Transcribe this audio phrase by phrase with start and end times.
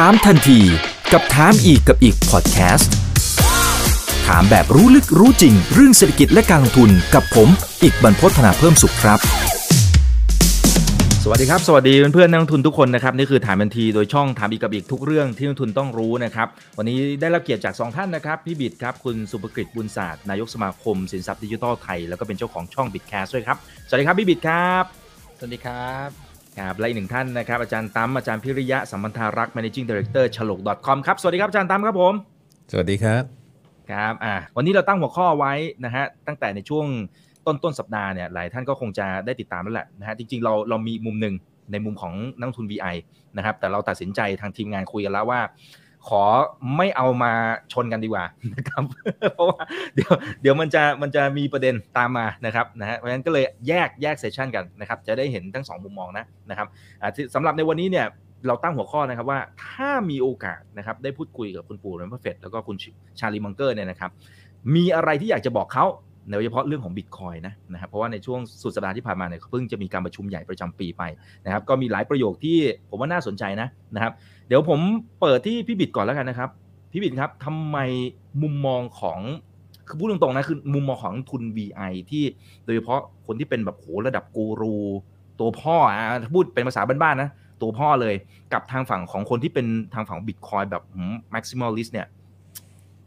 [0.00, 0.60] ถามทันที
[1.12, 2.92] กับถามอีกกับอีกพอดแคสต์
[4.26, 7.48] ถามแบบรู้ลึกรู้จริง เรื่องเศรษฐกิจและการลงทุนกับผม
[7.82, 9.18] อีกบรรพฒนาเพิ่มสุขครับ
[11.22, 16.48] สวัสดีครับ สวัสดีเพื่อนๆนักลงทุนทุกคนนะครับนี่คือถามทันทีโดยช่องถามอีกกับอีกทุกเรื่องที่นักลงทุนต้องรู้นะครับ
[16.78, 23.56] วันนี้ได้รับเกียรติจากสองท่านนะครับพี่บิดครับคุณสุภกฤษบุญศาสตร์นายกสมาคมสินทรัพย์ดิจิทัลไทยแล้วก็เป็นเจ้าของช่องบิดแคสด้วยครับ
[23.88, 24.84] สวัสดีครับพี่บิดครับ
[25.38, 26.23] สวัสดีครับ
[26.58, 32.14] ครับและอีกหนึ่งท่านนะครับอาจารย์ตั้มอาจารย์พิริยะสัมพันธารักษ์ managing director ฉลก .com ครับ สวัสดีครับอาจารย์ตั้มครับผม
[32.72, 33.22] สวัสดีครับ
[33.90, 35.52] ครับอ่าวันนี้เราตั้งหัวข้อไว้
[35.84, 36.86] นะฮะตั้งแต่ในช่วง
[37.46, 41.34] ต้นต้นสัปดาห์เนี่ยหลายท่านก็คงจะได้ติดตามแล้วแหละนะฮะจริงๆเราเรามีมุมหนึ่ง
[41.72, 42.96] ในมุมของนักลงทุน VI
[43.36, 45.40] นะครับแต่เราตัดสินใจทางทีมงานคุยกันแล้วว่า
[46.08, 46.24] ขอ
[46.76, 47.32] ไม่เอามา
[47.72, 48.82] ชนกันดีกว่านะครับ
[49.34, 49.62] เพราะว่า
[49.94, 56.68] เดี๋ยวเดี๋ยวมันจะมันจะมีประเด็นตามมานะครับนะฮะเพราะฉะนั้นก็เลยแยกแยก session กันนะครับจะได้เห็นทั้งสองมุมมองนะนะครับ
[57.34, 58.06] สำหรับในวันนี้เนี่ย
[58.46, 62.76] เราตั้งหัวข้อนะครับว่าถ้ามีโอกาสนะครับได้พูดคุยกับคุณปู่เรนเฟเฟตแล้วก็คุณ
[63.20, 64.10] ชาร์ลีมังเกอร์เนี่ยนะครับ
[64.74, 65.86] มีอะไรที่อยากจะบอกเขา
[66.30, 71.02] โดยเฉพาะเรื่องของบิตคอยนะนะครับเพราะว่าในช่วงสุดสัปดาห์ที่ผ่านมาเนี่ยเขาเพิ่งจะมีการประชุมใหญ่ประจำปีไป
[71.44, 72.58] นะครับก็มีหลายประโยคที่
[72.90, 74.12] ผมว่าน่าสนใจนะนะครับ
[74.46, 74.80] เดี๋ยวผม
[75.20, 76.50] เปิดที่พี่บิดก่อนแล้วกันนะครับ
[76.92, 77.78] พี่บิดครับทำไม
[78.42, 79.20] มุมมองของ
[79.88, 82.24] คือพูดตรงๆนะคือมุมมองของทุน VI ที่
[82.64, 84.76] โดยเฉพาะคนที่เป็นแบบโหระดับกูรู
[85.40, 85.98] ตัวพ่ออะ
[86.34, 87.30] พูดเป็นภาษาบ้านๆนะ
[87.62, 88.14] ตัวพ่อเลย
[88.52, 90.82] กับทางฝั่งของคนที่เป็นทางฝั่งบิตคอยแบบ
[91.34, 92.06] maximalist เนี่ย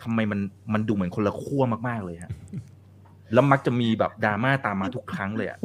[0.01, 0.39] ทำไมมัน
[0.73, 2.31] มันดูเหมือนคนละขั้วมากๆเลยฮะ
[3.33, 5.59] แล้วมักจะมีแบบดราม่าตามมาทุกครั้งเลยอะ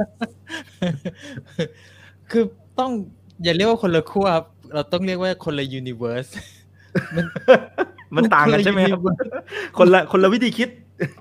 [2.31, 2.45] คือ
[2.78, 2.91] ต้อง
[3.43, 6.27] อย่าเรียกว่าคนละขั้วครับ เราต้องเรียกว่าคนละยูนิเวอร์ส
[8.17, 9.01] มันต่างกันใช่ไหมครับ
[9.78, 10.69] คนละคนละวิธีคิด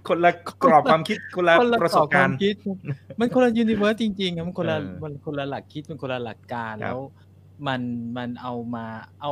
[0.07, 0.31] คนละ
[0.63, 2.55] กรอบความคิดคนละคนละประสบการณ์ควมคิด
[3.19, 6.99] มันคนละยูนิเวอร์สจริงๆครับมันคนละเออมันคนละหลักคิดมันคนละหลักการครับแล้ว
[7.67, 7.81] มัน
[8.17, 8.85] มันเอามา
[9.21, 9.31] เอา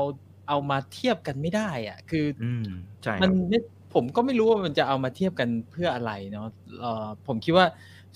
[0.49, 2.65] เอามาเทียบกันไม่ได้ อะ คืออืม
[3.03, 3.59] ใช่คมัรันบไม่
[3.93, 6.47] ผมก็ไม่รู้ว่ามันจะเอามาเทียบกันเพื่ออะไรเนาะ
[6.79, 7.65] เอ่อผมคิดว่า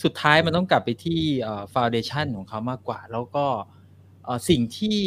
[0.03, 3.82] สุดท้ายมันต้องกลับไปที่เอ่อฟาวเดชันของเขามากกว่า แล้วก็เอ่อ
[4.49, 4.97] สิ่งที่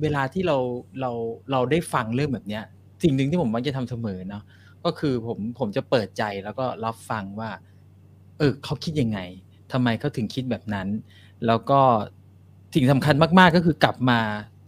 [0.00, 0.58] เวลาที่เรา
[1.00, 1.10] เรา
[1.52, 2.64] เราได้ฟังเรื่องแบบเนี้ย
[3.02, 4.42] สิ่งหนึ่งที่ผมมักจะทำเสมอเนาะ
[4.84, 7.50] ก็คือผมผมจะเปิดใจแล้วก็รับฟังว่า
[8.38, 9.18] เออเขาคิดยังไง
[9.72, 10.88] ทำไมเขาถึงคิดแบบนั้น
[11.46, 11.80] แล้วก็
[12.74, 14.20] สิ่งสำคัญมาก ๆ ก็คือกลับมา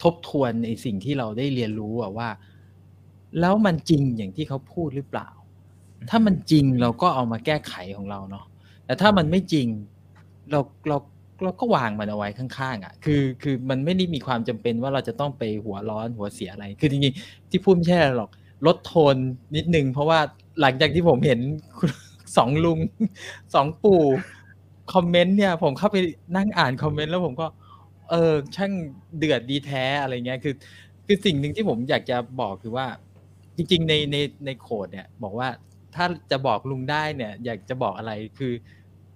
[0.02, 2.28] ทบทวนในสิ่งที่เราได้เรียนรู้อะว่า
[3.40, 5.28] แล้วมันจริงอย่างที่เขาพูดหรือเปล่า
[6.10, 8.44] ถ้ามันจริงเราก็เอามาแก้ไขของเราเนาะ
[8.84, 9.66] แต่ถ้ามันไม่จริง
[10.50, 10.96] เราเรา
[11.44, 18.30] เราก็วางมันเอาไว้ข้างๆอะคือคือมันไม่ได้มีความจำเป็นว่าเราจะต้องไปหัวร้อนหัวเสียอะไร คือจริงๆที่พูดไม่ใช่อะไรหรอก
[18.66, 19.16] ลดโทน
[19.56, 20.18] นิดนึง เพราะว่า
[20.60, 21.40] หลังจากที่ผมเห็น
[22.36, 22.78] สองลุง
[23.54, 24.02] สองปู่
[24.92, 25.96] คอมเมนต์เนี่ย ผมเข้าไป
[26.36, 27.46] นั่งอ่านคอมเมนต์แล้วผมก็
[28.10, 28.72] เออช่าง
[29.18, 30.54] เดือดดีแท้อะไรเงี้ยคือ
[31.06, 32.86] คือสิ่งหนึ่งที่ผมอยากจะบอกคือว่า
[33.56, 34.16] จริง ๆ ในใน
[34.46, 35.48] ในโคดเนี่ย บอกว่า
[35.94, 38.52] ถ้าจะบอกลุงได้เนี่ย อยากจะบอกอะไรคือ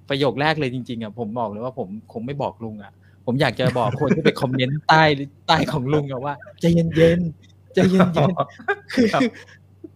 [0.09, 2.93] ประโยคแรกเลยจริงๆอะผมบอกเลยว่าผมคงไม่บอกลุงอะ
[3.27, 5.03] ผมอยากจะบอกคนที่ไปคอมเมนต์ใต้
[5.49, 7.99] ใต้ของลุงอะว่าใจเย็นๆใจเย็
[8.29, 9.23] นๆคือครับ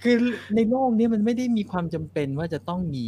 [0.02, 0.16] คือ
[0.54, 3.06] ในโลกนี้มันไม่ได้มีความจำเป็นว่าจะต้องมี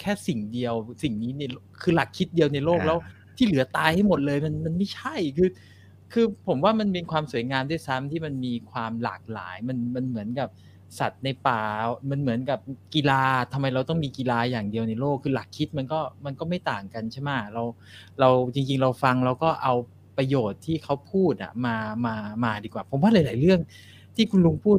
[0.00, 1.42] แค่สิ่งเดียว สิ่งนี้ใน
[1.82, 2.98] คือหลักคิดเดียวในโลกอ่าแล้ว
[3.36, 5.48] ที่เหลือตายให้หมดเลยมันมันไม่ใช่คือ
[6.12, 10.48] คือผมว่ามันเป็นความสวยงามด้วยซ้ำที่มันมีความหลากหลาย มันมันเหมือนกับ
[10.98, 11.60] สัตว์ในป่า
[12.10, 12.58] มันเหมือนกับ
[12.94, 17.62] กีฬาทำไมเราต้องมีกีฬาอย่างเดียวในโลกคือหลักคิดมันก็มันก็ไม่ต่างกันใช่ไหมเรา
[18.20, 19.74] เราจริง ๆ เราฟังเราก็เอา
[20.18, 21.76] ประโยชน์ที่เขาพูดอะมา
[22.06, 22.14] มา
[22.44, 23.60] มาดีกว่า ผมว่าหลาย ๆ เรื่อง
[24.16, 24.78] ที่คุณลุงพูด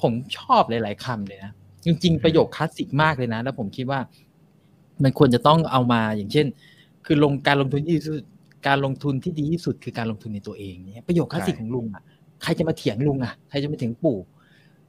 [0.00, 1.52] ผมชอบหลาย ๆคำเลยนะ
[1.84, 4.00] จริง ๆ ประโยคคลาสสิกมากเลยนะ แล้วผมคิดว่า
[5.02, 6.46] มันควรจะต้องเอามาอย่างเช่น
[7.06, 8.24] คือลงการลงทุนที่ดีสุด
[8.66, 12.02] การลงทุนที่ดีที่สุดคือการลงทุนในตัวเองเนี่ยประโยคคลาสสิกของลุงอะ
[12.42, 14.18] ใครจะมาเถียงลุงอะใครจะมาเถียงปู่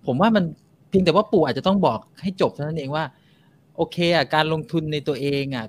[0.08, 0.44] ผมว่ามัน
[0.90, 3.06] เพียงแต่ว่าปู่อาจจะต้องบอกให้จบเท่านั้นเองว่า
[3.76, 5.66] โอเคอะการลงทุนในตัวเองอะ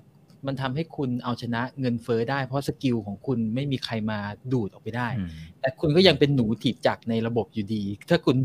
[0.46, 4.18] มันทำให้คุณเอาชนะเงินเฟ้อได้เพราะสกิลของคุณไม่มีใครมา
[4.52, 5.28] ดูดออกไปได้อืม
[5.60, 8.36] แต่คุณก็ยังเป็นหนูถีบจักรในระบบอยู่ดี ถ้าคุณ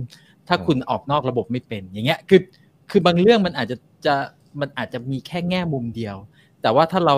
[0.47, 2.41] ถ้าคุณออกนอกระบบไม่เป็น อย่างเงี้ยคือ
[2.89, 4.15] คือบางเรื่องมันอาจจะจะ
[4.61, 6.15] มันอาจจะมีแค่แง่มุมเดียว
[6.61, 7.15] แต่ว่าถ้าเรา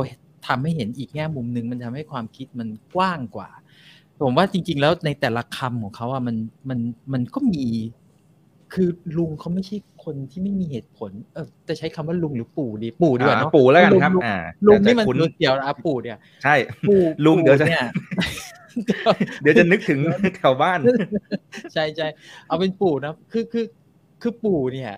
[0.47, 3.49] ทำให้เห็นอีกแง่มุมหนึ่งมันทำให้ความคิดมันกว้างกว่า
[4.23, 6.35] ผมว่าจริง ๆ แล้วในแต่ละคำของเขาอะมัน
[6.69, 6.79] มัน
[7.13, 7.65] มันก็มี
[8.73, 16.55] คือลุงเขาไม่ใช่คนที่ไม่มีเหตุผล เออจะใช้คำว่าลุงหรือปู่ดีปู่ดีกว่าอ่าเนาะปู่แล้วกันครับลุงอ่า ลุงนี่มันแต่คุณดูเกี่ยวนะปู่เนี่ย ใช่
[16.89, 17.85] ปู่ลุงเดี๋ยวจะปู่เนี่ย
[19.41, 19.99] เดี๋ยวจะนึกถึง
[20.35, 20.79] แถวบ้าน
[21.73, 22.07] ใช่ใช่
[22.47, 23.65] เอาเป็นปู่นะ คือคือ
[24.21, 24.91] คือปู่เนี่ย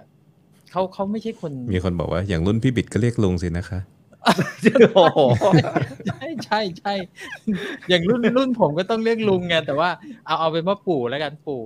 [0.72, 3.80] เขาเขาไม่ใช่คน มีคนบอกว่าอย่างรุ่นพี่บิดก็เรียกลุงสินะคะ
[4.96, 5.20] โอ้โห
[6.08, 6.94] ใช่ใช่ใช่
[7.90, 9.90] อย่างรุ่นรุ่นผมก็ต้องเรียกลุงไงแต่ว่า
[10.25, 11.62] เอาเอาเป็นว่าปู่แล้วกันปู่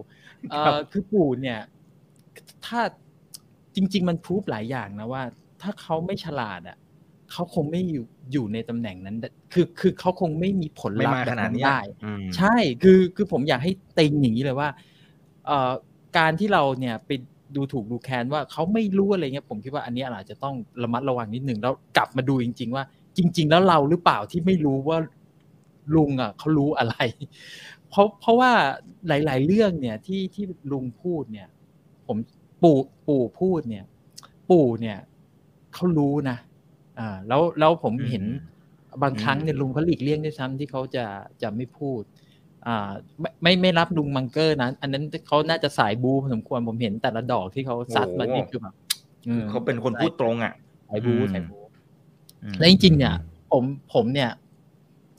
[0.51, 1.59] เอ่อคือปู่เนี่ย
[2.65, 2.81] ถ้า
[3.75, 5.23] จริง ๆ มันพูฟหลายอย่างนะว่า
[5.61, 6.77] ถ้าเขาไม่ฉลาดอะ
[7.31, 9.17] เขาคงไม่อยู่อยู่ในตำแหน่งนั้น
[9.53, 14.69] คือคือเขาคงไม่มีผลไม่ลัพมาธ์แบขบนาดนั้นเนี้ยได้อืมใช่คือคือผมอยากให้ติงอย่างนี้เลยว่า
[15.45, 15.71] เอ่อ
[16.17, 17.11] การที่เราเนี่ยไป
[17.55, 22.83] ดูถูกดูแคลนว่าเขาไม่รู้อะไรเงี้ยผมคิดว่าอันนี้อาจจะต้องระมัดระวังนิดหนึ่งแล้วกลับมาดูจริง ๆ ว่า
[23.17, 24.97] จริง ๆ แล้วเราหรือเปล่าที่ไม่รู้ว่า
[25.95, 26.95] ลุงอะเขารู้อะไร
[27.89, 28.51] เพราะเพราะว่า
[29.07, 31.47] หลาย ๆ เรื่องเนี่ยที่ที่ลุงพูดเนี่ย
[32.07, 32.17] ผม
[32.63, 32.77] ปู่
[33.07, 33.85] ปู่พูดเนี่ย
[34.49, 34.97] ปู่เนี่ย
[35.73, 36.37] เขารู้นะ
[36.99, 38.23] อ่าแล้วแล้วผมเห็น
[39.03, 41.05] บางครั้งเนี่ยลุงเขาหลีกเลี่ยงด้วยซ้ำที่เขาจะ
[41.41, 42.01] จะไม่พูด
[42.67, 48.75] อ่าไม่ไม่ไม่รับลุงมังเกอร์นะ อันนั้นเขาน่าจะสายบูพอสมควรผมเห็นแต่ละดอกที่เขาซัดมานี่คือแบบ
[49.27, 50.53] อืมเขาเป็นคนพูดตรงอะ
[50.89, 51.57] สายบูอืมสายบู
[52.43, 53.15] อืมและจริงๆเนี่ย
[53.51, 53.63] ผม
[53.93, 54.29] ผมเนี่ย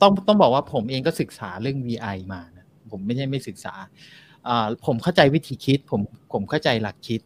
[0.01, 3.73] ต้องต้องบอกว่าผมเองก็ศึกษาเรื่อง VI มานะผมไม่ใช่ไม่ศึกษา
[4.47, 6.01] อ่าผมเข้าใจวิธีคิด ผม
[6.33, 7.21] ผมเข้าใจหลักคิด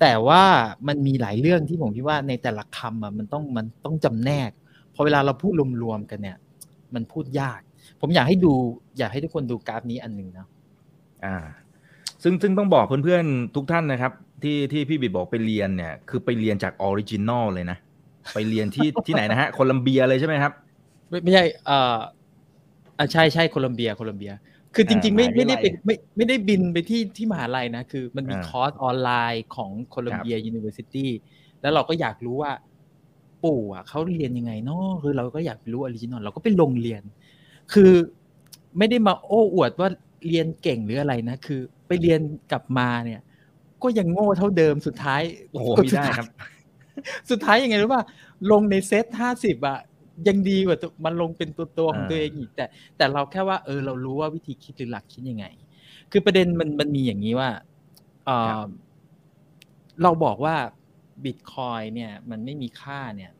[0.00, 0.42] แต่ว่า
[0.88, 4.50] มันมีหลายเรื่องที่ผมคิดว่าในแต่ละคำอะมันต้องมันต้องจำแนก
[4.94, 5.52] พอเวลาเราพูด
[5.82, 6.36] รวมๆกันเนี่ย
[6.94, 7.60] มันพูดยาก
[8.00, 8.52] ผมอยากให้ดู
[8.98, 10.46] อยากให้ทุกคนดูกราฟนี้อันหนึ่งนะ
[11.24, 11.36] อ่า
[12.22, 14.12] ซึ่งซึ่งต้องบอกเพื่อนๆทุกท่านนะครับ
[14.42, 17.78] ที่ที่พี่บิดบอกไปเรียนเนี่ย คือไปเรียนจาก original เลยนะ
[18.34, 20.52] ไปเรียนที่ที่ไหนนะฮะโคลัมเบียเลยใช่ไหมครับ
[21.08, 21.98] ไม่ไม่ใช่เอ่อ
[22.98, 24.32] อ่าใช่ใช่ Columbia Columbia
[24.74, 31.10] คือจริงๆ ไม่อ่าไม่ได้มหาวิทยาลัยไปไม่ไม่ได้บินไปที่ที่มหาลัยนะ คือมันมีอ่าคอร์สออนไลน์ของ Columbia University
[31.60, 32.52] แล้วเราก็อยากรู้ว่า
[33.44, 37.02] ปู่อะเขาเรียนยังไงเนาะคือเราก็อยากรู้ original เราก็ไปลงเรียน
[37.72, 37.92] คือ
[38.78, 39.88] ไม่ได้มาโอ้อวดว่า
[40.28, 42.20] เรียนเก่งหรืออะไรนะ คือไปเรียน
[42.52, 43.20] กลับมาเนี่ย
[43.82, 46.28] ก็ยังโง่เท่าเดิมสุดท้าย โอ้โหสุดได้ท้ายไม่ได้ครับ
[47.30, 48.04] สุดท้ายยังไงรู้ป่ะ
[48.50, 49.78] ลงในเซตห้าสิบอะ
[50.28, 52.64] ยังดีกว่าตัวมันลงเป็นตัวตัวของอ่าตัวเองอีกแต่
[52.96, 55.46] แต่เราแค่ว่าเออเรารู้ว่าวิธีคิดหรือหลักคิดยังไง
[56.10, 57.48] คือประเด็นมันมันมีอย่างนี้ว่า
[58.26, 58.60] เออ
[60.02, 60.54] เราบอกว่า
[61.24, 63.30] บิตคอยเนี่ย มันไม่มีค่าเนี่ย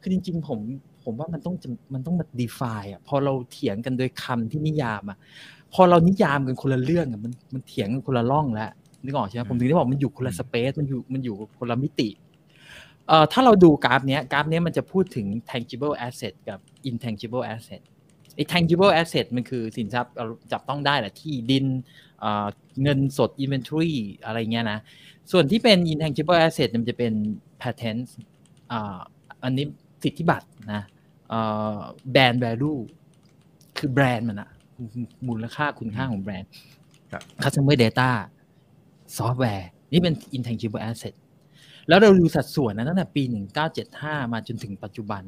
[0.00, 0.58] คือจริง ๆ ผม
[1.04, 5.18] ผมว่ามันต้องจะมันต้องมา define อะพอเราเถียงกันโดยคำที่นิยามอะ
[5.74, 8.70] พอเรานิยามกันคนละเรื่องอะมันมันเถียงกันคนละร่องแล้ว
[9.04, 12.08] นึกออกใช่ไหมผมถึงได้บอกมันอยู่คนละสเปซมันอยู่มันอยู่คนละมิติ
[13.08, 16.58] เอ่อถ้าเราดูกราฟเนี้ยกราฟเนี้ยมันจะพูดถึง tangible asset กับ
[16.90, 17.80] intangible asset
[18.34, 21.66] ไอ้ tangible asset มันคือสินทรัพย์เราจับต้องได้แหละที่ดิน
[22.20, 22.46] เอ่อ
[22.82, 23.94] เงินสด inventory
[24.24, 24.78] อะไรเงี้ยนะ
[25.32, 27.12] ส่วนที่เป็น intangible asset มันจะเป็น
[27.62, 28.02] patent
[28.72, 28.98] อ่า
[29.42, 29.66] อันนี้
[30.02, 30.82] สิทธิบัตรนะ
[31.28, 31.40] เอ่
[31.74, 31.78] อ
[32.14, 32.80] brand value
[33.78, 34.50] คือแบรนด์มันอะ
[35.28, 36.50] มูลค่าคุณค่าของแบรนด์
[37.12, 38.10] ครับ customer data
[39.18, 41.14] ซอฟต์แวร์นี่เป็น intangible asset
[41.88, 43.22] แล้วเราดูสัดส่วนนะตั้งแต่ปี
[43.78, 45.22] 1975 มาจนถึงปัจจุบัน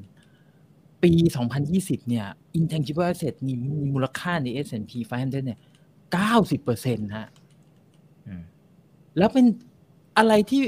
[1.02, 1.12] ปี
[1.60, 2.26] 2020 เนี่ย
[2.58, 5.58] intangible asset มีมีมูลค่าใน S&P 500 เนี่ย
[6.36, 7.28] 90%ฮะ
[8.26, 8.42] อืม
[9.18, 9.46] แล้วเป็น
[10.18, 10.62] อะไรที่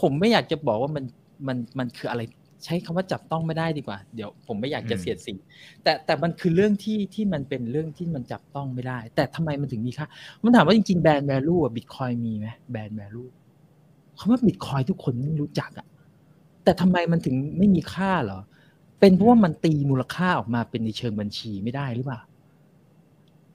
[0.00, 1.04] ผมไม่อยากจะบอกว่ามัน
[1.46, 2.22] มันมันคืออะไร
[2.64, 5.34] ใช้คำว่าจับต้องไม่ได้ดีกว่า เดี๋ยวผมไม่อยากจะอืมเสียดสี
[5.82, 10.06] แต่แต่มันคือเรื่องที่ที่มันเป็นเรื่องที่มันจับต้องไม่ได้ แต่ทำไมมันถึงมีค่า
[10.44, 13.28] มันถามว่าจริงๆแบรนด์ value อะบิตคอยมีไหมแบรนด์ value
[14.20, 15.86] คำว่าบิตคอยทุกคนไม่รู้จักอะ
[16.64, 18.40] แต่ทำไมมันถึงไม่มีค่าเหรอ
[19.00, 22.20] เป็นเพราะว่ามันตีมูลค่าออกมาเป็นในเชิงบัญชีไม่ได้หรือเปล่า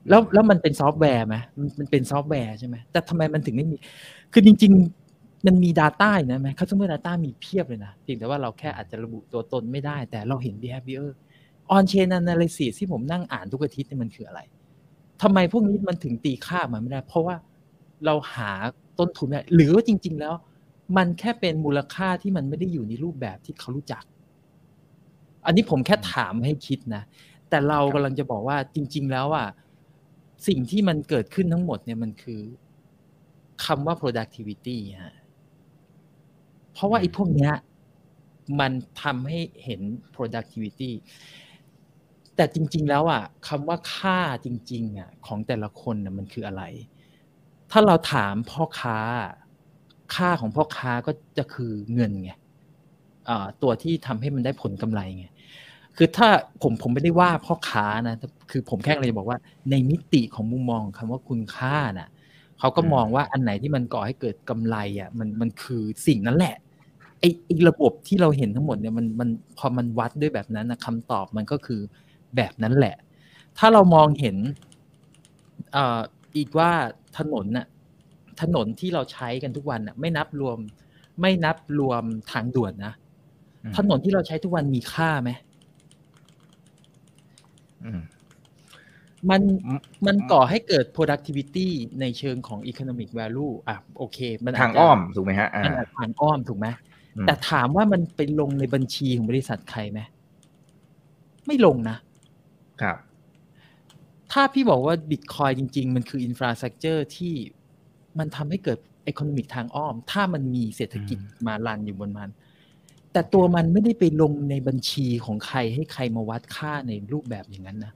[0.08, 1.36] แล้วแล้วมันเป็นซอฟต์แวร์ไหม
[1.78, 3.76] มันเป็นซอฟต์แวร์ใช่ไหมแต่ทำไมมันถึงไม่มี
[4.32, 4.72] คือจริง
[5.08, 11.06] ๆ มันมี Data นะไหม Customer Data มีเพียบเลยนะเพียงแต่ว่าเราแค่อาจจะระบุตัวตนไม่ได้ แต่เราเห็น behavior
[11.76, 14.40] on chain analysis ที่ผมนั่งอ่านทุกอาทิตย์นี่มันคืออะไร
[15.22, 17.36] ทำไมพวกนี้มันถึงตีค่ามันไม่ได้ เพราะว่า
[18.06, 18.50] เราหา
[18.98, 20.34] ต้นทุนไม่ได้หรือว่าจริง ๆ แล้ว
[20.96, 24.04] มันแค่เป็นมูลค่าที่มันไม่ได้อยู่ในรูปแบบที่เขารู้จัก
[25.46, 27.02] อันนี้ผมแค่ถามให้คิดนะ
[27.50, 29.48] แต่เรากำลังจะบอกว่าจริง ๆ แล้วอะ
[30.48, 32.40] สิ่งที่มันเกิดขึ้นทั้งหมดเนี่ยมันคือ
[33.64, 35.16] คำว่า productivity ฮะ
[36.72, 37.52] เพราะว่าไอ้พวกเนี้ย
[38.60, 39.80] มันทำให้เห็น
[40.14, 40.90] productivity
[42.36, 46.62] แต่จริง ๆ แล้วอะคำว่าค่าจริง ๆ อะ ของแต่ละคนน่ะมันคืออะไร
[47.70, 48.98] ถ้าเราถามพ่อค้า
[50.14, 52.30] ค่าของพ่อค้าก็จะคือเงินไง
[53.62, 55.26] ตัวที่ทำให้มันได้ผลกำไรไง
[55.96, 56.28] คือถ้า
[56.62, 58.16] ผมผมไม่ได้ว่าพ่อค้านะ
[58.50, 59.38] คือผมแค่เลยบอกว่า
[59.70, 62.08] ในมิติของมุมมองของคำว่าคุณค่าน่ะ
[62.58, 66.56] เขาก็มองว่าอันไหนที่มันก่อให้เกิดกำไรอะมันมันคือสิ่งนั้นแหละ
[67.20, 71.80] ไอ้ไอ้ระบบที่เราเห็นทั้งหมดเนี่ยมันมันพอมันวัดด้วยแบบนั้นนะคำตอบมันก็คือ
[72.36, 72.96] แบบนั้นแหละ
[73.58, 74.36] ถ้าเรามองเห็น
[75.76, 76.00] อ่อ
[76.36, 76.70] อีกว่า
[77.18, 77.66] ถนนน่ะ
[78.40, 80.58] ถนนที่เราใช้กันทุกวันน่ะ ไม่นับรวม
[81.20, 82.02] ไม่นับรวม
[82.32, 82.94] ทางด่วนนะ
[83.64, 85.30] อืมถนนที่เราใช้ทุกวันมีค่าไหม
[87.84, 88.00] อืม
[89.30, 91.68] มันอืมมันก่อให้เกิด productivity
[92.00, 96.66] ในเชิงของ economic value อะโอเค มันจทางจะอ้อมถูกไหมฮะอ่ามันอาจทางอ้อมถูกไหม
[97.16, 100.00] อืมแต่ถามว่ามันไปลงในบัญชีของบริษัทใครไหม
[101.46, 101.96] ไม่ลงนะ
[102.82, 102.96] ครับ
[104.32, 107.34] ถ้าพี่บอกว่าบิตคอยจริง ๆ มันคือ infrastructure ที่
[108.18, 108.78] มันทำให้เกิด
[109.10, 112.30] economic ทางอ้อม ถ้ามันมีเศรษฐกิจมา run อยู่บนมัน
[113.12, 117.92] แต่ตัวมันไม่ได้ไปลงในบัญชีของใครให้ใครมาวัดค่าในรูปแบบอย่างนั้นนะ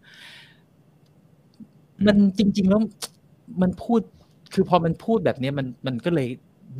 [2.06, 2.80] มันจริง ๆ แล้ว
[3.62, 4.00] มันพูด
[4.52, 6.28] คือพอมันพูดแบบนี้มันมันก็เลย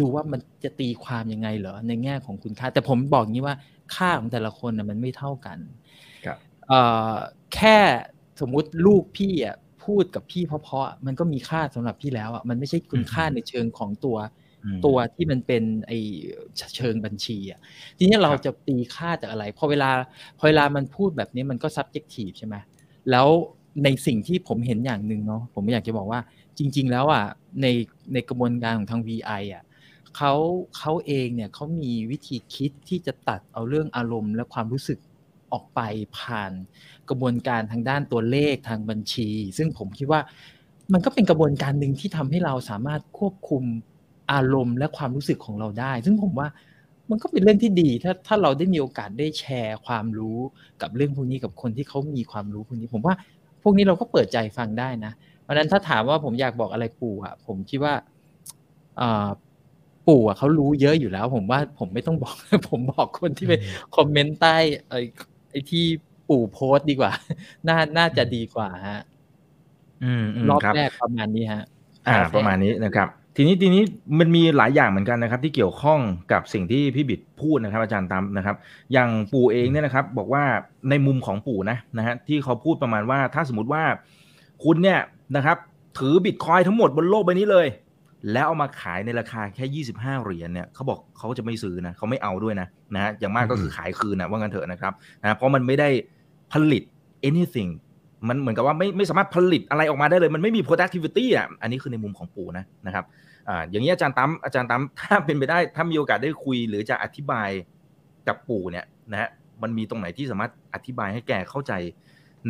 [0.01, 3.57] ดูว่ามันจะตีความยังไงเหรอในแง่ของคุณค่า แต่ผมบอกงี้ว่า
[3.97, 5.59] ค่าของแต่ละคนนะมันไม่เท่ากัน
[6.25, 6.81] ครับเอ่
[7.15, 7.17] อ
[7.55, 7.79] แค่
[8.41, 14.17] สมมุติลูกพี่อะ พูดกับพี่เพราะๆอะมันก็มีค่าสำหรับพี่แล้วอะมันไม่ใช่คุณค่าในเชิงของตัว
[14.65, 15.93] อืมตัวที่มันเป็นไอ
[16.77, 17.61] เชิงบัญชีอะ
[17.99, 19.91] ทีนี้เราครับจะตีค่าจากอะไรพอเวลา
[20.39, 22.57] พอเวลามันพูดแบบนี้มันก็ subjective ใช่ไหม
[23.11, 23.29] แล้ว
[23.85, 26.21] ในสิ่งที่ผมเห็นอย่างหนึ่งเนาะผมอยากจะบอกว่า
[26.59, 27.25] จริง ๆ แล้วอะ
[27.63, 27.67] ใน
[28.13, 29.65] ในกระบวนการของทาง VI อะ
[30.17, 30.33] เขา
[30.79, 34.99] เขาเองเนี่ยเขามีวิธีคิดที่จะตัดเอาเรื่องอารมณ์และความรู้สึก
[35.53, 35.81] ออกไป
[36.19, 36.53] ผ่าน
[37.11, 40.21] กระบวนการทางด้านตัวเลขทางบัญชี ซึ่งผมคิดว่า
[40.93, 43.63] มันก็เป็นกระบวนการหนึ่งที่ทำให้เราสามารถควบคุม
[44.33, 46.49] อารมณ์และความรู้สึกของเราได้ ซึ่งผมว่า
[47.11, 50.39] มันก็เป็นเรื่องที่ดี ถ้าถ้าเราได้มีโอกาสได้แชร์ความรู้
[50.83, 53.15] กับเรื่องพวกนี้กับคนที่เขามีความรู้พวกนี้ ผมว่า
[53.63, 55.13] พวกนี้เราก็เปิดใจฟังได้นะ
[55.43, 57.95] เพราะฉะนั้นถ้าถามว่าผมอยากบอกอะไรปู่อะผมคิดว่า
[59.01, 59.29] อ่า
[60.09, 62.35] ปู่อะเขารู้เยอะอยู่แล้ว ผมว่าผมไม่ต้องบอก
[62.71, 63.53] ผมบอกคนที่ไป
[63.97, 64.57] คอมเมนต์ใต้
[64.89, 65.01] ไอ้
[65.53, 67.13] ไอ้ที่ปู่โพสต์ดีกว่า
[67.69, 69.01] น่าน่าจะดีกว่าฮะ
[70.05, 71.63] อืมอืมรอบครับแรกประมาณนี้ฮะ
[72.09, 73.83] อ่าครับประมาณนี้นะครับ ทีนี้ทีนี้
[74.19, 76.01] มันมีหลายอย่างเหมือนกันนะครับ ที่เกี่ยวข้อง
[76.33, 78.57] กับสิ่งที่พี่บิดพูดนะครับ อาจารย์ตามนะครับ
[78.93, 80.45] อย่างปู่เองเนี่ยนะครับ บอกว่า
[80.91, 83.83] ในมุมของปู่นะนะฮะที่เขาพูดประมาณว่า ถ้าสมมติว่า
[84.65, 84.99] คุณเนี่ย
[85.37, 85.57] นะครับ
[85.99, 87.67] ถือบิตคอยทั้งหมดบนโลกใบนี้เลย
[88.33, 95.89] แล้วเอามาขายในราคาแค่ 25 เหรียญเนี่ยเขาบอกเขาจะไม่ซื้อนะเขาไม่เอาด้วยนะนะฮะอย่างมากก็คือขายคืนนะว่างั้นเถอะนะครับนะเพราะมันไม่ได้
[96.53, 96.83] ผลิต
[97.29, 97.71] anything
[98.29, 103.05] มันเหมือนกับว่าไม่ไม่สามารถผลิตอะไรออกมาได้เลย มันไม่มี productivity อะอันนี้คือในมุมของปู่นะนะครับ
[103.49, 107.49] อ่าอย่างนี้อาจารย์ตั้มอาจารย์ตั้มถ้าเป็นไปได้ถ้ามีโอกาสได้คุย หรือจะอธิบาย
[108.29, 109.31] กับปู่เนี่ยนะฮะ
[109.63, 111.73] มันมีตรงไหนที่สามารถอธิบายให้แกเข้าใจ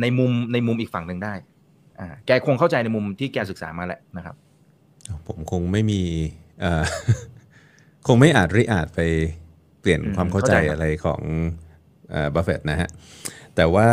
[0.01, 1.33] ในมุมในมุมอีกฝั่งหนึ่งได้
[1.99, 4.35] อ่าแกคงเข้าใจในมุมที่แกศึกษามาแหละนะครับ
[5.27, 6.01] ผมคงไม่มี
[6.61, 6.83] เอ่อ
[8.07, 8.99] คงไม่อาจริอาจไป
[9.81, 11.21] เปลี่ยนอืมความเข้าใจเข้าใจครับอะไรของ
[12.35, 12.89] บัฟเฟตต์นะฮะ
[13.55, 13.87] แต่ว่า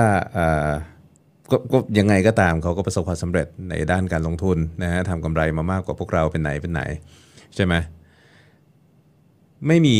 [1.51, 6.83] ก็ก็ยังไงก็ตามเขาก็ประสบความสำเร็จในด้านการลงทุนนะฮะทำกำไรมามากกว่าพวกเราเป็นไหนเป็นไหน
[7.55, 7.75] ใช่ไหม
[9.67, 9.97] ไม่มี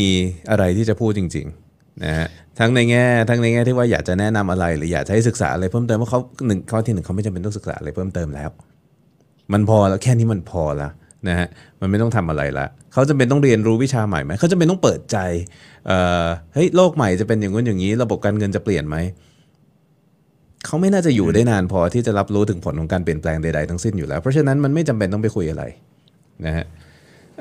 [0.49, 2.27] อะไรที่จะพูดจริงๆนะฮะ
[2.59, 8.49] ทั้งในแง่ทั้งในแง่ที่ว่าอยากจะแนะนำอะไรหรืออยากจะให้ศึกษาอะไรเพิ่มเติมเพราะเขาหนึ่งข้อที่หนึ่งเขาไม่จำเป็นต้องศึกษาอะไรเพิ่มเติมแล้ว
[9.53, 10.91] มันพอแล้วแค่นี้มันพอแล้ว
[11.27, 11.47] นะฮะ
[11.81, 15.17] มันไม่ต้องทำอะไรละเขาจำเป็นต้องเรียนรู้วิชาใหม่ไหมเขาจำเป็นต้องเปิดใจ
[15.87, 18.97] เอ่อเฮ้ยโลกใหม่จะเป็นอย่างนู้นอย่างนี้ ระบบการเงินจะเปลี่ยนไหม
[20.65, 25.63] เขาไม่น่าจะอยู่ได้นานพอที่จะรับรู้ถึงผลของการเปลี่ยนแปลงใดๆทั้งสิ้นอยู่แล้ว เพราะฉะนั้นมันไม่จำเป็นต้องไปคุยอะไร
[26.45, 26.65] นะฮะ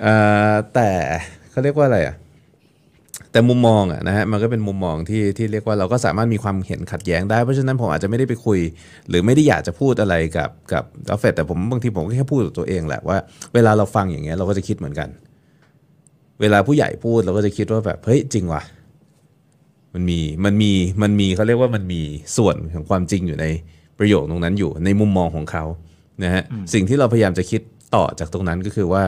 [0.02, 0.14] เอ่
[0.52, 0.90] อแต่
[1.50, 2.16] เขาเรียกว่าอะไรอะ
[3.32, 8.60] แต่มุมมองอะนะฮะมันก็เป็นมุมมองที่ที่เรียกว่าเราก็สามารถมีความเห็นขัดแย้งได้ เพราะฉะนั้นผมอาจจะไม่ได้ไปคุย
[9.08, 13.16] หรือไม่ได้อยากจะพูดอะไรกับกับอัฟเฟตแต่ผมบางทีผมก็แค่พูดกับตัวเองแหละว่า
[13.54, 15.08] เวลาเราฟังอย่างเงี้ยเราก็จะคิดเหมือนกัน
[16.40, 18.62] เวลาผู้ใหญ่พูดเราก็จะคิดว่าแบบเฮ้ยจริงว่ะ
[19.94, 22.02] มันมีมันมีมันมีเขาเรียกว่ามันมี
[22.36, 23.46] ส่วนของความจริงอยู่ใน
[23.98, 25.64] ประโยคตรงนั้นอยู่ในมุมมองของเขา
[26.22, 26.42] นะฮะ
[26.72, 27.60] สิ่งที่เราพยายามจะคิด
[27.94, 29.04] ต่อจากตรงนั้นก็คือว่า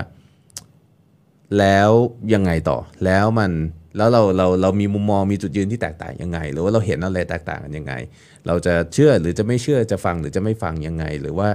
[1.59, 1.91] แล้ว
[2.35, 3.53] ยังไงต่อ แล้วมัน
[3.97, 7.93] แล้วเราเราเรามีมุมมองมีจุดยืนที่แตกต่างยังไง หรือว่าเราเห็นอะไรแตกต่างกันยังไง
[8.47, 11.49] เราจะเชื่อหรือจะไม่เชื่อจะฟังหรือจะไม่ฟังยังไง หรือว่า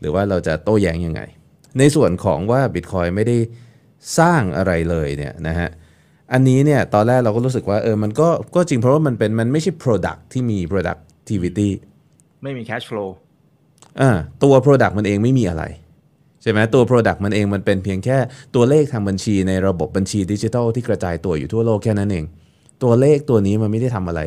[0.00, 1.22] หรือว่าเราจะโต้แย้งยังไง
[1.78, 3.36] ในส่วนของว่า Bitcoin ไม่ได้
[4.18, 5.68] สร้างอะไรเลยเนี่ยนะฮะ
[6.32, 11.70] อันนี้เนี่ยตอนแรกเราก็รู้สึกว่าเออมันก็ก็จริงเพราะว่ามันเป็นมันไม่ใช่ Product ที่มี productivity
[12.42, 13.08] ไม่มี cash flow
[14.00, 14.10] อ่า
[14.42, 15.64] ตัว Product มันเองไม่มีอะไร
[16.42, 18.16] ใช่ไหมตัว Product มันเองมันเป็นเพียงแค่
[18.54, 22.24] ตัวเลขทางบัญชีในระบบบัญชีดิจิทัลที่กระจายตัวอยู่ทั่วโลกแค่นั้นเอง
[22.82, 24.20] ตัวเลขตัวนี้มันไม่ได้ทำอะไร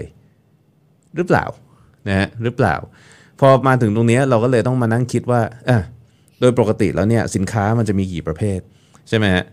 [1.15, 1.45] หรือเปล่า
[2.07, 2.75] นะฮะหรือเปล่า
[3.39, 5.77] พอมาถึงตรงเนี้ยเราก็เลยต้องมานั่งคิดว่าอะ
[6.39, 8.59] โดยปกติแล้วเนี่ยสินค้ามันจะมีกี่ประเภท
[9.09, 9.43] ใช่ไหมฮะ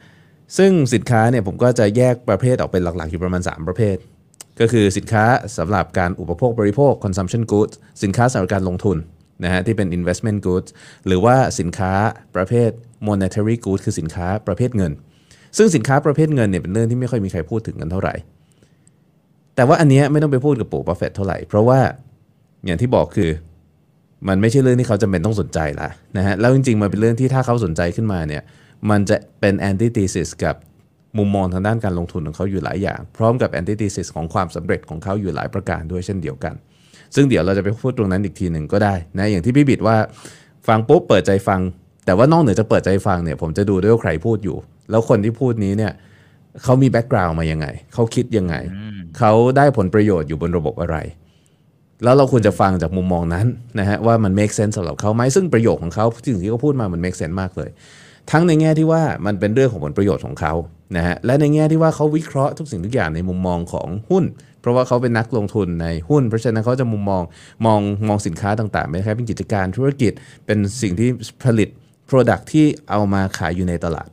[0.58, 3.96] ซึ่งสินค้าเนี่ยผมก็จะแยกประเภทออกเป็นหลักๆ อยู่ประมาณ 3 ประเภท
[4.60, 5.24] ก็คือสินค้า
[5.58, 8.96] สำหรับการอุปโภคบริโภค consumption goods สินค้าสำหรับการลงทุน
[9.44, 10.68] นะฮะที่เป็น investment goods
[11.06, 11.92] หรือว่าสินค้า
[12.36, 12.70] ประเภท
[13.08, 14.92] monetary goods คือสินค้าประเภทเงิน
[15.56, 18.14] ซึ่งสินค้าประเภทเงินเนี่ยเป็นเรื่องที่ไม่ค่อยมีใครพูดถึงกันเท่าไหร่
[19.56, 21.80] แต่ว่าอันนี้ไม่ต้องไปพูดกับปู่บัฟเฟตเท่าไหร่ เพราะว่า
[22.64, 23.30] อย่างที่บอกคือ
[24.28, 28.42] มันไม่ใช่เรื่องที่เขาจำเป็นต้องสนใจละนะฮะแล้วจริงๆมันเป็นเรื่องที่ถ้าเขาสนใจขึ้นมาเนี่ย
[28.90, 30.56] มันจะเป็นแอนติ e ซิสกับ
[31.18, 36.54] มุมมองทางด้านการลงทุนของเขาอยู่หลายอย่าง พร้อมกับแอนติ e ซิสของความสำเร็จของเขาอยู่หลายประการด้วยเช่นเดียวกัน
[37.14, 39.96] ซึ่งเดี๋ยวเราจะไปพูดตรงนั้นอีกทีหนึ่งก็ได้นะอย่างที่พี่บิดว่า
[40.68, 41.60] ฟังปุ๊บเปิดใจฟัง
[42.06, 44.56] แต่ว่านอกเหนือจากเปิดใจฟังเนี่ยผมจะดูด้วยว่าใครพูดอยู่
[44.90, 45.92] แล้วคนที่พูดนี้เนี่ย
[46.62, 48.54] เขามีแบ็กกราวน์มายังไง เขาคิดยังไง
[49.18, 50.96] เขาได้ผลประโยชน์อยู่บนระบบอะไร
[52.04, 53.46] แล้วเราควรจะฟังจากมุมมองนั้น
[53.78, 57.70] นะฮะว่ามัน make sense สำหรับเขาไหมซึ่งประโยคของเขาสิ่งที่เขาพูดมามัน make sense มากเลย
[58.30, 60.54] ทั้งในแง่ที่ว่ามันเป็นเรื่องของผลประโยชน์ของเขา
[60.96, 64.24] นะฮะและในแง่ที่ว่าเขาวิเคราะห์ทุกสิ่งทุกอย่างในมุมมองของหุ้น
[64.60, 67.22] เพราะว่าเขาเป็นนักลงทุนในหุ้น เพราะฉะนั้นเขาจะมุมมอง
[67.66, 70.12] มองมองสินค้าต่างๆไม่ใช่เป็นกิจการธุรกิจ
[70.46, 71.08] เป็นสิ่งที่
[71.44, 71.68] ผลิต
[72.10, 74.08] Product ที่เอามาขายอยู่ในตลาด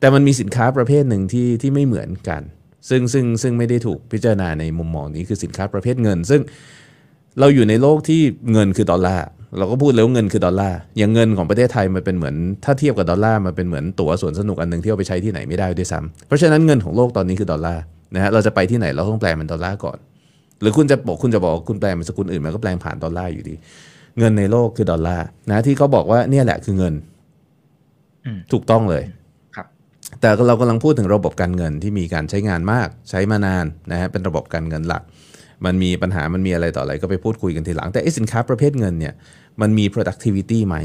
[0.00, 2.42] แต่มันมีสินค้าประเภทหนึ่งที่ที่ไม่เหมือนกัน
[2.88, 6.40] ซึ่งซึ่งซึ่งไม่ได้ถูกพิจารณาในมุมมองนี้คือสินค้าประเภทเงิน ซึ่ง
[7.40, 8.20] เราอยู่ในโลกที่
[8.52, 9.26] เงินคือดอลลาร์
[9.58, 17.82] เราก็พูดแล้วว่าเงินคือดอลลาร์อย่างเงินของประเทศไทยมันเป็นเหมือนถ้าเทียบกับดอลลาร์มันเป็นเหมือนตั๋วสวนสนุกอันหนึ่งที่เอาไปใช้ที่ไหนไม่ได้ด้วยซ้ำเพราะฉะนั้นเงินของโลกตอนนี้คือดอลลาร์
[18.14, 19.98] นะฮะเราจะไปที่ไหนเราต้องแปลเป็นดอลลาร์ก่อน
[20.60, 23.54] หรือคุณจะบอกคุณจะบอกคุณแปลเป็นสกุลอื่นมันก็แปลผ่านดอลลาร์อยู่ดี
[24.18, 26.94] เงินในโลกคือดอลลาร์นะที่เขาบอกว่าเนี่ยแหละคือเงิน
[28.26, 29.04] อืมถูกต้องเลย
[29.56, 29.66] ครับ
[30.20, 35.02] แต่เรากำลังพูดถึงระบบการเงินที่มีการใช้งานมากใช้มานานนะฮะเป็นระบบการเงินหลัก
[35.64, 39.14] มันมีปัญหามันมีอะไรต่ออะไรก็ไปพูดคุยกันทีหลัง แต่ไอ้สินค้าประเภทเงินเนี่ย
[39.60, 40.76] มันมี productivity ไหม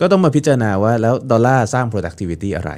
[0.00, 2.72] ก็ต้องมาพิจารณาว่าแล้วดอลลาร์สร้าง productivity อะไร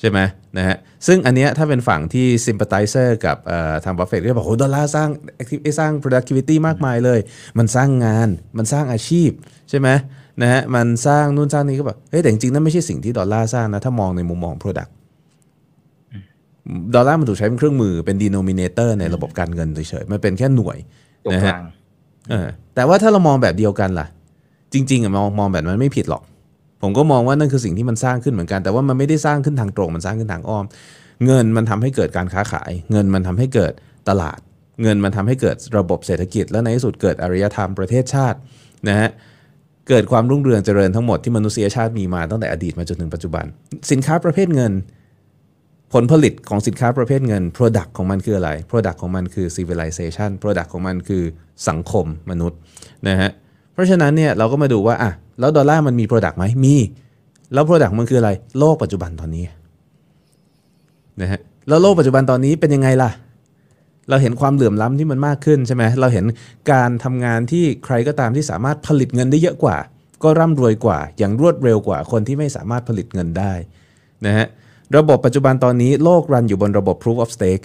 [0.00, 0.18] ใช่ไหม
[0.56, 3.36] นะฮะซึ่งอันเนี้ยถ้าเป็นฝั่งที่ sympathizer กับ
[3.84, 5.08] ทางบัฟเฟตต์ก็บอกโอ้ดอลลาร์สร้าง
[5.40, 7.20] active สร้าง productivity มากมายเลย
[7.58, 8.28] มันสร้างงาน
[8.58, 9.30] มันสร้างอาชีพ
[9.70, 9.88] ใช่ไหม
[10.42, 14.90] นะฮะมันสร้างนู่นสร้างนี่ก็แบบเฮ้ยแต่จริงๆนั่นไม่ใช่สิ่งที่ดอลลาร์สร้างนะถ้ามองในมุมมอง product
[16.94, 20.78] ดอลลาร์มันถูกใช้เป็นเครื่องมือเป็น denominator ในระบบการเงินเฉยๆมันเป็นแค่หน่วย
[21.24, 21.62] ตัวนะกฮะลาง
[22.30, 24.06] เออแต่ว่าถ้าเรามองแบบเดียวกันล่ะ
[24.72, 26.22] จริงๆอะมองมองแบบนั้นไม่ผิดหรอก
[26.82, 30.64] ผมก็มองว่านั่นคือสิ่งที่มันสร้างขึ้นเหมือนกัน แต่ว่ามันไม่ได้สร้างขึ้นทางตรง มันสร้างขึ้นทางอ้อม
[31.26, 33.72] เงินมันทำให้เกิดการค้าขาย เงินมันทำให้เกิด
[34.08, 34.38] ตลาด
[34.82, 38.38] เงินมันทำให้เกิดระบบเศรษฐกิจ และในที่สุดเกิดอารยธรรมประเทศชาติ
[38.88, 39.10] นะฮะ
[39.88, 43.44] เกิดความรุ่งเรืองเจริญทั้งหมดที่มนุษยชาติมีมาตั้งแต่อดีตมาจนถึงปัจจุบัน
[43.90, 44.72] สินค้าประเภทเงิน
[45.92, 51.22] ผลผลิตของสินค้าประเภทเงิน Product ของมันคืออะไร Product ของมันคือ civilization Product ของมันคือ
[51.68, 52.58] สังคมมนุษย์
[53.08, 53.30] นะฮะ
[53.72, 56.74] เพราะฉะนั้นเนี่ยเราก็มาดูว่าอะแล้วดอลลาร์มันมี Product ไหมมี
[57.52, 59.44] แล้ว Product มันคืออะไร โลกปัจจุบันตอนนี้
[61.20, 63.10] นะฮะแล้วโลกปัจจุบันตอนนี้เป็นยังไงล่ะ
[64.08, 66.24] เราเห็นความเหลื่อมล้ำที่มันมากขึ้นใช่ไหมเราเห็น
[66.72, 69.76] การทำงานที่ใครก็ตามที่สามารถผลิตเงินได้เยอะกว่า
[70.22, 73.52] ก็ร่ำรวยกว่า อย่างรวดเร็วกว่าคนที่ไม่สามารถผลิตเงินได้
[74.26, 74.46] นะฮะ
[74.96, 77.64] ระบบปัจจุบันตอนนี้โลกรันอยู่บนระบบ proof of stake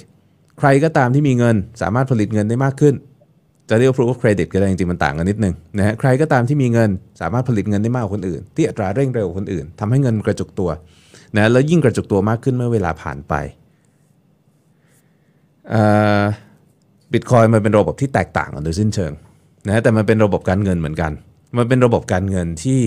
[0.60, 2.96] ใครก็ตามที่มีเงินสามารถผลิตเงินได้มากขึ้น
[3.70, 6.90] จะเรียกว่า proof of credit ก็ได้จริงๆมันต่างกันนิดนึงนะฮะใครก็ตามที่มีเงิน
[7.22, 10.70] สามารถผลิตเงินได้มากกว่าคนอื่น ที่อัตราเร่งเร็วกว่าคนอื่นทำให้เงินกระจุกตัว
[11.36, 13.34] นะแล้วยิ่งกระจุกตัวมากขึ้นเมื่อเวลาผ่านไป
[17.14, 19.12] บิตคอยมันเป็นระบบที่แตกต่างกันโดยสิ้นเชิง
[19.68, 21.12] นะฮะแต่มันเป็นระบบการเงินเหมือนกัน
[21.58, 22.82] มันเป็นระบบการเงินที่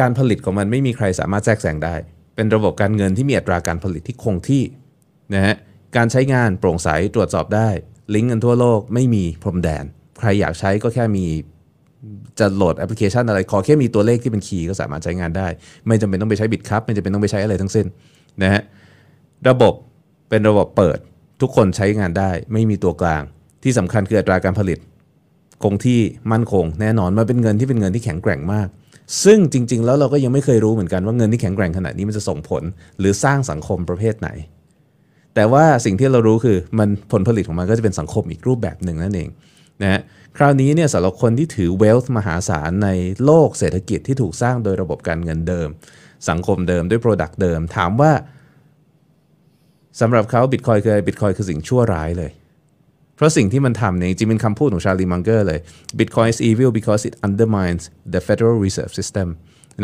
[0.00, 1.94] การผลิตของมันไม่มีใครสามารถแทรกแซงได้
[2.34, 4.62] เป็นระบบการเงินที่มีอัตราการผลิตที่คงที่
[5.34, 5.54] นะฮะ
[5.96, 7.68] การใช้งานโปร่งใสตรวจสอบได้
[8.14, 9.84] ลิงก์กันทั่วโลกไม่มีพรมแดน
[10.18, 11.26] ใครอยากใช้ก็แค่มี
[12.38, 15.48] จะโหลดแอปพลิเคชันอะไรขอแค่มีตัวเลขที่เป็นคีย์ก็สามารถใช้งานได้
[15.86, 17.86] ไม่จำเป็นต้องไปใช้บิตครับไม่จำเป็นต้องไปใช้อะไรทั้งสิ้น
[18.42, 18.62] นะฮะ
[19.48, 19.74] ระบบ
[20.28, 20.98] เป็นระบบเปิด
[21.40, 23.22] ทุกคนใช้งานได้ ไม่มีตัวกลาง
[23.62, 24.78] ที่สำคัญคืออัตราการผลิต
[25.62, 26.00] คงที่
[26.32, 28.68] มั่นคง แน่นอนมันเป็นเงินที่เป็นเงินที่แข็งแกร่งมาก
[29.24, 32.62] ซึ่งจริง ๆ แล้วเราก็ยังไม่เคยรู้เหมือนกันว่าเงินที่แข็งแกร่งขนาดนี้มันจะส่งผล
[32.98, 34.28] หรือสร้างสังคมประเภทไหน
[35.34, 39.28] แต่ว่าสิ่งที่เรารู้คือมันผลผลิตของมันก็จะเป็นสังคมอีกรูปแบบหนึ่งนั่นเอง
[39.82, 40.00] นะฮะ
[40.36, 42.88] คราวนี้เนี่ยสำหรับคนที่ถือ wealth มหาศาลใน
[43.24, 45.68] โลกเศรษฐกิจที่ถูกสร้างโดยระบบการเงินเดิม
[46.28, 48.12] สังคมเดิมด้วย Product เดิม ถามว่า
[50.00, 52.30] สำหรับเขาบิตคอยคืออะไรบิตคอยคือสิ่งชั่วร้ายเลย
[53.22, 55.60] ราะสิ่งที่มันทำเนี่ยจริงๆเป็นคำพูดของชาลีมังเกอร์เลย
[55.98, 57.82] Bitcoin is evil because it undermines
[58.12, 59.28] the Federal Reserve System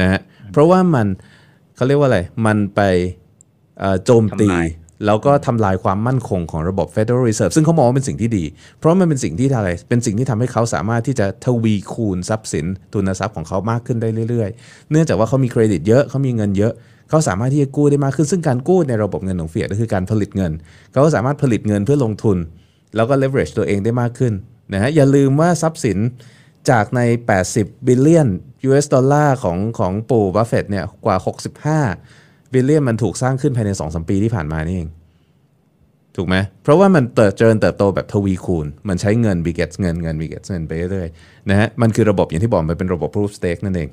[0.01, 0.21] นะฮะ
[0.53, 1.07] เพราะว่ามัน
[1.77, 2.81] เขาเรียกว่าอะไร มันไป
[3.81, 4.69] เอ่อโจมตีทำลาย
[5.07, 8.45] แล้วก็ทำลายความมั่นคงของระบบ Federal Reserve ซึ่งเขามองว่าเป็นสิ่งที่ดี
[8.79, 16.73] เพราะมันเป็นสิ่งที่อะไรเป็นสิ่งที่ทำให้เขาสามารถที่จะทวีคูณทรัพย์สินทุนทรัพย์ของเขามากขึ้นได้เรื่อยๆ เนื่องจากว่าเขามีเครดิตเยอะเขามีเงินเยอะ
[17.11, 20.53] เขาสามารถที่จะกู้ได้มากขึ้นซึ่งการกู้ในระบบเงินของ fiat ก็คือการผลิตเงิน
[20.93, 22.39] เขาก็สามารถผลิตเงินเพื่อลงทุน
[22.97, 24.33] แล้วก็ leverage ตัวเองได้มากขึ้น
[24.73, 25.99] นะฮะอย่าลืมว่าทรัพย์สิน
[26.71, 27.01] จากใน
[27.45, 28.29] 80 บิลเลียน
[28.69, 31.17] US ดอลลาร์ของของปู่บัฟเฟตเนี่ยกว่า
[31.85, 34.89] 65 billion มันถูกสร้างขึ้นภายใน 2-3 ปีที่ผ่านมานี่เอง
[36.17, 43.11] ถูกไหม เพราะว่ามันเติบเจริญเติบโตแบบทวีคูณ มันใช้เงิน b i g e t เงินเงิน b i g e t เงินไปเรื่อยๆนะฮะมันคือระบบอย่างที่บอกมันเป็นระบบ
[43.17, 43.89] proof of stake นั่นเอง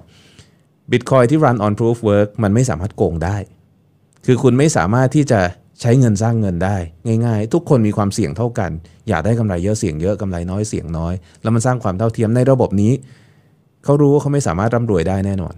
[0.92, 3.38] Bitcoin ที่ run on proof work มันไม่สามารถโกงได้
[4.26, 5.42] คือคุณไม่สามารถที่จะ
[5.82, 6.78] ใช้เงินสร้างเงินได้
[7.26, 8.72] ง่าย ๆ ทุกคนมีความเสี่ยงเท่ากัน
[9.10, 12.92] อยากได้กำไรเยอะเสี่ยงเยอะกำไรน้อยเสี่ยงน้อย แล้วมันสร้างความเท่าเทียมในระบบนี้
[13.84, 15.54] เขารู้ว่าเขาไม่สามารถร่ำรวยได้แน่นอน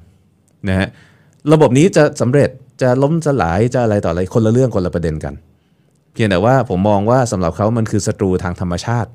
[0.67, 0.87] นะฮะ
[1.53, 2.49] ระบบนี้จะสำเร็จ
[2.81, 5.33] จะล้มสลายจะอะไรต่ออะไรคนละเรื่องคนละประเด็นกัน
[6.13, 9.09] เพียงแต่ว่าผมมองว่าสำหรับเขามันคือศัตรูทางธรรมชาติ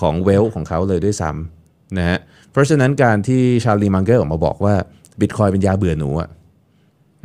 [0.00, 2.18] ของเวลของเขาเลยด้วยซ้ำนะฮะ
[2.52, 4.74] เพราะฉะนั้นการที่ชาลีมังเกอร์ออกมาบอกว่า
[5.20, 6.28] บิตคอยเป็นยาเบื่อหนูอะ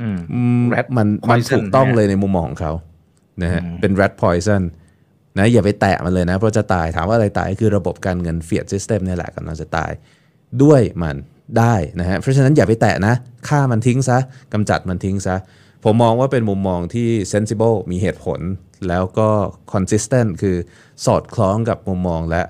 [0.02, 2.72] อืมอืม Rat มันมัน poison ถูกต้องนะฮะเลยในมุมมองของเขา
[3.42, 4.64] นะฮะอืมเป็น rat poison
[5.38, 9.92] นะอย่าไปแตะมันเลยนะ เพราะจะตายถามว่าอะไรตายคือระบบการเงิน fiat system เนี่ยแหละกำลังจะตาย
[10.64, 11.18] ด้วยมัน
[11.58, 13.14] ได้นะฮะเพราะฉะนั้นอย่าไปแตะนะ
[13.48, 14.18] ฆ่ามันทิ้งซะ
[14.54, 15.36] กำจัดมันทิ้งซะ
[15.84, 18.40] ผมมองว่าเป็นมุมมองที่ sensible มีเหตุผล
[18.90, 19.30] แล้วก็
[19.74, 20.56] consistent คือ
[21.06, 22.44] สอดคล้องกับมุมมองและ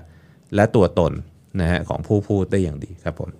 [0.54, 1.12] และตัวตน
[1.60, 3.30] นะฮะของผู้พูดได้อย่างดีครับผม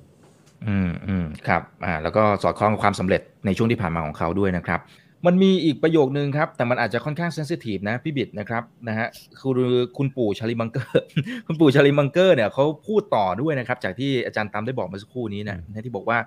[0.66, 4.80] อืมอืมครับอ่าแล้วก็สอดคล้องกับความสำเร็จในช่วงที่ผ่านมาของเขาด้วยนะครับ
[5.27, 9.09] มันมีอีกประโยคนึงครับ แต่มันอาจจะค่อนข้างเซนซิทีฟนะพี่บิดนะครับนะฮะ
[9.41, 11.05] คือคุณปู่ชาลิมังเกอร์
[11.47, 16.19] คุณปู่ชาลิมังเกอร์เนี่ยเขาพูดต่อด้วยนะครับ จากที่อาจารย์ตามได้บอกเมื่อสักครู่นี้นะนะที่บอกว่า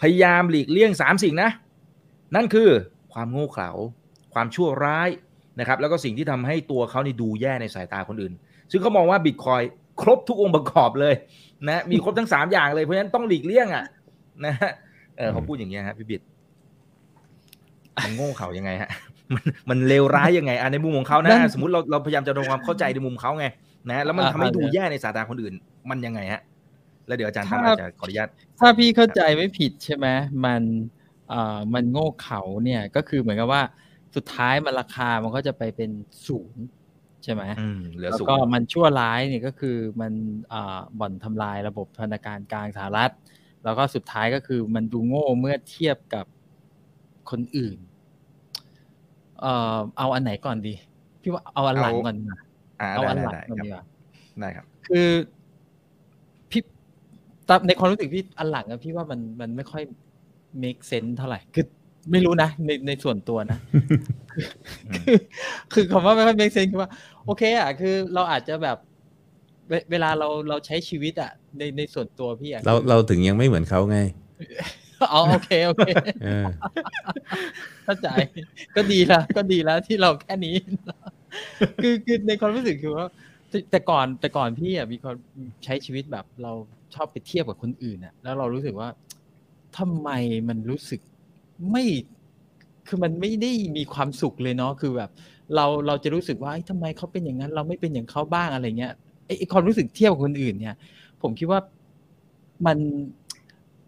[0.00, 1.50] พยายามหลีกเลี่ยงสามสิ่งนะ
[2.34, 2.68] นั่นคือ
[3.12, 3.70] ความโง่เขลา
[4.34, 5.08] ความชั่วร้าย
[5.60, 8.32] นะครับ แล้วก็สิ่งที่ทำให้ตัวเขานี่ดูแย่ในสายตาคนอื่น
[8.70, 9.62] ซึ่งเขามองว่าบิตคอย
[10.02, 11.14] ครบทุกองค์ประกอบเลย
[11.68, 13.84] นะมีครบทั้งสามอย่างเลยเพราะฉะนั้นต้องหลีกเลี่ยงอะ
[14.44, 14.72] นะฮะ
[15.16, 16.20] เออเขาพูดอย่างเงี้ยฮะพี่บิด
[18.04, 18.90] มันโง่เขายังไงฮะ
[19.34, 23.46] มันมันเลวร้ายยังไงอะในมุมของเขานั่นะนสมมติเราเราพยายามจะทำความเข้าใจในมุมเขาไง
[23.90, 25.54] นะแล้วมันอ่าทำให้ดูอ่าแย่ในสายตาคนอื่น
[25.90, 26.42] มันยังไงฮะ
[27.06, 28.28] แล้วเดี๋ยวอาจารย์ถ้าตามอาจจะขออนุญาต
[28.60, 30.06] ถ้าพี่เข้าใจไม่ผิดใช่ไหม
[30.44, 30.62] มัน
[31.28, 33.62] เอ่อมันโง่เขาเนี่ยก็คือเหมือนกับว่า
[34.16, 35.90] สุดท้ายมันราคามันก็จะไปเป็น
[36.26, 36.64] ศูนย์
[37.24, 40.12] ใช่ไหมอืมเหลือแล้วศูนก็ย์มันชั่วร้ายเนี่ยก็คือมัน
[40.50, 43.12] เอ่อบ่อนทำลายระบบธนาคารกลางสหรัฐ
[43.64, 46.26] แล้วก็สุดท้ายก็คือมันดูโง่เมื่อเทียบกับ
[47.30, 47.76] คนอื่น
[49.40, 50.74] เอ่อเอาอันไหนก่อนดี
[51.22, 52.38] พี่ว่าเอาอันหลังก่อนดีกว่า
[52.80, 53.84] อ่าเอาได้อันได้หลังได้ก่อนครับดีกว่า
[54.40, 55.08] ได้ครับ คือ
[56.50, 56.62] พี่
[57.48, 59.82] ตามในความรู้สึกพี่อันหลังอะพี่ว่ามันมันไม่ค่อย
[60.62, 61.64] make sense เท่าไหร่ คือ
[62.12, 63.58] ไม่รู้นะในในส่วนตัวนะ
[65.04, 65.18] คือ
[65.72, 66.90] คือคำว่าไม่ค่อย make sense คือว่า
[67.24, 68.78] โอเคอะคือเราอาจจะแบบ
[69.68, 73.98] เวเวลาเราเราใช้ชีวิตอะในในส่วนตัวพี่อะเราเราถึงยังไม่เหมือนเขาไง
[75.12, 75.88] อ๋อโอเคโอเค
[76.22, 76.46] เออ
[77.84, 78.08] เข้าใจ
[78.76, 80.54] ก็ดีแล้วก็ดีแล้วที่เราแค่นี้
[81.82, 83.06] คือคือในความรู้สึกคือว่า
[83.48, 85.16] แต่แต่ก่อนแต่ก่อนพี่อะมีความ
[85.64, 86.52] ใช้ชีวิตแบบเรา
[86.94, 88.88] ชอบไปเทียบกับคนอื่นอะ แล้วเรารู้สึกว่า
[89.78, 90.08] ทำไม
[90.48, 91.00] มันรู้สึก
[91.70, 91.84] ไม่
[92.88, 95.10] คือมันไม่ได้มีความสุขเลยเนาะคือแบบ
[95.54, 98.92] เราเราจะรู้สึกว่าเอ้ยทำไมเขาเป็นอย่างนั้น เราไม่เป็นอย่างเขาบ้างอะไรเงี้ย
[99.26, 100.76] ไอ้ไอ้ความรู้สึกเทียบกับคนอื่นเนี่ย
[101.22, 101.60] ผมคิดว่า
[102.66, 102.78] มัน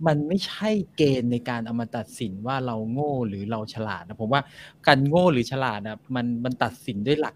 [0.07, 4.43] มันไม่ใช่เกณฑ์ในการเอามาตัดสินว่าเราโง่หรือเราฉลาดนะผมว่า
[4.87, 7.35] การโง่หรือฉลาดนะมันมันตัดสินด้วยหลัก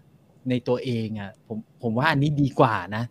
[0.49, 3.03] ในตัวเองอะผมผมว่าอันนี้ดีกว่านะ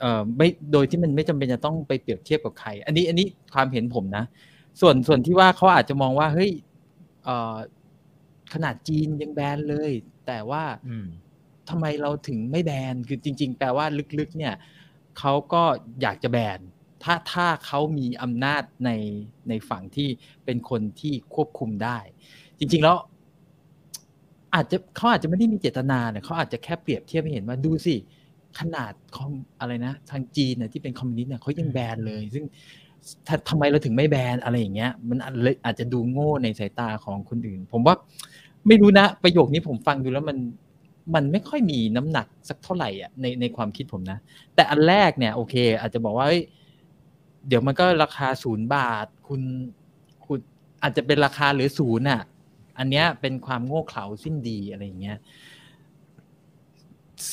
[0.00, 4.24] เอ่อไม่โดยที่มันไม่จำเป็นจะต้องไปเปรียบเทียบกับใคร อันนี้อันนี้ความเห็นผมนะ
[4.80, 6.50] ส่วนส่วนที่ว่าเขาอาจจะมองว่าเฮ้ย
[7.24, 7.56] เอ่อ
[8.52, 9.90] ขนาดจีนยังแบนเลย
[10.26, 11.06] แต่ว่าอืม
[11.68, 13.86] ทำไมเราถึงไม่แบนคือจริง ๆ แปลว่า
[14.18, 14.54] ลึกๆ เนี่ย
[15.18, 15.62] เขาก็
[16.02, 16.60] อยากจะแบน
[17.06, 18.90] ถ้าถ้าเขามีอำนาจใน
[19.48, 20.08] ในฝั่งที่
[20.44, 21.98] เป็นคนที่ควบคุมได้
[22.58, 22.96] จริง ๆ แล้ว
[24.54, 27.94] อาจจะเขาอาจจะไม่ได้มีเจตนาเนี่ยเขาอาจจะแค่เปรียบเทียบให้เห็นว่าดูสิ
[28.58, 32.44] ขนาดคอมอะไรนะ ทางจีนเนี่ยที่เป็นคอมมิวนิสต์เนี่ยเขายังแบนเลย ซึ่ง
[33.26, 37.94] ถ้าทำไมเราถึงไม่แบนอะไรอย่างเงี้ย มันอาจเลยอาจจะดูโง่ในสายตาของคนอื่น ผมว่า
[38.66, 40.38] ไม่รู้นะ ประโยคนี้ผมฟังดูแล้วมัน
[41.14, 44.18] มันไม่ค่อยมีน้ำหนักสักเท่าไหร่อะในในความคิดผมนะ
[44.54, 46.42] แต่อันแรกเนี่ยโอเค อาจจะบอกว่าเฮ้ย
[47.48, 49.42] เดี๋ยวมันก็ราคาศูนย์บาท คุณ
[50.26, 50.38] คุณ
[50.82, 52.22] อาจจะเป็นราคาหรือศูนย์อะ
[52.78, 55.18] อันเนี้ยเป็นความโง่เขลาสิ้นดีอะไรอย่างเงี้ย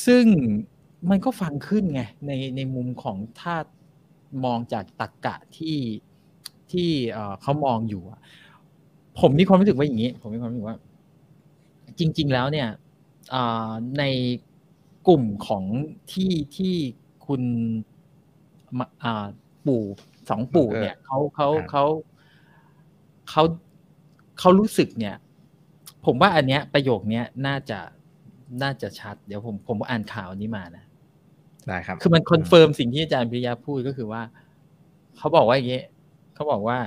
[0.05, 0.25] ซึ่ง
[1.09, 3.55] มันก็ฟังขึ้นไงในในมุมของถ้า
[4.45, 5.77] มองจากตรกกะที่
[6.71, 6.89] ที่
[7.41, 8.03] เขามองอยู่
[9.19, 10.77] ผมมีความรู้สึกว่าอย่างนี้ ผมมีความรู้สึกว่า
[11.99, 12.69] จริง ๆ แล้วเนี่ย
[13.99, 14.03] ใน
[15.07, 15.63] กลุ่มของ
[16.11, 16.75] ที่ที่
[17.27, 17.41] คุณ
[19.67, 19.83] ปู่
[20.29, 21.85] สองปู่เนี่ยเขาเขาครับเขา
[23.29, 23.43] เขา
[24.39, 25.15] เขารู้สึกเนี่ย
[26.05, 27.79] ผมว่าอันเนี้ยประโยคเนี้ยน่าจะ
[28.63, 30.85] น่าจะชัด เดี๋ยวผมผมอ่านข่าวนี้มานะ
[31.67, 34.21] ได้ครับ คือมัน confirm สิ่งที่อาจารย์พิริยาพูดก็คือว่า
[35.17, 35.83] เขาบอกว่าอย่างนี้
[36.33, 36.77] เขาบอกว่า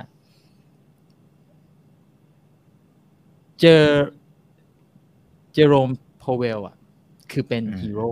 [3.60, 3.84] เจอ
[5.54, 6.76] เจอโรมพาวเวลอะ
[7.32, 8.10] คือเป็นอืมฮีโร่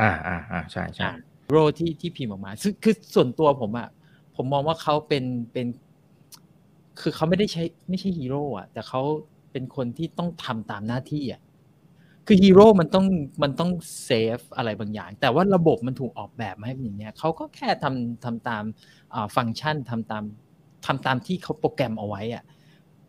[0.00, 3.88] อ่าอ่าอ่าใช่ใช่อะฮี โร่ที่ที่พิมพ์ออกมาซึ่งคือส่วนตัวผมอะ
[4.36, 5.66] ผมมองว่าเขาเป็นเป็น
[7.00, 9.02] คือเขาไม่ได้ใช้ไม่ใช่ฮีโร่อะแต่เขา
[9.52, 11.40] เป็นคนที่ต้องทำตามหน้าที่อะ
[12.26, 13.06] คือฮีโร่มันต้อง
[13.42, 13.70] มันต้อง
[14.04, 18.64] save อะไรบางอย่าง แต่ว่าระบบมันถูกออกแบบมาให้เป็นอย่างเนี้ยเขาก็แค่ทำทำตาม
[19.14, 20.24] อ่าฟังก์ชันทำตาม
[20.86, 22.44] ทำตามที่เขาโปรแกรมเอาไว้อะ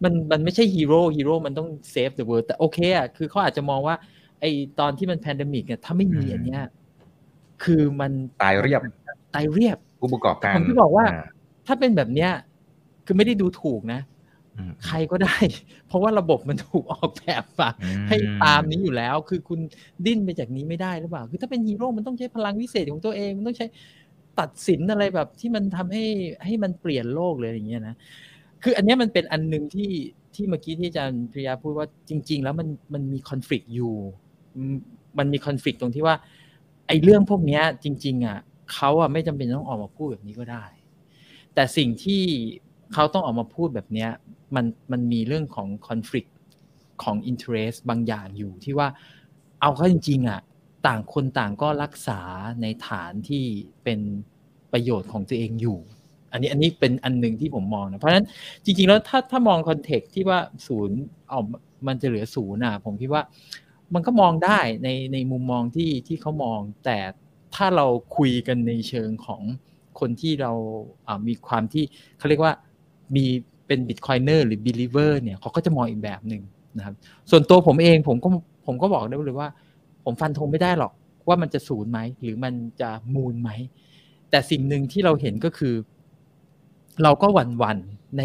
[0.04, 3.96] มันมันไม่ใช่ฮีโร่ฮีโร่มันต้อง save the world แต่โอเคอะคือเขาอาจจะมองว่า
[4.40, 4.46] ไอ้
[4.80, 6.62] ตอนที่มัน pandemic เนี่ยถ้าไม่มีอันเนี้ย
[7.64, 8.12] คือมัน
[8.44, 8.82] ตายเรียบ
[9.36, 11.06] ตายเรียบผู้ประกอบการผมที่บอกว่า
[11.68, 12.32] ถ้าเป็นแบบเนี้ย
[13.06, 14.02] คือไม่ได้ดูถูกนะ
[14.58, 15.36] อืมใครก็ได้
[15.88, 19.60] เพราะว่าระบบมันถูกออกแบบมาอืมให้ตามนี้อยู่แล้ว คือคุณ
[20.06, 23.68] ดิ้นไปจากนี้ไม่ได้หรือเปล่า คือถ้าเป็นฮีโร่มันต้องใช้พลังวิเศษของตัวเอง มันต้องใช้
[24.40, 26.06] ตัดสินอะไรแบบที่มันทำให้
[26.46, 27.96] ให้มันเปลี่ยนโลกเลยอย่างเงี้ยนะ
[28.64, 29.92] คืออันเนี้ยมันเป็นอันหนึ่งที่
[30.36, 33.96] ที่เมื่อกี้ที่อาจารย์ปริยาพูดว่าจริง ๆ แล้วมันมันมีคอน FLICT อยู่
[34.56, 34.76] อืม
[35.20, 38.40] มันมีคอน FLICT ตรงที่ว่าไอ้เรื่องพวกนี้จริง ๆอะ
[38.74, 40.66] เขาอะไม่จำเป็นต้องออกมาพูดแบบนี้ก็ได้
[41.54, 42.24] แต่สิ่งที่
[42.94, 44.10] เขาต้องออกมาพูดแบบเนี้ย
[44.56, 46.28] มันมันมีเรื่องของคอน FLICT
[47.04, 48.88] ของ interest บางอย่างอยู่ที่ว่า
[49.62, 50.42] เอาเข้าจริง ๆอะ
[50.88, 52.22] ต่างคนต่างก็รักษา
[52.62, 53.44] ในฐานที่
[53.84, 54.00] เป็น
[54.72, 55.80] ประโยชน์ของตัวเองอยู่
[56.32, 58.26] อันนี้อันนี้เป็นอันหนึ่งที่ผมมองนะ เพราะฉะนั้น
[58.64, 61.00] จริง ๆ แล้วถ้าถ้ามอง context ที่ว่าศูนย์
[61.30, 61.40] เอา
[61.88, 63.22] มันจะเหลือศูนย์อะผมคิดว่า
[63.94, 66.98] มันก็มองได้ในในมุมมองที่ที่เขามอง แต่
[67.56, 67.86] ถ้าเรา
[68.18, 69.42] คุยกันในเชิงของ
[70.00, 70.52] คนที่เรา
[71.08, 71.84] อ่ามีความที่
[72.18, 72.54] เขาเรียกว่า
[73.16, 73.26] มี
[73.68, 76.44] เป็น Bitcoiner หรือ believer เนี่ยเขาก็จะมองอีกแบบหนึ่ง
[76.78, 76.96] นะครับ
[77.32, 78.30] ส่วนตัวผมเองผมก็
[78.66, 79.50] ผมก็บอกได้เลยว่า
[80.04, 80.94] ผมฟันธงไม่ได้หรอก
[81.28, 83.50] ว่ามันจะศูนย์ไหมหรือมันจะมูลไหม
[84.30, 85.76] แต่สิ่งหนึ่งที่เราเห็นก็คือ
[87.04, 88.24] เราก็หวั่นๆใน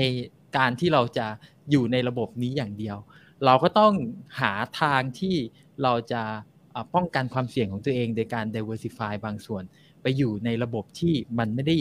[0.57, 1.27] การที่เราจะ
[1.71, 2.97] อยู่ในระบบนี้อย่างเดียว
[3.45, 3.93] เราก็ต้อง
[4.41, 5.35] หาทางที่
[5.83, 6.23] เราจะ
[6.75, 9.63] อ่าป้องกันความเสี่ยงของตัวเองโดยการ diversify บางส่วน
[10.03, 11.77] ไปอยู่ในระบบที่มันไม่ได้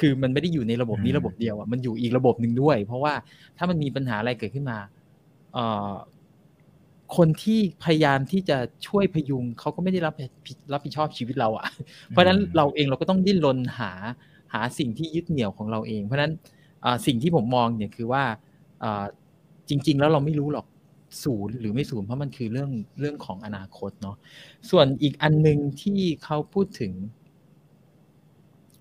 [0.00, 3.14] คือมันไม่ได้อยู่ในระบบนี้อืมระบบเดียวอะมันอยู่อีกระบบหนึ่งด้วย เพราะว่า
[3.56, 4.78] ถ้ามันมีปัญหาอะไรเกิดขึ้นมา
[5.52, 5.92] เอ่อ
[7.16, 10.14] คนที่พยายามที่จะช่วยพยุงเขาก็ไม่ได้รับ
[10.46, 11.66] ผิดรับผิดชอบชีวิตเราอะ
[12.08, 13.92] เพราะฉะนั้นเราเองเราก็ต้องดิ้นรนหา
[14.54, 16.32] หาสิ่งที่ยึดเหนี่ยวของเราเอง เพราะฉะนั้น
[16.84, 18.24] อ่าสิ่งที่ผมมองเนี่ยคือว่า
[18.82, 19.04] อ่า
[19.68, 20.66] จริง ๆ แล้วเราไม่รู้หรอก
[21.24, 22.70] ศูนย์หรือไม่ศูนย์เพราะมันคือเรื่อง
[23.00, 24.16] เรื่องของอนาคตเนาะ
[24.70, 26.92] ส่วนอีกอันหนึ่งที่เขาพูดถึง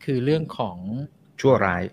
[0.04, 0.78] คือเรื่องของ
[1.42, 1.84] ชั่วร้าย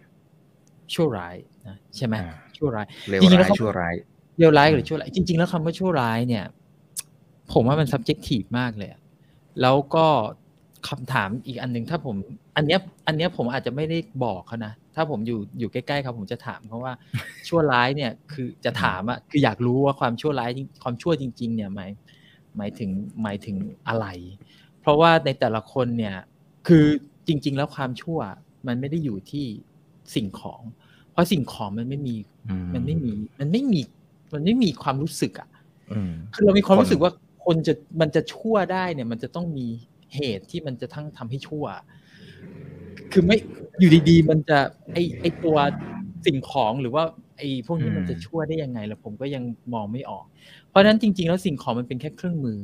[0.95, 1.37] ชั่วร้าย
[1.69, 3.95] นะใช่ไหมอ่าชั่วร้ายเลวจริงๆแล้ร้าวยเขาชั่วร้าย
[4.39, 6.45] เลวร้ายหรือชั่วร้ายจริง ๆ แล้วคำว่าชั่วร้ายเนี่ย
[7.53, 9.01] ผมว่ามัน subjective มากเลยอะ
[9.63, 10.07] แล้วก็
[10.89, 12.17] คำถามอีกอันหนึ่งถ้าผม
[12.57, 16.95] อันเนี้ย อันเนี้ยผมอาจจะไม่ได้บอกเขานะ ถ้าผมอยู่อยู่ใกล้ๆเขาผมจะถามเขาว่า
[17.49, 21.91] ชั่วร้ายเนี่ยคือจะถามอะคืออยากรู้ว่าความชั่วร้ายจริงความชั่วจริง ๆ เนี่ยหมาย
[22.57, 22.91] หมายถึง
[23.23, 23.57] หมายถึง
[23.89, 24.07] อะไร
[24.81, 26.17] เพราะว่าในแต่ละคนเนี่ย
[26.69, 26.85] คือ
[27.29, 28.19] จริง ๆ แล้วความชั่ว
[28.67, 29.47] มันไม่ได้อยู่ที่
[30.15, 30.63] สิ่งของ
[31.13, 32.17] เพราะสิ่งของมันไม่มี
[32.49, 33.81] อืมันไม่มีมันไม่มี
[34.33, 35.49] มันไม่มีความรู้สึกอะ
[35.93, 37.13] อืมคือเรามีความคนรู้สึกว่า
[37.45, 39.67] คนจะมันจะชั่วได้เนี่ย มันจะต้องมี
[40.15, 41.65] เหตุที่มันจะทั้งทำให้ชั่ว
[43.13, 43.37] คือไม่
[43.79, 44.59] อยู่ดีๆ มันจะ
[44.93, 45.57] ไอไอตัว
[46.27, 47.05] สิ่งของหรือว่า
[47.37, 49.43] ไอพวกนี้มันจะชั่วได้ยังไงแล้วผมก็ยัง
[49.75, 50.25] มองไม่ออก
[50.69, 52.61] เพราะฉะนั้นจริง ๆ แล้วสิ่งของมันเป็นแค่เครื่องมือ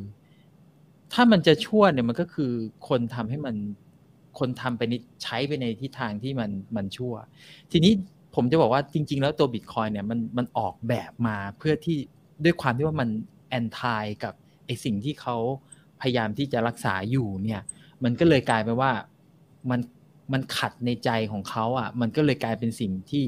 [1.12, 2.52] ถ้ามันจะชั่วเนี่ยมันก็คือ
[2.88, 3.56] คนทำให้มัน
[4.38, 7.14] คนทำไปนิดใช้ไปในทิศทางที่มันมันชั่ว
[7.72, 7.92] ทีนี้
[8.34, 11.96] ผมจะบอกว่าจริง ๆ แล้วตัวบิตคอยเนี่ยมันมันออกแบบมาเพื่อที่
[12.44, 13.08] ด้วยความที่ว่ามัน
[13.48, 14.34] แอนทายกับ
[14.66, 15.36] ไอสิ่งที่เขา
[16.00, 17.60] พยายามที่จะรักษาอยู่เนี่ย
[18.04, 18.92] มันก็เลยกลายเป็นว่า
[19.70, 19.80] มัน
[20.32, 23.24] มันขัดในใจของเขาอะ มันก็เลยกลายเป็นสิ่งที่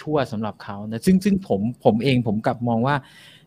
[0.00, 2.96] ชั่วสำหรับเขานะซึ่งซึ่งผมผมเองผมกลับมองว่า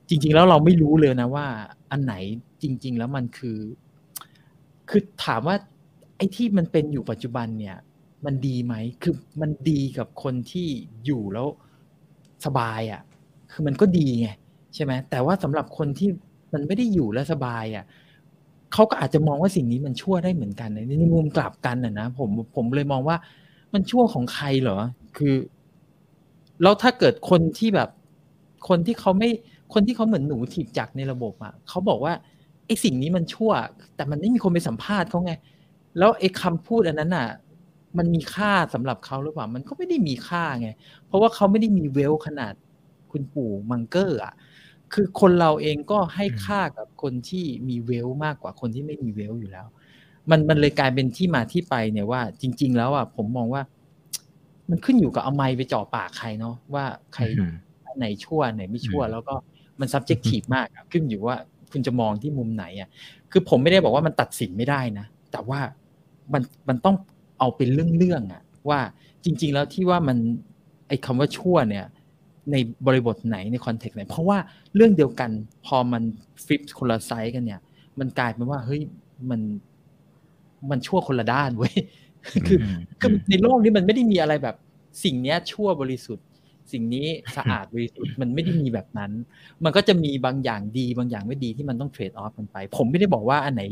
[0.09, 1.45] จริง ๆ แล้วเราไม่รู้เลยนะว่า
[1.91, 2.15] อันไหน
[2.63, 3.59] จริง ๆ แล้วมันคือ
[4.89, 5.55] คือถามว่า
[6.17, 7.77] ไอ้ที่มันเป็นอยู่ปัจจุบันเนี่ย
[8.25, 10.67] มันดีไหมคือมันดีกับคนที่
[11.05, 11.47] อยู่แล้ว
[12.45, 13.01] สบายอะ่ะ
[13.51, 14.27] คือมันก็ดีไง
[14.75, 16.09] ใช่ไหมแต่ว่าสำหรับคนที่
[16.53, 17.85] มันไม่ได้อยู่แล้วสบายอะ่ะ
[18.73, 23.17] เขาก็อาจจะมองว่าสิ่งนี้มันชั่วได้เหมือนกันในมุมกลับกันนะนะผมผมเลยมองว่า
[23.73, 24.79] มันชั่วของใครเหรอ
[25.17, 25.35] คือ
[26.61, 27.89] แล้วถ้าเกิดคนที่แบบ
[28.67, 29.29] คนที่เขาไม่
[29.73, 32.13] คนที่เขาเหมือนหนูถีบจักในระบบอะ่ะเขาบอกว่า
[32.65, 33.51] ไอ้สิ่งนี้มันชั่ว
[33.95, 35.33] แต่มันไม่มีคนไปสัมภาษณ์เขาไง
[35.97, 37.27] แล้วไอ้คำพูดอันนั้นน่ะ
[37.97, 40.69] มันมีค่าสำหรับเขาหรือเปล่า มันก็ไม่ได้มีค่าไง
[41.07, 42.53] เพราะว่าเขาไม่ได้มีเวลขนาด
[43.11, 44.33] คุณปู่มังเกอร์อะ
[44.93, 49.67] คือคนเราเองก็ให้ค่ากับคนที่มีเวลมากกว่าคนที่ไม่มีเวลอยู่แล้ว
[50.29, 53.61] มันมันเลยกลายเป็นที่มาที่ไปเนี่ยว่า จริง ๆ แล้วอะผมมองว่า
[54.69, 57.53] มันขึ้นอยู่กับเอาไม้ไปจ่อปากใครเนาะว่าใครอืม
[57.85, 59.35] อันไหนชั่วอันไหนไม่ชั่ว แล้วก็
[59.79, 61.35] มัน subjective มากอะขึ้นอยู่ว่า
[61.71, 62.89] คุณจะมองที่มุมไหนอะ
[63.31, 65.59] คือผมไม่ได้บอกว่ามันตัดสินไม่ได้นะ แต่ว่า
[66.33, 66.95] มันมันต้อง
[67.39, 68.79] เอาเป็นเรื่องๆอะ ว่า
[69.23, 70.17] จริง ๆ แล้วที่ว่ามัน
[70.87, 71.85] ไอ้คำว่าชั่วเนี่ย
[72.51, 72.55] ใน
[72.87, 74.37] บริบทไหนในคอนเทกต์ไหน เพราะว่า
[74.75, 75.31] เรื่องเดียวกัน
[75.65, 76.03] พอมัน
[76.45, 77.59] ฟลิปคนละไซส์กันเนี่ย
[77.99, 78.81] มันกลายเป็นว่าเฮ้ย
[79.29, 79.41] มัน
[80.69, 81.75] มันชั่วคนละด้านเว้ย
[82.47, 84.55] คืออืมคือในโลกนี้มันไม่ได้มีอะไรแบบ
[85.03, 86.25] สิ่งเนี้ยชั่วบริสุทธิ์
[86.71, 89.11] สิ่งนี้สะอาดบริสุทธิ์มันไม่ได้มีแบบนั้น
[89.63, 93.63] มันก็จะมีบางอย่างดีบางอย่างไม่ดีที่มันต้องเทรดออฟกันไป ผมไม่ได้บอกว่าอันไหน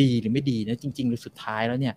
[0.00, 1.94] ดีหรือไม่ดีนะจริง ๆ หรือสุดท้ายแล้วเนี่ย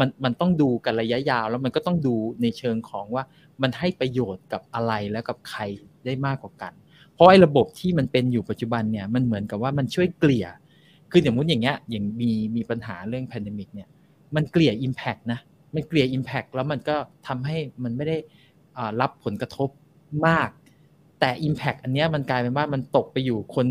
[0.00, 3.24] มันมันต้องดูกันระยะยาว แล้วมันก็ต้องดูในเชิงของว่า
[3.62, 5.60] มันให้ประโยชน์กับอะไรแล้วกับใคร
[6.04, 6.72] ได้มากกว่ากัน
[7.14, 10.46] เพราะไอ้ระบบที่มันเป็นอยู่ปัจจุบันเนี่ยมันเหมือนกับว่ามันช่วยเกลี่ย
[11.10, 13.88] คืออย่างมุติอย่างเงี้ยอย่างมีมีปัญหาเรื่องแพนดมิกเนี่ย
[14.34, 15.40] มันเกลี่ย Impact นะ
[15.74, 18.16] มันเกลี่ย Impact แล้วมันก็ทำให้มันไม่ได้
[18.76, 19.68] อ่ารับผลกระทบ
[20.26, 20.50] มาก
[21.20, 23.66] แต่ Impact อันเนี้ยมันกลายเป็นว่ามันตกไปอยู่คน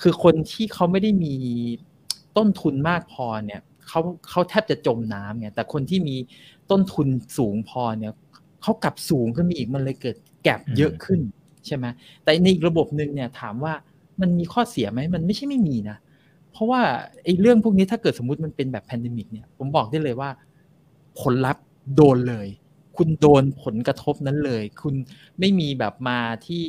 [0.00, 1.34] คือคนที่เขาไม่ได้มี
[2.36, 6.16] ต้นทุนมากพอเนี่ย เขาเขาแทบจะจมน้ำไงแต่คนที่มี
[6.70, 8.12] ต้นทุนสูงพอเนี่ย
[8.62, 11.20] เขากลับสูงขึ้นมาอีกมันเลยเกิดแกลบเยอะขึ้น
[11.66, 11.84] ใช่ไหม
[12.22, 13.72] แต่ในอีกระบบหนึ่งเนี่ยถามว่า
[14.20, 15.96] มันมีข้อเสียไหมมันไม่ใช่ไม่มีนะ
[16.52, 16.80] เพราะว่า
[17.24, 20.30] ไอ้เรื่องพวกนี้ถ้าเกิดสมมติมันเป็นแบบแพนดมิกเนี่ยผมบอกได้เลยว่า
[21.20, 21.64] ผลลัพธ์
[21.96, 22.48] โดนเลย
[22.96, 24.94] คุณโดนผลกระทบนั้นเลย คุณ
[25.40, 26.64] ไม่มีแบบมาที่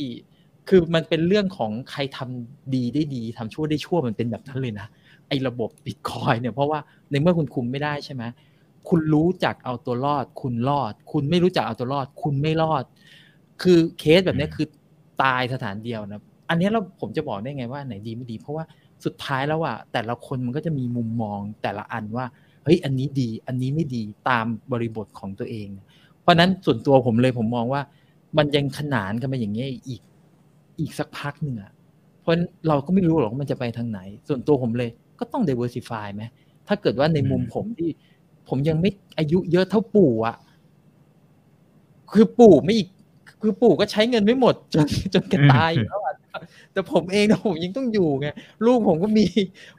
[0.70, 4.88] คือมันเป็นเรื่องของใครทำดีได้ดีทำชั่วได้ชั่วมันเป็นแบบนั้นเลยนะ
[5.30, 8.24] ไอ้ระบบบิตคอยเนี่ยเพราะว่าในเมื่อคุณคุมไม่ได้ใช่ไหม
[8.90, 12.84] คุณรู้จักเอาตัวรอด คุณรอด คุณไม่รู้จักเอาตัวรอด คุณไม่รอด
[13.62, 14.68] คือเคสแบบเนี้ยคือ
[15.24, 18.64] ตายสถานเดียวนะอันเนี้ยเราผมจะบอกได้ไงว่าไหนดีไม่ดี เพราะว่า
[19.06, 22.26] สุดท้ายแล้วอะแต่ละคนมันก็จะมีมุมมองแต่ละอันว่า
[22.64, 25.68] เฮ้ยอันนี้ดี อันนี้ไม่ดีตามบริบทของตัวเอง
[26.22, 27.82] เพราะฉะนั้นส่วนตัวผมเลยผมมองว่า
[28.38, 30.02] มันยังขนานกันมาอย่างเงี้ยอีก
[30.80, 31.72] อีกสักพักหนึ่งอะ
[32.22, 32.34] เพราะ
[32.68, 36.24] เราก็ไม่รู้หรอกว่ามันจะไปทางไหน ส่วนตัวผมเลย ก็ต้อง diversify ไหม
[36.68, 37.90] ถ้าเกิดว่าในมุมผมที่
[38.48, 40.36] ผมยังไม่อายุเยอะเท่าปู่อะ
[42.12, 42.90] คือปู่ไม่อีก
[43.42, 46.16] คือปู่ก็ใช้เงินไม่หมด จนจนแกตายอยู่แล้วอะ
[46.74, 48.28] แต่ผมเองนะผมยังต้องอยู่ไง
[48.66, 49.26] ลูกผมก็มี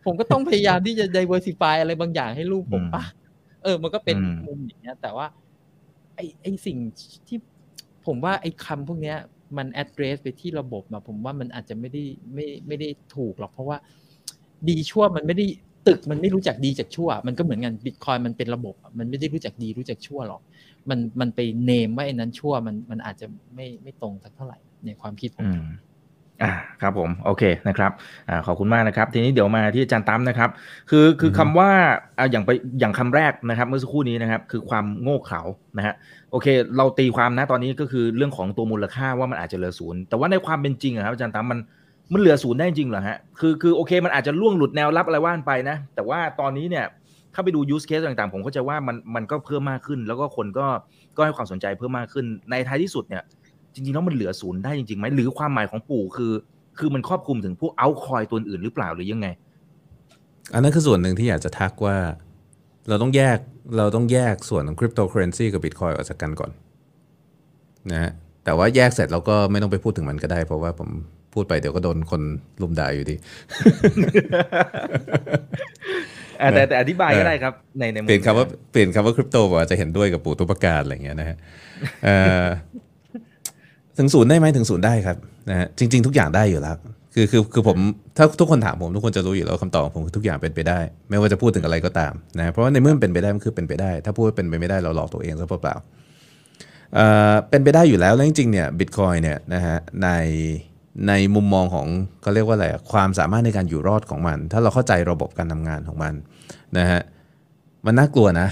[0.05, 3.05] ผมก็ต้องพยายามที่จะ diversify อะไรบางอย่างให้ลูกผมปะ
[3.62, 5.26] เออ มันก็เป็นอืมมุมอย่างเงี้ย แต่ว่า
[6.14, 6.79] ไอไอสิ่ง
[7.29, 7.38] ที่
[8.07, 9.16] ผมว่าไอคำพวกเนี้ย
[9.57, 12.03] มัน address ไปที่ระบบมาผมว่ามันอาจจะไม่ได้
[12.35, 13.76] ไม่ไม่ได้ถูกหรอกเพราะว่า
[14.68, 15.46] ดีชั่วมันไม่ได้
[15.88, 20.40] ตึกมันไม่รู้จักดีจากชั่ว มันก็เหมือนกันบิตคอยมันเป็นระบบอะมันไม่ได้รู้จักดีรู้จักชั่วหรอก
[20.90, 25.64] มันมันไปเนมว่าไอ้นั้นชั่วมันมันอาจจะไม่ไม่ตรงสักเท่าไหร่ในความคิดผมอืม
[26.42, 27.92] อ่าครับผมโอเคนะครับ
[28.29, 30.51] อ่าขอบคุณมากนะครับ ทีนี้เดี๋ยวมาที่อาจารย์ตั้มนะครับ
[30.90, 31.70] คือคือคำว่า
[32.18, 35.42] อ่าอย่างไปอย่างคำแรกนะครับ เมื่อสักครู่นี้นะครับ คือความโง่เขลา
[35.79, 35.94] นะฮะ
[36.31, 36.46] โอเค
[36.77, 41.59] เราตีความนะตอนนี้ก็คือเรื่องของตัวมูลค่าว่ามันอาจจะเหลือศูนย์แต่ว่าในความเป็นจริงอะครับอาจารย์ตั้มมัน
[42.12, 46.87] มันเหลือศูนย์ได้จริงเหรอฮะ คือคือโอเคมันอาจจะล่วงหลุดแนวรับอะไรว่านไปนะ แต่ว่าตอนนี้เนี่ย
[47.35, 50.66] ถ้าไปดู use case ต่างๆ ผมเข้าใจว่ามันมันก็เพิ่มมากขึ้น แล้วก็คนก็
[51.16, 53.23] ก็ให้ความสนใจเพิ่มมากขึ้น ในท้ายที่สุดเนี่ย
[53.75, 56.33] จริงๆแล้วมันเหลือศูนย์ได้จริงๆไหมหรือความหมายของปู่คือ
[56.79, 59.29] คือมันครอบคลุมถึงพวกเอาคอยตัวอื่นหรือเปล่าหรือยังไง
[60.55, 61.96] อันนั้นคือส่วนหนึ่งที่อยากจะทักว่า
[62.88, 63.38] เราต้องแยก
[63.77, 66.51] เราต้องแยกส่วนของคริปโตเคอเรนซีกับบิตคอยออกจากกันก่อน
[67.90, 68.11] นะฮะ
[68.44, 70.90] แต่ว่าแยกเสร็จเราก็ไม่ต้องไปพูดถึงมันก็ได้ เพราะว่าผม
[71.35, 72.23] พูดไปเดี๋ยวก็โดนคน
[72.62, 73.14] รุมด่าอยู่ดี
[76.40, 81.37] อ่าแต่แต่อธิบายก็ได้ครับในในมุมเปลี่ยนคำว่าเปลี่ยนคำว่าคริปโตบอกว่าจะเห็นด้วยกับปู่ทุกประการอะไรอย่างเงี้ยนะฮะ
[82.05, 82.47] เอ่อ
[83.99, 85.16] ถึงศูนย์ได้ไหมถึงศูนย์ได้ครับ
[85.51, 86.77] นะฮะจริง ๆ ทุกอย่างได้อยู่แล้ว
[87.14, 87.79] คือคือคือผม
[88.16, 90.79] ถ้าทุกคนถามผมทุกคนจะรู้อยู่แล้วคำตอบของผมคือทุกอย่างเป็นไปได้
[91.11, 100.09] ไม่ว่าจะพูดถึงอะไรก็ตามนะฮะเพราะว่าในเมื่อมันเป็นไปได้มันคือเป็นไปได้ ถ้าพูดว่าเป็นไปไม่ได้เราหลอกตัวเองซะเปล่าๆเอ่อเป็นไปได้อยู่แล้วแล้วจริงๆเนี่ยบิตคอยเนี่ยนะฮะใน
[101.09, 101.87] ในมุมมองของ
[102.22, 106.14] เขาเรียกว่าอะไรอะความสามารถในการอยู่รอดของมัน ถ้าเราเข้าใจระบบการทำงานของมัน
[106.79, 107.00] นะฮะ
[107.87, 108.48] มันน่ากลัวนะ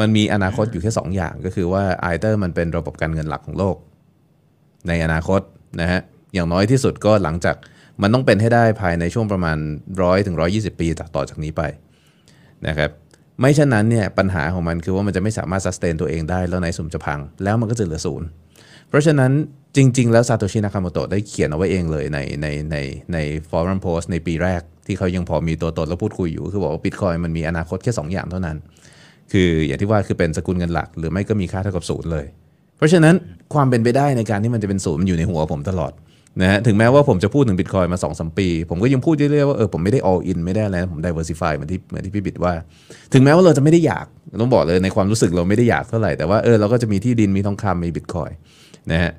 [0.00, 3.76] มันมีอนาคตอยู่แค่2ออย่างก็คือว่าไอเตอร์มันเป็นระบบการเงินหลักของโลก
[4.88, 5.40] ในอนาคต
[5.80, 6.00] นะฮะ
[6.34, 7.56] อย่างน้อยที่สุดก็หลังจาก
[8.02, 9.58] มันต้องเป็นให้ได้ภายในช่วงประมาณ
[9.92, 11.62] 100ถึง120 ปีจากต่อจากนี้ไป
[12.66, 12.90] นะครับ
[13.40, 18.26] ไม่เช่นนั้นเนี่ยปัญหาของมันคือว่ามันจะไม่สามารถ sustain ตัวเองได้แล้วในสุ่มจะพัง แล้วมันก็จะเหลือศูนย์
[18.88, 19.32] เพราะฉะนั้น
[19.76, 22.76] จริง ๆ แล้วซาโตชินากาโมโตะได้เขียนเอาไว้เองเลยในในใน
[23.12, 23.18] ใน
[23.50, 28.56] ฟอรัมโพสในปีแรก ที่เขายังพอมีตัวตนและพูดคุยอยู่ คือบอกว่าบิตคอยมันมีอนาคตแค่ 2 อย่างเท่านั้น
[29.32, 32.26] คืออย่างที่ว่าคือเป็นสกุลเงินหลัก หรือไม่ก็มีค่าเท่ากับศูนย์เลย
[32.76, 33.14] เพราะฉะนั้น
[33.54, 35.92] ความเป็นไปได้ในการที่มันจะเป็นศูนย์มันอยู่ในหัวผมตลอด
[36.40, 42.52] นะฮะถึงแม้ว่าผมจะพูดถึงบิตคอยมา2อสปี ผมก็ยังพูดเรื่อยๆว่าเออผมไม่ได้ all in ไม่ได้อะไรผม diversify เหมือนที่เหมือนที่พี่บิดว่า
[43.12, 44.06] ถึงแม้ว่าเราจะไม่ได้อยาก
[44.40, 48.30] ต้องบอกเลยในความรู้สึกเราไม่ได้อยากเท่าไหร่แต่ว่าเออเราก็จะมีที่ดินมีทองคำมีบิตคอย
[48.92, 49.12] นะฮะ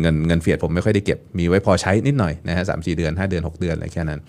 [0.00, 4.20] เงินเงินเฟียดผมไม่ค่อยได้เก็บ มีไว้พอใช้นิดหน่อยนะฮะสามสี่เดือน 5 เดือน 6 เดือนอะไรแค่นั้น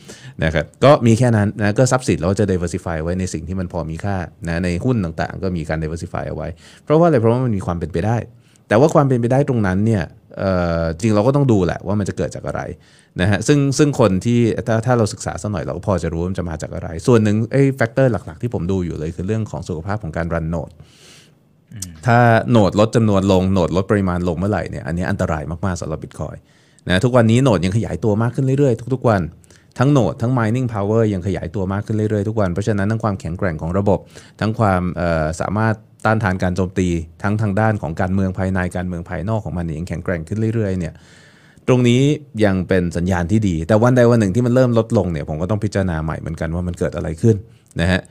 [0.44, 4.18] นะครับก็มีแค่นั้นนะก็ทรัพย์สินเราจะ diversify ไว้ในสิ่งที่มันพอมีค่า
[4.48, 6.48] นะในหุ้นต่างๆ ก็มีการ diversify เอาไว้
[6.84, 8.18] เพราะว่าอะไรเพราะว่ามันมีความเป็นไปได้
[8.68, 10.04] แต่ว่าความเป็นไปได้ตรงนั้นเนี่ย
[11.02, 12.62] จริงเราก็ต้องดูแหละว่ามันจะเกิดจากอะไร
[13.22, 20.70] นะฮะซึ่งซึ่งคนที่ถ้าถ้าเราศึกษาสักหน่อยเราก็พอจะรู้ว่ามันจะมาจากอะไร ส่วนหนึ่งไอ้ factor หลักๆ ที่ผมดูอยู่เลยคือเรื่องของสุขภาพของการ run node
[22.06, 22.18] ถ้า
[22.50, 26.36] node ลดจำนวนลง node ลดปริมาณลงเมื่อไหร่เนี่ยอันนี้อันตรายมากๆสำหรับบิตคอย
[26.88, 29.22] นะทุกวันนี้ node ยังขยายตัวมากขึ้นเรื่อยๆ ทุกๆวัน
[29.80, 34.00] ทั้งโหนดทั้ง mining power ยังขยายตัวมากขึ้นเรื่อยๆ ทุกวัน เพราะฉะนั้นทั้งความแข็งแกร่งของระบบ
[34.40, 34.82] ทั้งความ
[35.42, 36.88] สามารถต้านทานการโจมตี
[37.24, 40.94] ทั้งทางด้านของการเมืองภายในการเมืองภายนอกของมันยังแข็งแกร่งขึ้นเรื่อยๆเนี่ย
[41.68, 42.02] ตรงนี้
[42.46, 47.36] ยังเป็นสัญญาณที่ดี แต่วันใดวันหนึ่งที่มันเริ่มลดลงเนี่ยผมก็ต้องพิจารณาใหม่เหมือนกันว่ามันเกิดอะไรขึ้น
[47.82, 48.02] นะฮะ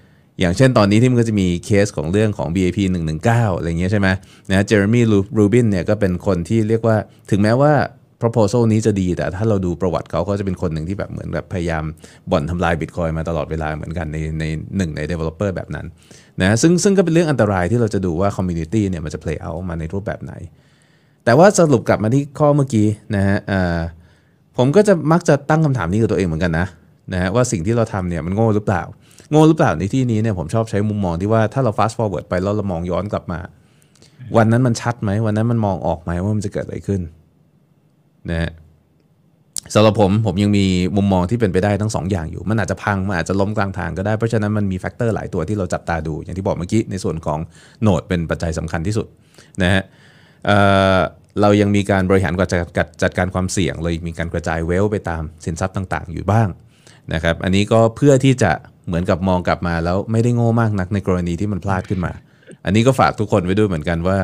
[0.40, 2.78] อย่างเช่นตอนนี้ที่มันก็จะมีเคสของเรื่องของ BAP
[3.18, 4.08] 119 อะไรเงี้ยใช่ไหม
[4.50, 5.04] นะเจอร์มี่
[5.38, 6.96] รูบินเนี่ยก็เป็นคนที่เรียกว่า
[7.30, 7.72] ถึงแม้ว่า
[8.22, 11.84] proposal นี้จะดี แต่ถ้าเราดูประวัติเขาเขาจะเป็นคนหนึ่งที่แบบเหมือนแบบพยายาม
[12.30, 14.44] บ่อนทำลายบิตคอยมาตลอดเวลาเหมือนกันในใน
[14.76, 15.86] หนึ่งใน developer แบบนั้น
[16.40, 20.32] นะซึ่งซึ่งก็เป็นเรื่องอันตรายที่เราจะดูว่า community เนี่ยมันจะ play out มาในรูปแบบไหน
[21.24, 23.80] แต่ว่าสรุปกลับมาที่ข้อเมื่อกี้นะฮะเออ
[24.56, 26.66] ผมก็จะมักจะตั้งคำถามนี้กับตัวเองเหมือนกันนะ
[27.12, 28.82] นะฮะว่าสิ่งที่เราทำเนี่ยมันโง่หรือเปล่า
[29.30, 33.40] โง่หรือเปล่าในที่นี้เนี่ยผมชอบใช้มุมมองที่ว่าถ้าเรา fast forward ไปแล้วเรามองย้อนกลับมา
[34.36, 37.00] วันนั้นมันชัดไหมวันนั้นมันมองออกไหมว่ามันจะเกิดอะไรขึ้น
[38.30, 38.52] นะฮะ
[39.74, 40.64] สำหรับผมผมยังมี
[40.96, 47.38] มุมมองที่เป็นไปได้ทั้งสองอย่างอยู่ มันอาจจะพัง มันอาจจะล้มกลางทางก็ได้ เพราะฉะนั้นมันมีแฟกเตอร์หลายตัวที่เราจับตาดู อย่างที่บอกเมื่อกี้ ในส่วนของ
[47.82, 49.06] โหนดเป็นปัจจัยสำคัญที่สุด
[49.62, 49.82] นะฮะ
[50.46, 50.50] เอ
[50.98, 51.00] อ
[51.40, 56.48] เรายังมีการบริหารจัดการจัดการความเสี่ยงเลยมีการกระจายเวลไปตามสินทรัพย์ต่าง ๆ อยู่บ้าง
[57.12, 58.52] นะครับ อันนี้ก็เพื่อที่จะ
[58.90, 62.12] เหมือนกับมองกลับมาแล้วไม่ได้โง่มากนักในกรณีที่มันพลาดขึ้นมา
[62.64, 64.18] อันนี้ก็ฝากทุกคนไว้ด้วยเหมือนกันว่า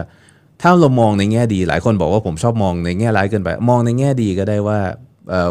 [0.63, 4.79] ถ้าเรามองในแง่ดี หลายคนบอกว่าผมชอบมองในแง่ร้ายเกินไป มองในแง่ดีก็ได้ว่า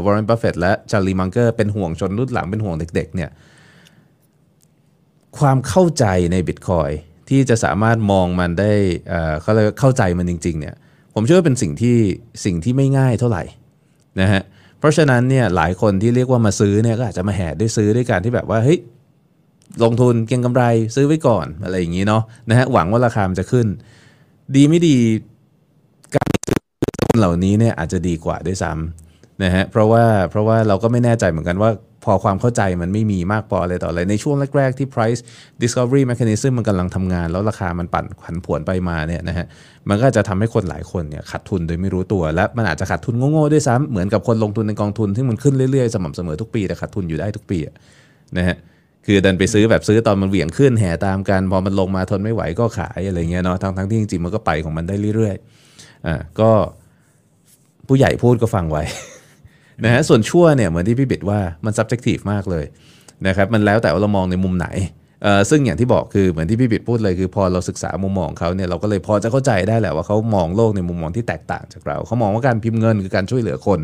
[0.04, 3.30] วอร์เรนบัฟเฟตต์และชาร์ลีมังเกอร์เป็นห่วงชนรุ่นหลังเป็นห่วงเด็ก ๆ เนี่ย
[5.40, 6.90] ความเข้าใจในบิตคอย
[7.30, 8.72] ที่จะสามารถมองมันได้
[9.42, 10.76] เขาเรียกเข้าใจมันจริง ๆ เนี่ย
[11.14, 11.98] ผมเชื่อว่าเป็นสิ่งที่
[12.46, 13.44] สิ่งที่ไม่ง่ายเท่าไหร่
[14.22, 14.42] นะฮะ
[14.80, 18.80] เพราะฉะนั้นเนี่ยหลายคนที่เรียกว่ามาซื้อเนี่ยก็อาจจะมาแห่ด้วยซื้อด้วยการที่แบบว่าเฮ้ย
[19.84, 20.64] ลงทุนเก็งกำไร
[20.96, 23.68] ซื้อไว้ก่อนอะไรอย่างนี้เนาะนะฮะหวังว่าราคามันจะขึ้น
[24.56, 24.98] ดีไม่ดี
[26.16, 26.60] การซื้อ
[27.00, 31.72] หุ้นเหล่านี้เนี่ยอาจจะดีกว่าด้วยซ้ำนะฮะเพราะว่าเพราะว่าเราก็ไม่แน่ใจเหมือนกันว่า
[32.10, 35.22] พอความเข้าใจมันไม่มีมากพออะไรต่ออะไร ในช่วงแรกๆที่ price
[35.62, 39.46] discovery mechanism มันกำลังทำงาน แล้วราคามันปั่นผันผวนไปมาเนี่ยนะฮะ
[39.90, 47.60] มันก็จะทำให้คนหลายคนเนี่ยขาดทุนโดยไม่รู้ตัว และมันอาจจะขาดทุนโง่ๆด้วยซ้ำเหมือนกับคนลงทุนในกองทุนที่มันขึ้นเรื่อยๆ สม่ำเสมอทุกปีแต่ขาดทุนอยู่ได้ทุกปี
[48.38, 48.58] นะฮะ
[49.06, 56.50] คือดันไปซื้อแบบซื้อตอนมันเหวี่ยงขึ้นแห่ตามกันพอมันลงมาทนไม่ไหวก็ขายอะไรเงี้ยเนาะทั้งๆที่จริงๆมันก็ไปของมันได้เรื่อยๆอ่าก็
[57.88, 58.84] ผู้ใหญ่พูดก็ฟังไว้
[59.84, 62.66] นะฮะส่วนชั่วเนี่ยเหมือนที่พี่บิดว่ามัน subjective มากเลย
[63.28, 64.68] นะครับมันแล้วแต่ว่าเรามองในมุมไหน
[65.50, 73.80] ซึ่งอย่างที่บอกคือเหมือนที่พี่บิดพูดเลยคือพอเราศึกษามุมมองเขาเนี่ยเราก็เลยพอจะเข้าใจได้แหละว่าเขามองโลกในมุมมองที่แตกต่างจากเราเขามองว่าการพิมพ์เงินคือการช่วยเหลือคน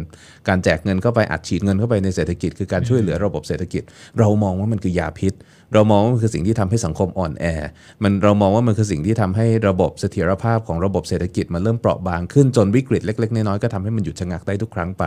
[0.48, 3.84] การแจกเงินเข้าไปอัดฉีดเงินเข้าไปในเศรษฐกิจ คือการช่วยเหลือระบบเศรษฐกิจ
[4.20, 5.34] เรามองว่ามันคือยาพิษ
[5.74, 7.46] เรามองว่ามันคือสิ่งที่ทำให้สังคมอ่อนแอ
[8.04, 15.04] มันเรามองว่ามันคือสิ่งที่ทำให้ระบบเสถียรภาพของระบบเศรษฐกิจมันเริ่มเปราะบางขึ้นจนวิกฤตเล็กๆน้อยๆก็ทำให้มันหยุดชะงักได้ทุกครั้งไป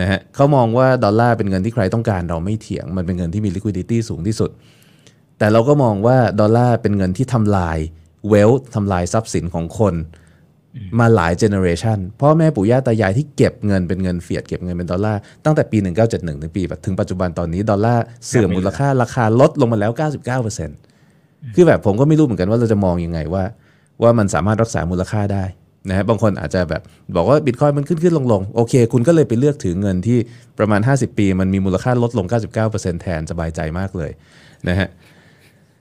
[0.00, 4.50] นะฮะเขามองว่าดอลลาร์เป็นเงินที่ใครต้องการเราไม่เถียงมันเป็นเงินที่มี liquidity สูงที่สุด
[5.38, 7.78] แต่เราก็มองว่าดอลลาร์เป็นเงินที่ทำลาย
[8.32, 9.94] wealth ทำลายทรัพย์สินของคน
[11.00, 19.92] มาหลาย generation พ่อแม่ปู่ย่าตายายที่เก็บเงินเป็นเงิน fiat เก็บเงินเป็นดอลลาร์ตั้งแต่ปี 1971 ถึงปีถึงปัจจุบันตอนนี้ดอลลาร์เสื่อมมูลค่าราคาลดลงมาแล้ว
[20.74, 23.44] 99%คือแบบผมก็ไม่รู้เหมือนกันว่าเราจะมองยังไงว่า
[24.02, 25.44] ว่ามันสามารถรักษามูลค่าได้
[25.88, 26.82] นะฮะบางคนอาจจะแบบ
[27.16, 30.18] บอกว่าบิตคอยมันขึ้นขึ้นลงลงโอเค คุณก็เลยไปเลือกถือเงินที่
[30.58, 32.26] ประมาณ 50 ปี มันมีมูลค่าลดลง
[32.64, 34.10] 99%แทนสบายใจมากเลย
[34.68, 34.88] นะฮะ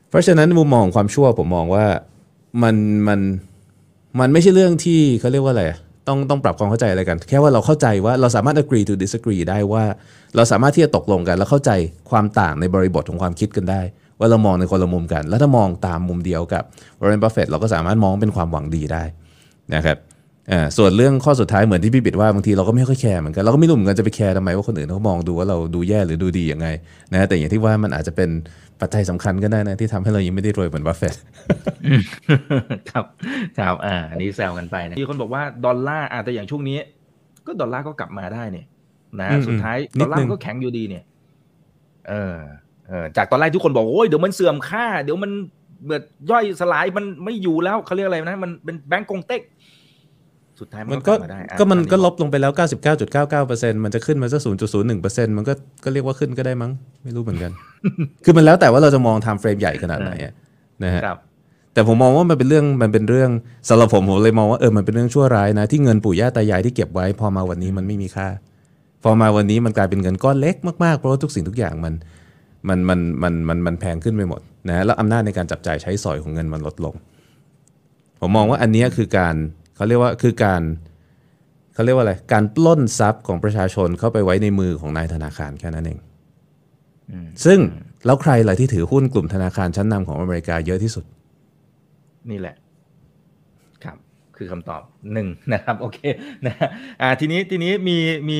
[0.09, 1.85] เพราะฉะนั้นมุมมองความชั่วผมมองว่า
[2.63, 2.75] มัน
[3.07, 3.19] มัน
[4.19, 5.65] มันไม่ใช่เรื่องที่เขาเรียกว่าอะไร
[6.07, 9.83] ต้องต้องปรับความเข้าใจอะไรกัน แค่ว่าเราเข้าใจว่าเราสามารถ agree to disagree ได้ว่า
[10.35, 11.71] เราสามารถที่จะตกลงกัน แล้วเข้าใจ
[12.11, 13.81] ความต่างในบริบทของความคิดกันได้
[14.19, 16.63] ว่าเรามองในคนละมุมกัน แล้วถ้ามองตามมุมเดียวกับ
[16.99, 19.03] Warren Buffett เราก็สามารถมองเป็นความหวังดีได้
[19.75, 19.97] นะครับ
[20.51, 26.67] อ่าส่วนเรื่องข้อสุดท้ายเหมือนที่พี่บิดว่าบางทีเราก็ไม่ค่อยแคร์เหมือนกันเราก็ไม่รู้เหมือนกันจะไปแคร์ทำไมว่าคนอื่นเขามองดูว่าเราดูแย่หรือดูดียังไง
[27.13, 28.29] นะแต่อย่างที่ว่ามันอาจจะเป็น
[28.81, 31.15] ปัจจัยสำคัญก็ได้นะที่ทำให้เรายังไม่ได้รวยเหมือนบัฟเฟตต์
[32.89, 33.05] ครับ
[33.59, 36.77] ครับอ่าอันนี้แซวกันไปนะมีคนบอกว่าดอลลาร์อาจจะแต่อย่างช่วงนี้
[37.47, 38.65] ก็ดอลลาร์ก็กลับมาได้เนี่ย
[39.19, 41.03] นะอืมสุดท้ายนิดดอลลาร์นึงก็แข็งอยู่ดีเนี่ย
[42.09, 42.37] เออ
[42.87, 45.31] เออจากตอนแรกทุกคนบอกโอ้ยเดี๋ยวมันเสื่อมค่า เดี๋ยวมันระ
[45.85, 49.41] เบิดย่อยสลายมันไม่อยู่แล้วเขาเรียกอะไรนะมันเป็นแบงก์กงเต็ก
[50.59, 52.51] สุดท้ายมันมันก็ก็กลับมาได้อะก็มันตอก็ลบลงไปแล้ว
[53.17, 54.41] 99.99%มันจะขึ้นมาสัก
[54.85, 55.53] 0.01%มันก็
[55.83, 56.71] ก็เรียกว่าขึ้นก็ได้มั้ง
[57.03, 57.51] ไม่รู้เหมือนกัน
[58.23, 60.33] คือมันแล้วแต่ว่าเราจะมอง timeframe ใหญ่ขนาดไหนอะ
[60.83, 61.17] นะฮะครับ
[61.73, 63.31] แต่ผมมองว่ามันเป็นเรื่องมันเป็นเรื่อง
[63.69, 68.27] สำหรับผมผมเลยมองว่าเออมันเป็นเรื่องชั่วร้ายนะ ที่เงินปู่ย่าตายายที่เก็บไว้ พอมาวันนี้มันไม่มีค่า
[69.03, 71.93] พอมาวันนี้มันกลายเป็นเงินก้อนเล็กมากๆเพราะว่าทุกสิ่งทุกอย่างมัน
[72.67, 76.95] มันมันมันมันมันแพงขึ้นไปหมดนะแล้วอำนาจในการจับจ่ายใช้สอยของเงินมันลดลง
[78.19, 79.35] ผมมองว่าอันเนี้ยคือการ
[79.77, 80.61] เขาเรียกว่าคือการ
[81.73, 85.99] เขาเรียกว่าอะไรการปล้นทรัพย์ของประชาชนเข้าไปไว้ในมือของนายธนาคารแค่นั้นเอง
[87.11, 87.59] อืมซึ่ง
[88.05, 91.05] แล้วใครล่ะที่ถือหุ้นกลุ่มธนาคารชั้นนำของอเมริกาเยอะที่สุด
[92.29, 92.55] นี่แหละ
[93.83, 93.97] ครับ
[94.37, 94.81] คือคำตอบ
[95.13, 95.99] หนึ่งนะครับ โอเค
[96.45, 96.69] นะฮะ
[97.01, 97.97] อ่าทีนี้ทีนี้มี
[98.29, 98.39] มี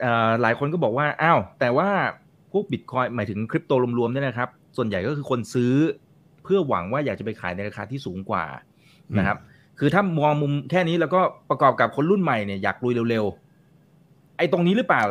[0.00, 1.88] เอ่อหลายคนก็บอกว่าอ้าวแต่ว่า
[2.52, 5.72] พวกบิตคอยหมายถึงคริปโตรวมๆเนี่ยนะครับ ส่วนใหญ่ก็คือคนซื้อ
[6.42, 8.44] เพื่อหวังว่าอยากจะไปขายในราคาที่สูงกว่า
[9.18, 9.38] นะครับ
[9.78, 11.20] คือถ้ามองมุมแค่นี้แล้วก็
[11.50, 15.02] ประกอบกับคนรุ่นใหม่เนี่ยอยากรวยเร็วๆไอ้ตรงนี้หรือเปล่า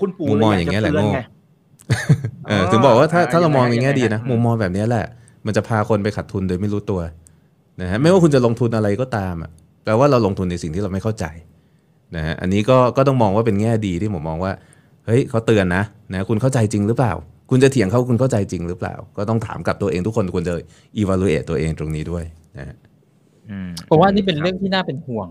[0.00, 1.20] คุณปู่มุมมองเลอย่างเงี้ยแหละจตืโง่ไง
[2.48, 5.06] เออถึงบอกว่าถ้าอ่าถ้าเรามองในยังไงแง่ดียังไงนะฮะมุมมองแบบนี้แหละ
[5.46, 7.00] มันจะพาคนไปขาดทุนโดยไม่รู้ตัว
[7.80, 9.50] นะฮะไม่ว่าคุณจะลงทุนอะไรก็ตามอะ
[9.84, 11.24] แปลว่าเราลงทุนในสิ่งที่เราไม่เข้าใจ
[12.16, 14.52] นะฮะอันนี้ก็ก็ต้องมองว่าเป็นแง่ดีที่ผมมองว่า
[15.06, 15.82] เฮ้ยเขาเตือนนะ
[16.14, 17.12] นะคุณเข้าใจจริงหรือเปล่า
[17.50, 20.54] คุณจะเถียงเขาคุณเข้าใจจริงหรือเปล่า ก็ต้องถามกับตัวเองทุกคนควรจะ
[21.00, 22.24] evaluate ตัวเองตรงนี้ด้วย
[22.58, 22.89] นะฮะอืม
[23.88, 25.28] ผมว่านี่เป็นคบเรื่องที่น่าเป็นห่วง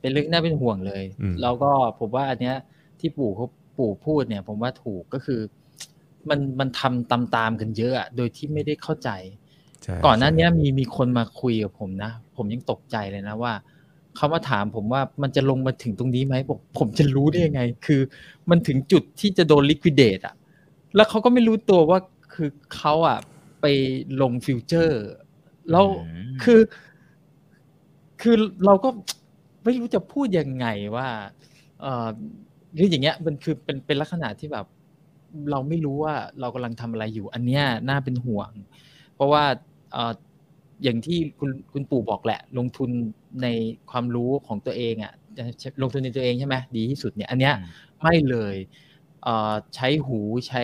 [0.00, 2.56] เป็นเรื่องที่น่าเป็นห่วงเลยอืมแล้วก็ผมว่าอันเนี้ย
[3.00, 3.46] ที่ปู่เขา
[3.78, 5.40] ปู่พูดเนี่ย ผมว่าถูกก็คือ
[6.28, 9.10] มันมันทำตามตามๆกันเยอะอะโดยที่ไม่ได้เข้าใจ
[9.82, 13.52] ใช่ก่อนหน้าใช่เนี้ยมีมีคนมาคุยกับผมนะ ผมยังตกใจเลยนะว่า
[14.16, 18.00] เขามาถามผมว่ามันจะลงมาถึงตรงนี้ไหมผมผมจะรู้ได้ยังไง คือ
[18.50, 20.34] มันถึงจุดที่จะโดนลิควิดเดตอะ
[20.96, 21.98] แล้วเขาก็ไม่รู้ตัวว่า
[22.34, 23.18] คือเขาอะ
[23.60, 23.66] ไป
[24.20, 25.02] ลงฟิวเจอร์
[25.70, 26.60] แล้วอืมคือ
[28.22, 28.88] คือเราก็
[29.64, 30.66] ไม่รู้จะพูดยังไง
[30.96, 31.08] ว่า
[31.80, 32.08] เออ
[32.78, 34.66] คืออย่างเงี้ยมันคือเป็นเป็นลักษณะที่แบบ
[35.50, 38.50] เราไม่รู้ว่าเรากำลังทำอะไรอยู่ อันเนี้ยน่าเป็นห่วง
[39.14, 39.44] เพราะว่า
[39.92, 40.12] เออ
[40.82, 42.90] อย่างที่คุณคุณปู่บอกแหละ ลงทุน
[43.42, 43.46] ใน
[43.90, 45.12] ความรู้ของตัวเองอะ่ะ
[45.82, 47.70] ลงทุนในตัวเองใช่ไหมดีที่สุดเนี่ย อันเนี้ยอืม
[48.02, 48.56] ไม่เลย
[49.22, 50.62] เอ่อใช้หูใช้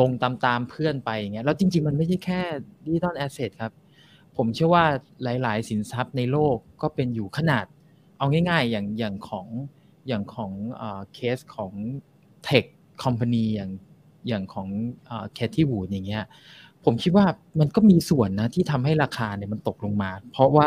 [0.00, 2.40] ลงตามตามๆเพื่อนไปอย่างเงี้ยแล้วจริง ๆ มันไม่ใช่แค่
[2.84, 3.72] digital asset ครับ
[4.36, 4.84] ผมเชื่อว่า
[5.22, 7.66] หลาย ๆ สินทรัพย์ในโลกก็เป็นอยู่ขนาด
[8.18, 9.46] เอาง่าย ๆ อย่างอย่างของ
[10.08, 11.72] อย่างของเอ่อเคสของ
[12.44, 13.70] tech company อย่าง
[14.28, 14.68] อย่างของ
[15.34, 16.24] Cathie Wood อย่างเงี้ย
[16.84, 17.26] ผมคิดว่า
[17.60, 20.66] มันก็มีส่วนนะที่ทำให้ราคาเนี่ยมันตกลงมา เพราะว่า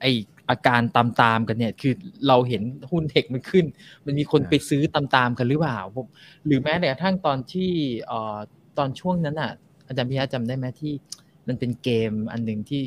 [0.00, 0.06] ไอ
[0.50, 1.04] อาการตา
[1.36, 1.94] มๆกันเนี่ยคือ
[2.28, 3.64] เราเห็นหุ้น tech มันขึ้น
[4.06, 6.06] มันมีคนไปซื้อตามๆกันหรือเปล่าผม
[6.46, 7.70] หรือแม้แต่กระทั่งตอนที่
[8.06, 8.36] เอ่อ
[8.78, 9.52] ตอนช่วงนั้นอะ
[9.86, 10.92] อาจารย์พิริยะจำได้ไหมที่
[11.48, 12.82] มันเป็นเกมอันหนึ่งที่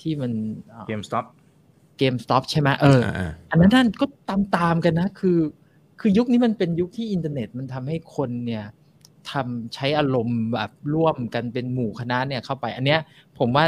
[0.00, 0.32] ที่มัน
[0.88, 1.26] GameStop
[1.98, 5.38] GameStop ใช่ไหมเอออ่าอันนั้นท่านก็ตามตามๆกันนะ คือ
[6.00, 8.64] คือยุคนี้มันเป็นยุคที่อินเทอร์เน็ตมันทำให้คนเนี่ย
[9.30, 13.00] ทำใช้อารมณ์แบบร่วมกันเป็นหมู่คณะเนี่ยเข้าไป อันเนี้ย
[13.38, 13.64] ผมว่า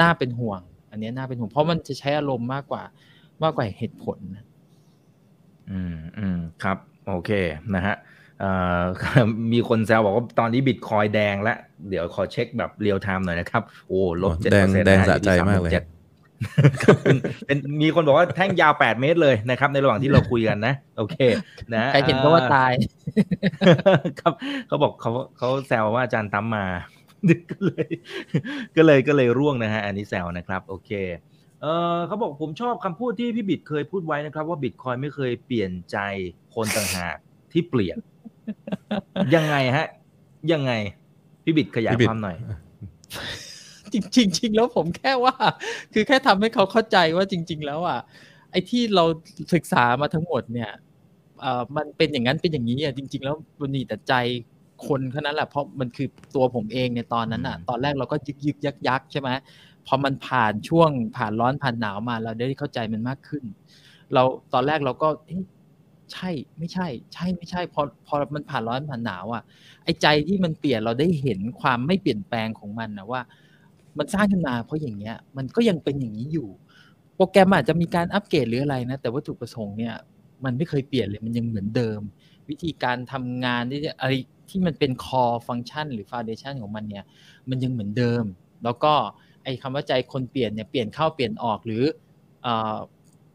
[0.00, 2.82] น่าเป็นห่วง อันเนี้ยน่าเป็นห่วง เพราะมันจะใช้อารมณ์มากกว่า
[3.42, 4.44] มากกว่าเหตุผลนะ
[5.70, 7.30] อืมอืมครับ โอเค
[7.74, 8.19] นะฮะเอ่อ
[9.52, 15.84] มีคนแซวบอกว่าตอนนี้บิตคอยแดงแล้ว เดี๋ยวขอเช็คแบบ real-time หน่อยนะครับ โอ้ลบโอ้เจ็ดแปดเปอร์เซ็นต์แดงสะใจมากเลยครับ
[17.02, 17.16] เป็น
[17.46, 21.16] เป็นมีคนบอกว่าแท่งยาว8เมตรเลยนะครับ ในระหว่างที่เราคุยกันนะ โอเค
[21.74, 22.72] นะใครเห็นก็ว่าตาย
[24.20, 24.32] ครับ
[24.68, 26.66] เขาบอกเขาเขาแซวว่าอาจารย์ตั้มมา
[27.50, 27.86] ก็เลย
[28.76, 30.90] ก็เลยก็เลยร่วงนะฮะ อันนี้แซวนะครับ โอเค
[31.62, 35.98] เออเขาบอกผมชอบคำพูดที่พี่บิดเคยพูดไว้นะครับ ว่าบิตคอยไม่เคยเปลี่ยนใจ
[36.54, 37.16] คนต่างหาก
[37.52, 37.96] ที่เปลี่ยน
[39.34, 39.86] ยังไงฮะ
[40.52, 40.72] ยังไง
[41.44, 42.36] พี่บิดขยายพี่บิดความหน่อย
[43.92, 45.34] จริงๆจริงๆแล้วผมแค่ว่า
[45.92, 48.00] คือแค่ทำให้เขาเข้าใจว่าจริง ๆ แล้วอะ
[48.50, 49.04] ไอ้ที่เรา
[49.54, 50.70] ศึกษามาทั้งหมดเนี่ย
[51.40, 54.14] เอ่อมันเป็นอย่างนั้นเป็นอย่างนี้อะจริง ๆ แล้วมันมีแต่ใจ
[54.86, 59.28] คนแค่นั้นแหละเพราะมันคือตัวผมเองในตอนนั้นอะอืมตอนแรกเราก็ยึกยึกยักยักใช่ไหม
[59.86, 63.44] พอมันผ่านช่วงผ่านร้อนผ่านหนาวมาเราได้เข้าใจมันมากขึ้น
[64.14, 64.22] เรา
[64.52, 65.42] ตอนแรกเราก็เอ๊ะ
[66.12, 69.42] ใช่ไม่ใช่ ใช่ไม่ใช่พอพอมันผ่านร้อนผ่านหนาวอะ
[69.84, 73.20] ไอ้ใจที่มันเปลี่ยนเราได้เห็นความไม่เปลี่ยนแปลงของมันนะว่า
[73.98, 76.48] มันสร้างขึ้นมาเพราะอย่างเงี้ย มันก็ยังเป็นอย่างนี้อยู่
[77.16, 79.94] โปรแกรมอาจจะมีการอัปเกรดหรืออะไรนะแต่วัตถุประสงค์เนี่ย
[80.44, 82.00] มันไม่เคยเปลี่ยนเลยมันยังเหมือนเดิม
[82.48, 84.12] วิธีการทำงานที่อะไร
[84.50, 87.04] ที่มันเป็น core function หรือ foundation ของมันเนี่ย
[87.50, 88.24] มันยังเหมือนเดิม
[88.64, 88.92] แล้วก็
[89.44, 91.82] ไอ้คำว่าใจคนเปลี่ยนเนี่ยเปลี่ยนเข้าเปลี่ยนออกหรือ
[92.46, 92.48] อ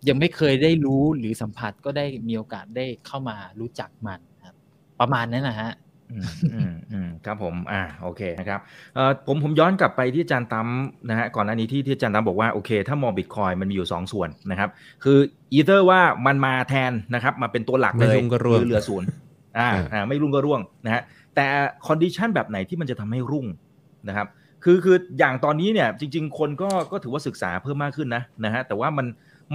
[0.07, 4.55] ยังไม่เคยได้รู้หรือสัมผัสก็ได้มีโอกาสได้เข้ามารู้จักมันครับ
[4.99, 5.71] ประมาณนั้นนะฮะ
[6.11, 8.59] อืมอืมอืมครับผมอ่าโอเคนะครับ
[8.95, 10.67] เอ่อผมผมย้อนกลับไปที่อาจารย์ตั้ม
[11.09, 14.69] นะฮะก่อนหน้านี้ที่ที่อาจารย์ตั้มบอกว่าโอเค ถ้ามองบิตคอยมันมีอยู่สองส่วนนะครับ
[15.03, 15.17] คือ
[15.53, 19.07] อีเ e อร์ว่ามันมาแทนนะครับ มาเป็นตัวหลักไม่เลยรุ่งก็ร่วงหรือเหลือศูนย์
[19.59, 21.01] อ่าอ่าอ่าไม่รุ่งก็ร่วงนะฮะ
[21.35, 21.45] แต่
[21.87, 23.45] condition แบบไหนที่มันจะทำให้รุ่ง
[24.07, 24.27] นะครับ
[24.63, 29.05] คือคืออย่างตอนนี้เนี่ยจริง ๆ คนก็ก็ถือว่าศึกษาเพิ่มมากขึ้นนะนะฮะแต่ว่ามัน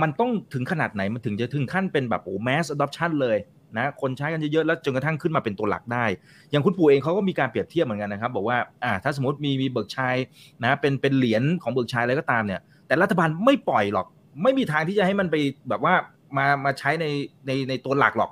[0.02, 3.38] มันต้องถึงขนาดไหนมันถึงจะถึงขั้นเป็นแบบโอ้ mass adoption เลย
[3.78, 6.04] นะคนใช้กันเยอะๆแล้วจนกระทั่งขึ้นมาเป็นตัวหลักได้
[6.50, 10.16] อย่างคุณปู่เองเขาก็มีการเปรียบเทียบเหมือนกันนะครับบอกว่าอ่าถ้าสมมติมีมี Berkshire
[10.64, 14.06] นะเป็นเป็นเหรียญของ Berkshire อะไรก็ตามเนี่ยแต่รัฐบาลไม่ปล่อยหรอก
[14.42, 15.36] ไม่มีทางที่จะให้มันไป
[15.68, 15.94] แบบว่า
[16.36, 17.06] มามาใช้ใน
[17.46, 18.30] ในในตัวหลักหรอก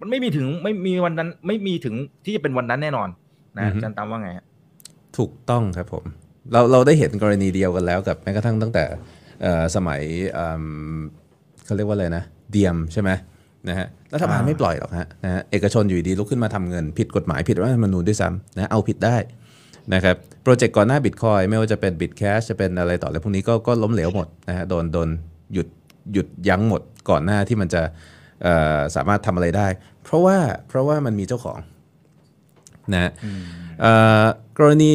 [0.00, 1.94] มันไม่มีถึงไม่มีวันนั้นไม่มีถึง
[2.24, 3.08] ที่จะเป็นวันนั้นแน่นอน
[3.56, 4.46] นะอาจารย์ตั้มว่าไงฮะ
[5.16, 6.04] ถูกต้องครับผม
[6.52, 9.25] เราเราได้เห็นกรณีเดียวกันแล้วกับแม้กระทั่งตั้งแต่เอ่อ
[9.76, 10.00] สมัย
[10.32, 10.64] เอิ่ม
[11.64, 13.10] เขาเรียกว่าอะไรนะ Diem ใช่ไหม
[13.68, 19.16] นะฮะรัฐบาลอ่าไม่ปล่อยหรอกฮะนะฮะเอกชนอยู่ดีลุกขึ้นมาทำเงิน ผิดกฎหมายผิดรัฐธรรมนูญด้วยซ้ำนะเอาผิดได้
[19.94, 25.08] นะครับโปรเจกต์ก่อนหน้าบิตคอยไม่ว่าจะเป็นบิตแคชจะเป็นอะไรต่ออะไรพวกนี้ก็ก็ล้มเหลวหมดนะฮะโดนโดน
[25.52, 25.68] หยุด
[26.12, 27.82] หยุดยั้งหมดก่อนหน้าที่มันจะ
[28.42, 29.66] เอ่อสามารถทำอะไรได้
[30.04, 31.58] เพราะว่าเพราะว่ามันมีเจ้าของ
[32.92, 33.10] นะฮะ
[33.80, 34.24] เอ่อ
[34.58, 34.92] กรณี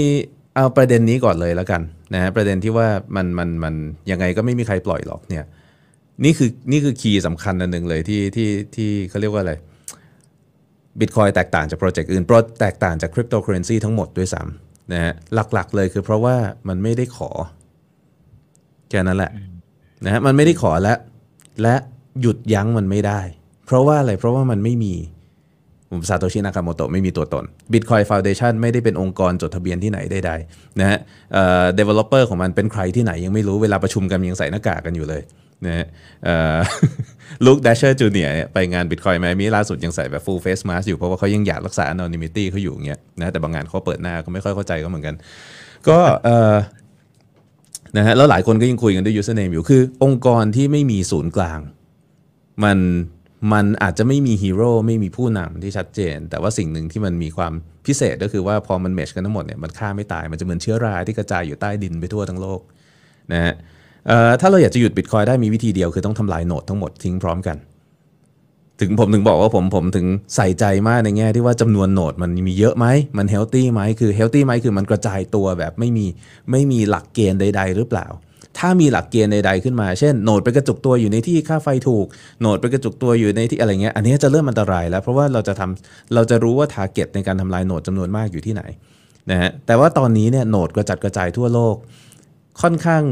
[0.55, 1.81] เอาประเด็นนี้ก่อนเลยแล้วกัน
[2.13, 3.73] นะฮะประเด็นที่ว่ามันมันมัน
[4.11, 5.45] ยังไงก็ไม่มีใครปล่อยหรอกเนี่ย
[6.23, 9.53] นี่คือนี่คือ key สำคัญอันหนึ่งเลยที่ที่ที่เขาเรียกว่าอะไร
[10.99, 16.35] บิตคอยแตกต่างจาก project อื่นโปรแตกต่างจากคริปโตเคอเรนซีทั้งหมดด้วยซ้ำนะฮะหลักๆเลยคือเพราะว่า
[16.67, 17.29] มันไม่ได้ขอ
[18.89, 19.31] แค่นั้นแหละ
[20.05, 20.93] นะฮะมันไม่ได้ขอและ
[21.61, 21.75] และ
[22.21, 23.19] หยุดยั้งมันไม่ได้
[23.65, 25.20] เพราะว่าอะไรเพราะว่ามันไม่มีผม
[26.09, 30.99] Satoshi Nakamoto ไม่มีตัวตน Bitcoin Foundation ไม่ได้เป็นองค์กรจดทะเบียนที่ไหนใดๆนะฮะ
[31.33, 35.21] เอ่อ developer ของมันเป็นใครที่ไหนยังไม่รู้เวลาประชุมกันยังใส่หน้ากากกันอยู่เลย
[35.65, 35.85] นะฮะ
[37.45, 45.15] ลูกดัชเชอร์จูเนียไปงาน Bitcoin ไมมีล่าสุดยังใส่แบบ full face mask อยู่เพราะว่าเขายังอยากรักษา anonymity เขาอยู่อย่างเงี้ยนะแต่บางงานเขาเปิดหน้าก็ไม่ค่อยเข้าใจก็เหมือนกัน
[45.87, 46.55] ก็เอ่อ
[47.97, 51.59] นะฮะแล้วหลายคนก็ยังคุยกันด้วย username อยู่คือ องค์กรที่ไม่มีศูนย์กลาง
[52.63, 52.77] มัน
[53.53, 57.53] มันอาจจะไม่มีฮีโร่ไม่มีผู้นำที่ชัดเจน แต่ว่าสิ่งหนึ่งที่มันมีความ
[57.85, 62.61] พิเศษก็คือว่าพอมัน mesh กันทั้งหมดเนี่ยมันฆ่าไม่ตาย มันจะเหมือนเชื้อราที่กระจายอยู่ใต้ดินไปทั่วทั้งโลก
[63.33, 63.53] นะฮะ
[64.41, 67.57] ถ้าเราอยากจะหยุดบิตคอยได้มีวิธีเดียวคือต้องทำลาย node ทั้งหมดทิ้งพร้อมกัน
[68.79, 72.85] ถึงผมถึงบอกว่าผมผมถึงใส่ใจมากในแง่ที่ว่าจำนวน node มันมีเยอะไหม
[73.17, 76.05] มัน healthy ไหมคือ healthy ไหมคือมันกระจายตัวแบบไม่มี
[76.51, 78.07] ไม่มีหลักเกณฑ์ใด ๆ หรือเปล่า
[78.59, 82.05] ถ้ามีหลักเกณฑ์ใดๆขึ้นมา เช่น node ไปกระจุกตัวอยู่ในที่ค่าไฟถูก
[82.39, 88.63] node ไปกระจุกตัวอยู่ในที่อะไรเงี้ยอันนี้จะเริ่มอันตรายแล้ว เพราะว่าเราจะทำเราจะรู้ว่า target ในการทำลาย node จำนวนมากอยู่ที่ไหน
[89.31, 91.75] นะฮะแต่ว่าตอนนี้เนี่ย node กระจัดกระจายทั่วโลก
[92.61, 93.03] ค่อนข้าง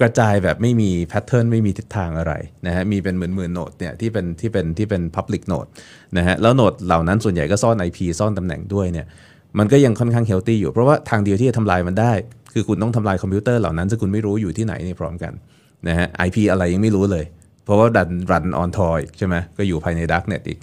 [0.00, 2.32] กระจายแบบไม่มี pattern ไม่มีทิศทางอะไร
[2.66, 5.66] นะฮะมีเป็นหมื่นหมื่น node เนี่ยที่เป็นที่เป็นที่เป็น Public โหนด
[6.16, 9.06] นะฮะแล้ว node เหล่านั้นส่วนใหญ่ก็ซ่อน IP ซ่อนตำแหน่งด้วยเนี่ย
[9.58, 12.12] มันก็ยังค่อนข้าง healthy อยู่เพราะว่าทางเดียวที่จะทำลายมันได้
[12.56, 15.32] คือคุณต้องทำลายคอมพิวเตอร์เหล่านั้นซึ่งคุณไม่รู้อยู่ที่ไหนนี่พร้อมกัน
[15.88, 17.24] นะฮะ IP อะไรยังไม่รู้เลย
[17.64, 20.58] เพราะว่าดันรันออนทอยใช่ไหมก็อยู่ภายในดักเน็ตอีก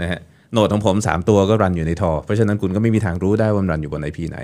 [0.00, 0.18] นะฮะ
[0.52, 4.38] โหนดของผม 3 ตัวก็รันอยู่ในทอ เพราะฉะนั้นคุณก็ไม่มีทางรู้ได้ว่ามันรันอยู่บน IP ไหน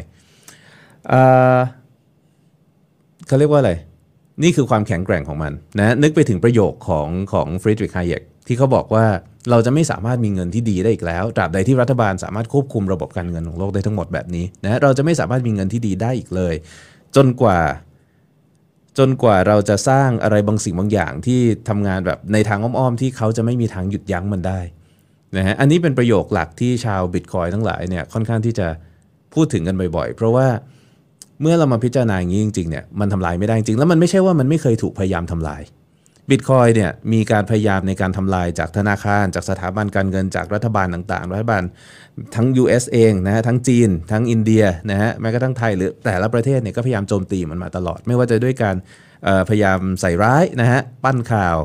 [3.26, 3.72] เขาเรียกว่าอะไร
[4.42, 9.04] นี่คือความแข็งแกร่งของมันนะนึกไปถึงประโยคของของฟรีดริ h ไฮเยกที่เขาบอกว่า
[9.50, 16.54] เราจะไม่สามารถมีเงินที่ดีได้อีกแล้วตราบใดที่รัฐบาลสามารถควบคุมระบบการเงินของโลกได้ทั้งหมดแบบนี้นะเราจะไม่สามารถมีเงินที่ดีได้อีกเลย
[17.16, 17.58] จนกว่า
[18.98, 24.60] จนกว่าเราจะสร้างอะไรบางสิ่งบางอย่างที่ทำงานแบบในทางอ้อมๆที่เขาจะไม่มีทางหยุดยั้งมันได้
[25.36, 28.68] นะฮะอันนี้เป็นประโยคหลักที่ชาวบิตคอยทั้งหลายเนี่ยค่อนข้างที่จะ
[29.34, 30.46] พูดถึงกันบ่อยๆ เพราะว่า
[31.40, 35.62] เมื่อเรามาพิจารณาอย่างนี้จริงๆเนี่ยมันทำลายไม่ได้จริงแล้วมันไม่ใช่ว่ามันไม่เคยถูกพยายามทำลาย
[36.30, 41.62] บิตคอยเนี่ยมีการพยายามในการทำลายจากธนาคาร จากสถาบันการเงินจากรัฐบาลต่างๆ รัฐบาล
[42.34, 48.76] ทั้ง US เองนะฮะทั้งจีน ทั้งอินเดียนะฮะแม้กระทั่งไทยหรือแต่ละประเทศเนี่ยก็พยายามโจมตีมันมาตลอด ไม่ว่าจะด้วยการ
[49.48, 51.56] พยายามใส่ร้ายนะฮะปั้นข่าว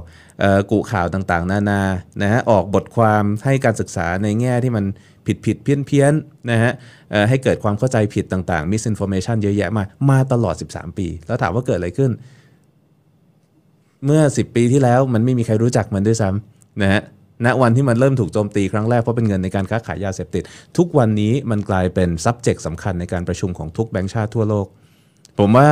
[0.72, 1.82] กุข่าวต่างๆ นานา
[2.22, 4.86] นะฮะออกบทความให้การศึกษาในแง่ที่มัน
[5.28, 6.14] ผิดผิดเพี้ยนเพี้ยน
[6.52, 6.72] นะฮะ
[7.30, 12.12] ให้เกิดความเข้าใจผิดต่างๆ misinformation เยอะแยะมามาตลอด 13 ปี แล้วถามว่าเกิดอะไรขึ้น
[14.06, 17.02] เมื่อ 10 ปีที่แล้วมันไม่มีใครรู้จักมันด้วยซ้ำนะฮะ
[17.46, 20.44] ณวันที่มันเริ่มถูกโจมตีครั้งแรกเพราะเป็นเงินในการค้าขายยาเสพติด
[20.78, 24.66] ทุกวันนี้มันกลายเป็น subject สำคัญในการประชุมของทุกแบงก์ชาติทั่วโลก
[25.40, 25.68] ผมว่า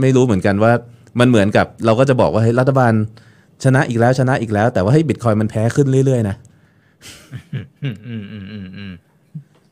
[0.00, 0.72] ไม่รู้เหมือนกันว่า
[1.20, 2.92] มันเหมือนกับเราก็จะบอกว่าเฮ้ยรัฐบาล
[3.64, 6.36] ชนะอีกแล้วชนะอีกแล้ว แต่ว่าให้บิตคอยมันแพ้ขึ้นเรื่อยๆนะ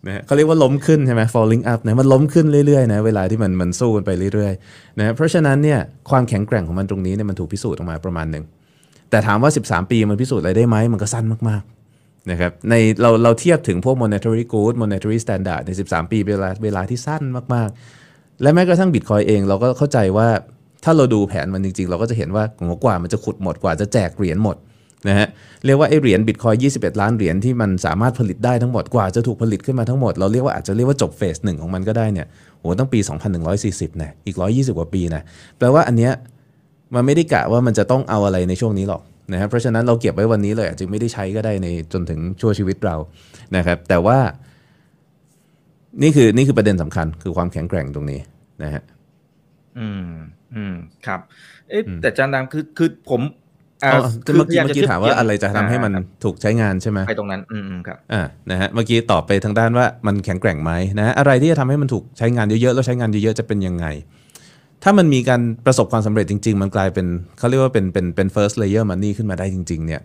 [0.07, 5.79] นะฮะเขาเรียกว่าล้มขึ้นใช่ไหม falling up นะมันล้มขึ้นเรื่อยๆนะเวลาที่มันมันสู้กันไปเรื่อยๆนะเพราะฉะนั้นเนี่ย
[6.11, 8.45] ความแข็งแกร่งของมันตรงนี้เนี่ยมันถูกพิสูจน์ออกมาประมาณหนึ่ง
[9.11, 17.23] แต่ถามว่า 13 ปีมันพิสูจน์อะไรได้ไหมมันก็สั้นมากๆนะครับในเราเราเทียบถึงพวก monetary good monetary standard ใน 13 ปีเวลาเวลาที่สั้น
[17.55, 20.29] มากๆ และแม้กระทั่งบิตคอยเองเราก็เข้าใจว่า
[20.85, 22.45] ถ้าเราดูแผนมันจริงๆ เราก็จะเห็นว่า
[22.85, 24.57] กว่ามันจะขุดหมดกว่าจะแจกเหรียญหมด
[25.09, 25.29] นะฮะ
[25.65, 32.27] เรียกว่าไอเหรียญบิตคอย21 ล้านเหรียญที่มันสามารถผลิตได้ทั้งหมดกว่าจะถูกผลิตขึ้นมาทั้งหมด เราเรียกว่าอาจจะเรียกว่าจบเฟสหนึ่งของมันก็ได้เนี่ย
[32.61, 32.99] โหตั้งปี
[33.51, 35.23] 2140นะอีก 120 กว่าปีนะ
[35.59, 36.13] แปลว่าอันเนี้ย
[36.95, 42.97] มันไม่ได้กะว่ามันจะต้องเอาอะไรในช่วงนี้หรอกนะครับเพราะฉะนั้นเราเก็บไว้วันนี้เลยอาจจะไม่ได้ใช้ก็ได้ในจนถึงชั่วชีวิตเรา
[43.57, 44.19] นะครับแต่ว่า
[46.03, 48.21] นี่คือนี่คือประเด็นสำคัญคือความแข็งแกร่งตรงนี้
[48.63, 48.83] นะฮะ
[49.79, 50.13] อืม
[50.55, 50.75] อืม
[51.07, 51.21] ครับ
[51.71, 53.21] เอ๊ะแต่อาจารย์ดังคือคือผม
[53.85, 63.87] อ่าอ๋อคืเมื่อกี้พยยเมื่อกี้ทียบถามว่าอะไรจะทำให้มันอ่าถูกใช้งานใช่ไหมไปตรงนั้นอืมอืมครับอ่านะฮะเมื่อกี้ตอบไปทางด้านว่ามันแข็งแกร่งไหมนะฮะอะไรที่จะทำให้มันถูกใช้งานเยอะๆแล้วใช้งานเยอะๆจะเป็นยังไง
[64.83, 67.07] ถ้ามันมีการประสบความสำเร็จจริง ๆ มันกลายเป็น
[67.39, 70.03] เขาเรียกว่าเป็นเป็นเป็น first layer money ขึ้นมาได้จริง ๆ เนี่ย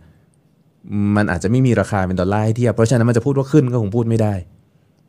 [1.16, 4.34] มันอาจจะไม่มีราคาเป็นดอลลาร์ให้เทียบเพราะฉะนั้นมันจะพูดว่าขึ้นก็คงพูดไม่ได้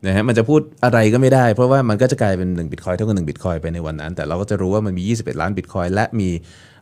[0.07, 6.29] นะฮะมันจะพูดอะไรก็ไม่ได้ เพราะว่ามันก็จะกลายเป็น1บิตคอยเท่ากับ1บิตคอยไปในวันนั้น แต่เราก็จะรู้ว่ามันมี 21 ล้านบิตคอยและมี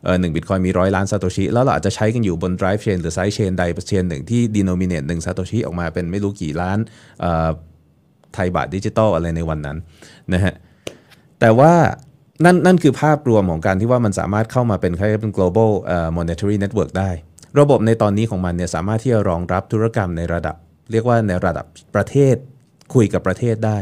[0.04, 6.78] เอ่อ1บิตคอยมีร้อยล้านซาโตชิแล้วเราอาจจะใช้กันอยู่บน drive chain หรือ side chain ใดเชนหนึ่งที่ denominate 1ซาโตชิออกมาเป็นไม่รู้กี่ล้าน
[7.20, 7.48] เอ่อ
[8.34, 9.76] ไทยบาทดิจิตอลอะไรในวันนั้น
[10.32, 10.54] นะฮะ
[11.40, 11.72] แต่ว่า
[12.44, 15.70] นั่นนั่นคือภาพรวมของการที่ว่ามันสามารถเข้ามาเป็นคล้ายๆเป็น global
[16.16, 17.10] monetary network ได้
[17.60, 20.56] ระบบในตอนนี้ของมันเนี่ยสามารถที่จะรองรับธุรกรรมในระดับ
[20.92, 22.36] เรียกว่าในระดับประเทศ
[22.94, 23.78] คุยกับประเทศได้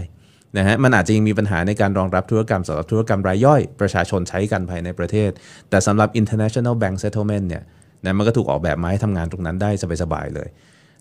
[0.59, 5.31] นะฮะมันอาจจะยังมีปัญหาในการรองรับธุรกรรมสำหรับธุรกรรมรายย่อย ประชาชนใช้กันภายในประเทศ
[5.71, 7.63] แต่สำหรับ international bank settlement เนี่ย
[8.05, 9.71] นะมันก็ถูกออกแบบมาให้ทำงานตรงนั้นได้
[10.03, 10.49] สบายๆเลย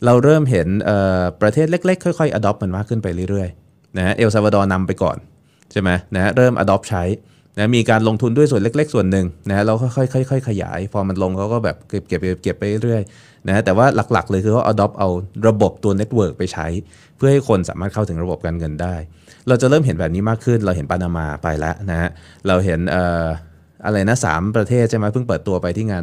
[0.06, 0.68] เราเริ่มเห็น
[1.42, 5.18] ประเทศเล็กๆ ค่อยๆ adopt มันมากขึ้นไปเรื่อยๆนะฮะเอลซาวาดอร์นำไปก่อน
[5.72, 7.04] ใช่ไหมนะฮะเริ่ม adopt ใช้
[7.58, 15.10] นะมีการลงทุนด้วยส่วนเล็ก ๆ ส่วนหนึ่งนะฮะแล้วค่อยๆค่อยๆขยาย พอมันลงเขาก็แบบเก็บเก็บเก็บไปเรื่อยๆนะฮะแต่ว่าหลักๆ เลยคือเขา adopt เอา
[15.48, 16.68] ระบบตัว network ไปใช้
[17.18, 18.96] เพื่อให้คนสามารถเข้าถึงระบบการเงินได้
[19.48, 22.10] เราจะเริ่มเห็นแบบนี้มากขึ้น เราเห็นปานามาไปแล้วนะฮะ
[22.48, 23.26] เราเห็นเอ่อ
[23.86, 26.02] อะไรนะสามประเทศใช่ไหมเพิ่งเปิดตัวไปที่งาน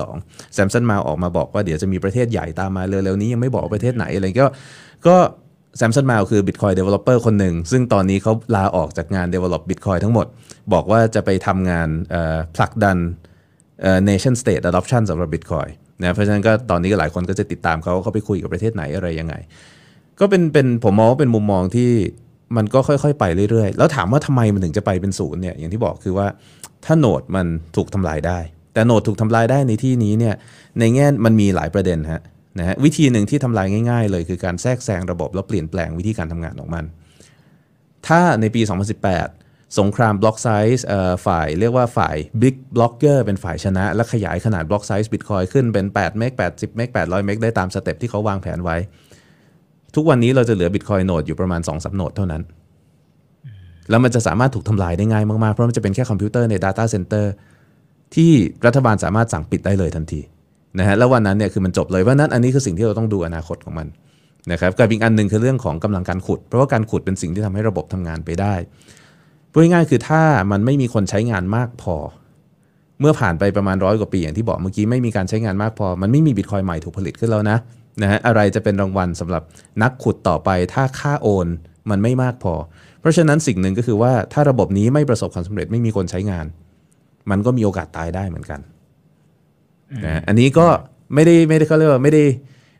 [0.00, 4.48] 2022แซมสันมาออกมาบอกว่าเดี๋ยวจะมีประเทศใหญ่ตามมาเร็วๆนี้ยังไม่บอกประเทศไหนอะไรก็
[5.06, 5.16] ก็
[5.76, 10.26] แซมสันมาลคือ Bitcoin Developer คนหนึ่ง ซึ่งตอนนี้เขาลาออกจากงาน Develop Bitcoin ทั้งหมด
[10.72, 11.88] บอกว่าจะไปทำงาน
[12.56, 12.96] ผลักดัน
[13.82, 15.70] เอ่อ nation state adoption สำหรับ Bitcoin
[16.02, 19.34] นะเพราะฉะนั้นก็ตอนนี้ก็หลายคนก็จะติดตามเขาว่าเขาไปคุยกับประเทศไหนอะไรยังไง
[20.20, 21.90] ก็เป็นเป็นผมมองว่าเป็นมุมมองที่
[22.56, 26.26] มันก็ค่อยๆ ไปเรื่อยๆ แล้วถามว่าทำไมมันถึงจะไปเป็นศูนย์เนี่ยอย่างที่บอกคือว่า
[26.84, 27.46] ถ้า node มัน
[27.76, 28.38] ถูกทำลายได้
[28.72, 30.34] แต่ node ถูกทำลายได้ในที่นี้เนี่ย
[30.78, 32.22] ในแง่มันมีหลายประเด็นฮะ
[32.58, 36.84] นะฮะวิธีหนึ่งที่ทำลายง่าย ๆ เลยคือการแทรกแซงระบบแล้วเปลี่ยนแปลงวิธีการทำงานของมัน
[38.06, 38.62] ถ้าในปี
[39.18, 40.86] 2018 สงคราม block size
[41.26, 47.68] ฝ่ายเรียกว่าฝ่าย Big Blocker เป็นฝ่ายชนะ และขยายขนาด block size Bitcoin ขึ้นเป็น8 meg 80 meg 800 meg ได้ตาม
[47.74, 48.76] step ที่เขาวางแผนไว้
[49.94, 52.42] ทุกวันนี้เราจะเหลือ Bitcoin โนดอยู่ประมาณ2 3โนดเท่านั้น
[53.90, 57.26] แล้วมันจะสามารถถูกทำลายได้ง่ายมาก ๆ เพราะมันจะเป็นแค่คอมพิวเตอร์ใน Data Center
[58.14, 58.32] ที่
[58.66, 60.20] รัฐบาลสามารถสั่งปิดได้เลยทันที
[60.78, 63.86] นะฮะแล้ววันนั้นเนี่ยคือมันจบเลยเพราะนั้นอันนี้คือสิ่งที่เราต้องดูอนาคตของมัน
[64.52, 68.54] นะครับกับอีกอันหนึ่งคือเรื่องของกำลังการขุด เพราะว่าการขุดเป็นสิ่งที่ทำให้ระบบทำงานไปได้
[69.50, 71.96] พูดง่ายๆคือถ้ามันไม่มีคนใช้งานมากพอ
[73.00, 77.56] เมื่อผ่านไปประมาณร้อยกว่าปีอย่างที่บอกเมื่อกี้ไม่มีการใช้งานมากพอ มันไม่มีบิตคอยใหม่ถูกผลิตขึ้นแล้วนะ
[78.02, 79.42] นะฮะอะไรจะเป็นรางวัลสำหรับ
[79.82, 81.46] นักขุดต่อไป ถ้าค่าโอน
[81.90, 82.54] มันไม่มากพอ
[83.00, 86.46] เพราะฉะนั้นสิ่งหนึ่งก็คือว่าถ้าระบบนี้ไม่ประสบความสำเร็จไม่มีคนใช้งาน
[87.30, 88.60] มันก็มีโอกาสตายได้เหมือนกัน
[90.04, 90.66] นะอันนี้ก็
[91.14, 92.24] ไม่ได้ไม่ได้เขาเรียกว่าไม่ได้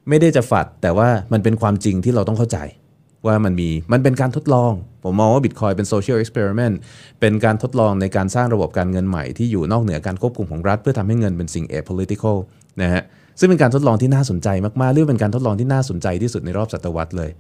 [0.09, 2.59] ไม่ได้จะ FUD แต่ว่ามันเป็นความจริงที่เราต้องเข้าใจ
[3.27, 4.73] ว่ามันมีมันเป็นการทดลอง
[5.05, 6.79] ผมมองว่าบิตคอยเป็น social experiment
[7.21, 12.37] เป็นการทดลองในการสร้างระบบการเงินใหม่ที่อยู่นอกเหนือการควบคุมของรัฐ เพื่อทำให้เงินเป็นสิ่ง apolitical
[12.83, 13.03] นะฮะ
[13.39, 14.49] ซึ่งเป็นการทดลองที่น่าสนใจ
[14.81, 17.31] มากๆหรือเป็นการทดลองที่น่าสนใจที่สุดในรอบศตวรรษเลย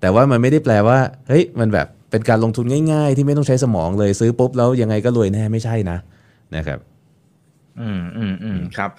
[0.00, 0.98] แต่ว่ามันไม่ได้แปลว่า
[1.28, 5.98] เฮ้ยมันแบบเป็นการลงทุนง่าย ๆ ที่ไม่ต้องใช้สมองเลยซื้อปุ๊บแล้วยังไงก็รวยแน่ไม่ใช่นะ
[6.56, 6.78] นะครับ
[7.80, 8.90] อืมอืมอืมครับ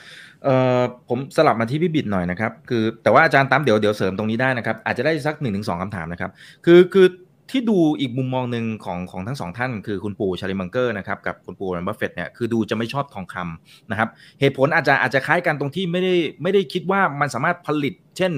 [0.44, 6.32] เอ่อผมสลับมาที่พี่บิดหน่อยนะครับ คือแต่ว่าอาจารย์ตั้มเดี๋ยวเดี๋ยวเสริมตรงนี้ได้นะครับ อาจจะได้สักหนึ่งถึงสองคำถามนะครับ
[6.66, 7.08] คือคือ
[7.52, 16.14] ที่ดูอีกมุมมองหนึ่งของของทั้งสองท่าน คือคุณปู่ Charlie Munger นะครับกับคุณปู่ Warren Buffett เนี่ยคือดูจะไม่ชอบทองคำนะครับเหตุผลอาจจะอาจจะคล้ายกันตรงที่ไม่ได้
[16.44, 18.32] ไม่ได้คิดว่ามันสามารถผลิต เช่น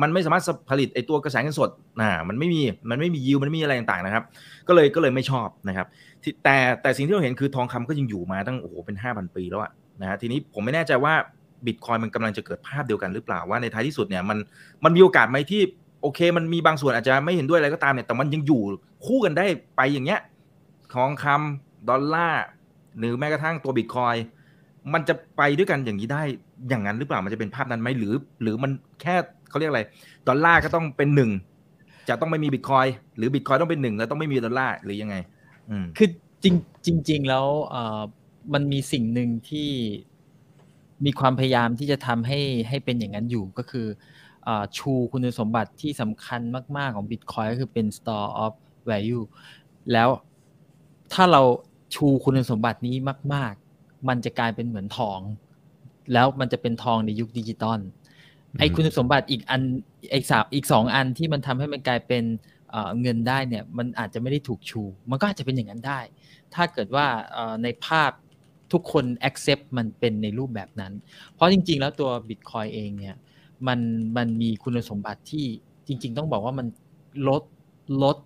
[0.00, 4.24] มันไม่สามารถผลิตไอตัวกระแสเงินสดอ่ามันไม่มีมันไม่มียิวมันไม่มีอะไรต่างๆนะครับ
[4.68, 5.86] ก็เลยก็เลยไม่ชอบนะครับ
[6.22, 11.14] ที่แต่แต่สิ่งที่เราเห็นคือทองคำก็ยังอยู่มาตั้งโอ้โหเป็นห้าพันปีแล้วอะนะฮะทีนี้ผมไม่แน่ใจว่า
[11.66, 14.38] บิตคอยมันกำลังจะเกิดภาพเดียวกันหรือเปล่าว่าในท้ายที่สุดเนี่ยมัน
[14.84, 15.62] มันมีโอกาสไหมที่
[16.02, 18.62] โอเค มันมีบางส่วนอาจจะไม่เห็นด้วยอะไรก็ตามเนี่ยแต่มันยังอยู่
[19.06, 19.46] คู่กันได้
[19.76, 20.20] ไปอย่างเงี้ย
[20.94, 22.44] ทองคำดอลลาร์
[22.98, 24.14] หรือแม้กระทั่งตัวบิตคอย
[24.92, 26.22] มันจะไปด้วยกันอย่างนี้ได้
[26.68, 28.70] อย่างนั้นหรือเปล่ามันจะเป็นภาพนั้นไหมหรือ หรือมัน
[29.02, 29.14] แค่
[29.48, 29.82] เขาเรียกอะไร
[30.28, 31.30] ดอลลาร์ก็ต้องเป็นหนึ่ง
[32.08, 32.86] จะต้องไม่มีบิตคอย
[33.16, 35.16] หรือบิตคอยต้องเป็นหนึ่งแล้วต้องไม่มีดอลลาร์หรือยังไง
[35.96, 36.08] คือ
[36.44, 37.46] จริงจริง ๆ แล้ว
[38.52, 39.68] มันมีสิ่งหนึ่งที่
[41.04, 42.38] มีความพยายามที่จะทำให้
[42.68, 43.86] ให้เป็นอย่างนั้นอยู่ก็คือ
[44.78, 46.40] ชูคุณสมบัติที่สำคัญ
[46.76, 48.52] มาก ๆ ของ Bitcoin ก็คือเป็น store of
[48.90, 49.24] value
[49.92, 50.08] แล้ว
[51.12, 51.42] ถ้าเรา
[51.94, 52.96] ชูคุณสมบัตินี้
[53.34, 55.20] มาก ๆ มันจะกลายเป็นเหมือนทอง
[56.12, 57.80] แล้วมันจะเป็นทองในยุคดิจิตอล
[58.58, 59.62] ไอ้คุณสมบัติอีกอัน
[60.10, 62.24] ไอ้สามอีกสองอันที่มันทำให้มันกลายเป็น
[62.70, 66.00] เอ่อเงินได้เนี่ยมันอาจจะไม่ได้ถูกชู มันก็อาจจะเป็นอย่างนั้นได้
[66.54, 68.10] ถ้าเกิดว่าเอ่อในภาพ
[68.72, 70.92] ทุกคน accept มันเป็นในรูปแบบนั้น
[71.34, 73.16] เพราะจริง ๆ แล้วตัว Bitcoin เองเนี่ย
[73.66, 73.80] มัน
[74.16, 75.46] มันมีคุณสมบัติที่
[75.86, 76.66] จริง ๆ ต้องบอกว่ามัน
[77.28, 77.42] ลด
[78.02, 78.16] ลด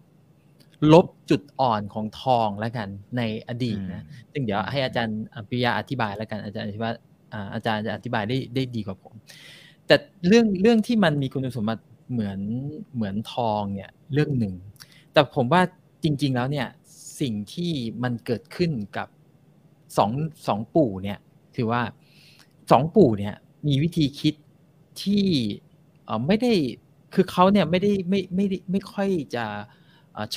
[0.92, 5.18] ลบจุดอ่อนของทองแล้วกันในอดีตนะซึ่งเดี๋ยวให้อาจารย์
[5.50, 6.92] ปิยาอธิบายแล้วกัน อาจารย์อธิบาย
[7.32, 9.14] อ่าอาจารย์จะอธิบายได้ได้ดีกว่าผม
[9.86, 9.96] แต่
[10.28, 12.40] เรื่องเรื่องที่มันมีคุณสมบัติเหมือน
[12.94, 14.54] เหมือนทองเนี่ยเรื่องหนึ่ง
[15.12, 15.62] แต่ผมว่า
[16.04, 16.66] จริง ๆ แล้วเนี่ย
[17.20, 17.72] สิ่งที่
[18.02, 19.08] มันเกิดขึ้นกับ
[19.96, 20.10] สอง
[20.46, 21.18] สองปู่เนี่ย
[21.56, 21.82] คือว่า
[22.70, 23.34] สองปู่เนี่ย
[23.66, 24.34] มีวิธีคิด
[25.02, 25.24] ที่
[26.26, 26.52] ไม่ได้
[27.14, 29.44] คือเขาเนี่ยไม่ได้ไม่ไม่ได้ไม่ค่อยจะ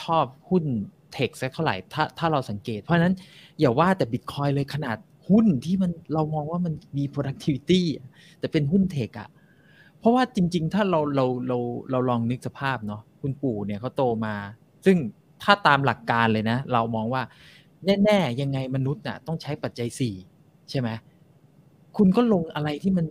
[0.01, 0.63] ชอบหุ้น
[1.13, 3.13] เทคสักเท่าไหร่ถ้าถ้าเราสังเกต เพราะนั้น
[3.59, 4.97] อย่าว่าแต่บิตคอยเลยขนาด
[5.29, 7.81] หุ้นที่มันเรามองว่ามันมี productivity
[8.39, 9.29] แต่เป็นหุ้นเทคอะ
[9.99, 11.57] เพราะว่าจริง ๆ ถ้าเราเราเรา
[11.91, 14.35] เราลองนึกสภาพเนาะคุณปู่เนี่ยเขาโตมา
[14.85, 14.97] ซึ่ง
[15.43, 17.23] ถ้าตามหลักการเลยนะ เรามองว่า
[17.85, 20.15] แน่ๆยังไงมนุษย์น่ะต้องใช้ปัจจัยสี่
[20.69, 20.89] ใช่ไหม
[21.97, 23.05] คุณก็ลงอะไรที่มัน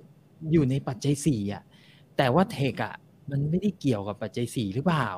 [0.53, 1.62] อยู่ในปัจจัยสี่อะ
[2.16, 2.95] แต่ว่าเทคอะ
[3.30, 5.09] มันไม่ได้เกี่ยวกับปัจจัยสี่หรือเปล่า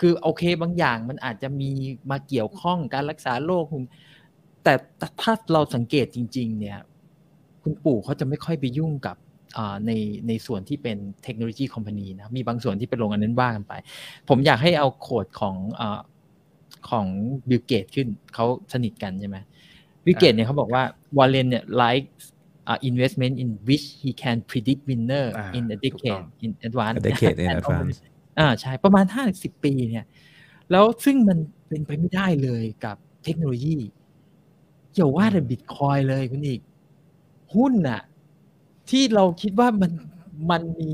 [0.00, 1.70] คือโอเคบางอย่างมันอาจจะมี
[2.10, 3.82] มาเกี่ยวข้องการรักษาโรคคุณ
[4.64, 4.74] แต่
[5.20, 6.78] ถ้าเราสังเกตจริง ๆ เนี่ย
[7.62, 9.16] คุณปู่เขาจะไม่ค่อยไปยุ่งกับ
[9.86, 9.92] ใน
[10.28, 13.72] ในส่วนที่เป็นเทคโนโลยีคอมพานีนะ มีบางส่วนที่ไปลงอันนั้นว่ากันไป
[14.28, 15.82] ผมอยากให้เอา quote ของอ
[16.88, 17.06] ของ
[17.48, 19.36] บิลเกตขึ้น เขาสนิทกันใช่ไหม
[20.04, 20.82] บิลเกตเนี่ยเขาบอกว่า
[21.16, 22.08] วอร์เรนเนี่ย likes
[22.70, 26.96] uh, investment in which he can predict winner อ่า in a ถูกต้อง decade in advance
[27.00, 27.96] A decade in and advance
[28.38, 30.04] อ่าใช่ประมาณห้าสิบปีเนี่ย
[30.70, 31.38] แล้วซึ่งมัน
[31.68, 33.76] เป็นไปไม่ได้เลยกับเทคโนโลยี
[34.94, 36.60] อย่าว่าแต่บิตคอยเลยคุณอีก
[37.54, 38.00] หุ้นน่ะ
[38.90, 39.92] ที่เราคิดว่ามัน
[40.50, 40.92] มันมี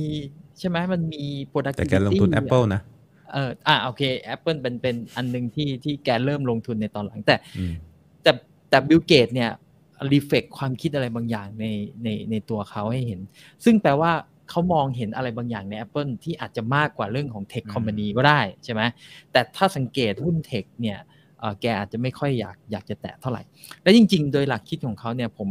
[0.59, 2.81] ใช่ไหมมันมี productivity แต่แกลงทุน Apple นะ
[3.33, 4.03] เอออ่าโอเค
[4.35, 7.75] Apple เป็นเป็นอันหนึ่งที่ที่แกเริ่มลงทุนในตอนหลังแต่อืม
[8.23, 8.33] แต่
[8.69, 9.51] แต่บิลเกตเนี่ย
[10.13, 11.67] reflect ความคิดอะไรบางอย่างใน
[12.03, 13.21] ในในตัวเขาให้เห็น
[13.65, 14.13] ซึ่งแปลว่า
[14.51, 18.83] เขามองเห็นอะไรบางอย่างใน Apple ที่อาจจะมากกว่าเรื่องของ tech อืม company ก็ได้ใช่ไหม
[19.33, 20.99] แต่ถ้าสังเกตหุ้น tech เนี่ย
[21.39, 23.43] เอ่อแกอาจจะไม่ค่อยอยากอยากจะแตะเท่าไหร่
[23.83, 25.49] และจริง ๆ โดยหลักคิดของเขาเนี่ยผม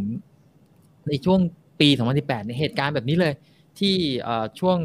[1.09, 1.39] ในช่วง
[1.79, 1.89] ปี
[2.19, 3.33] 2018ในยเหตุการณ์แบบนี้เลย
[3.79, 4.77] ที่เอ่อช่วง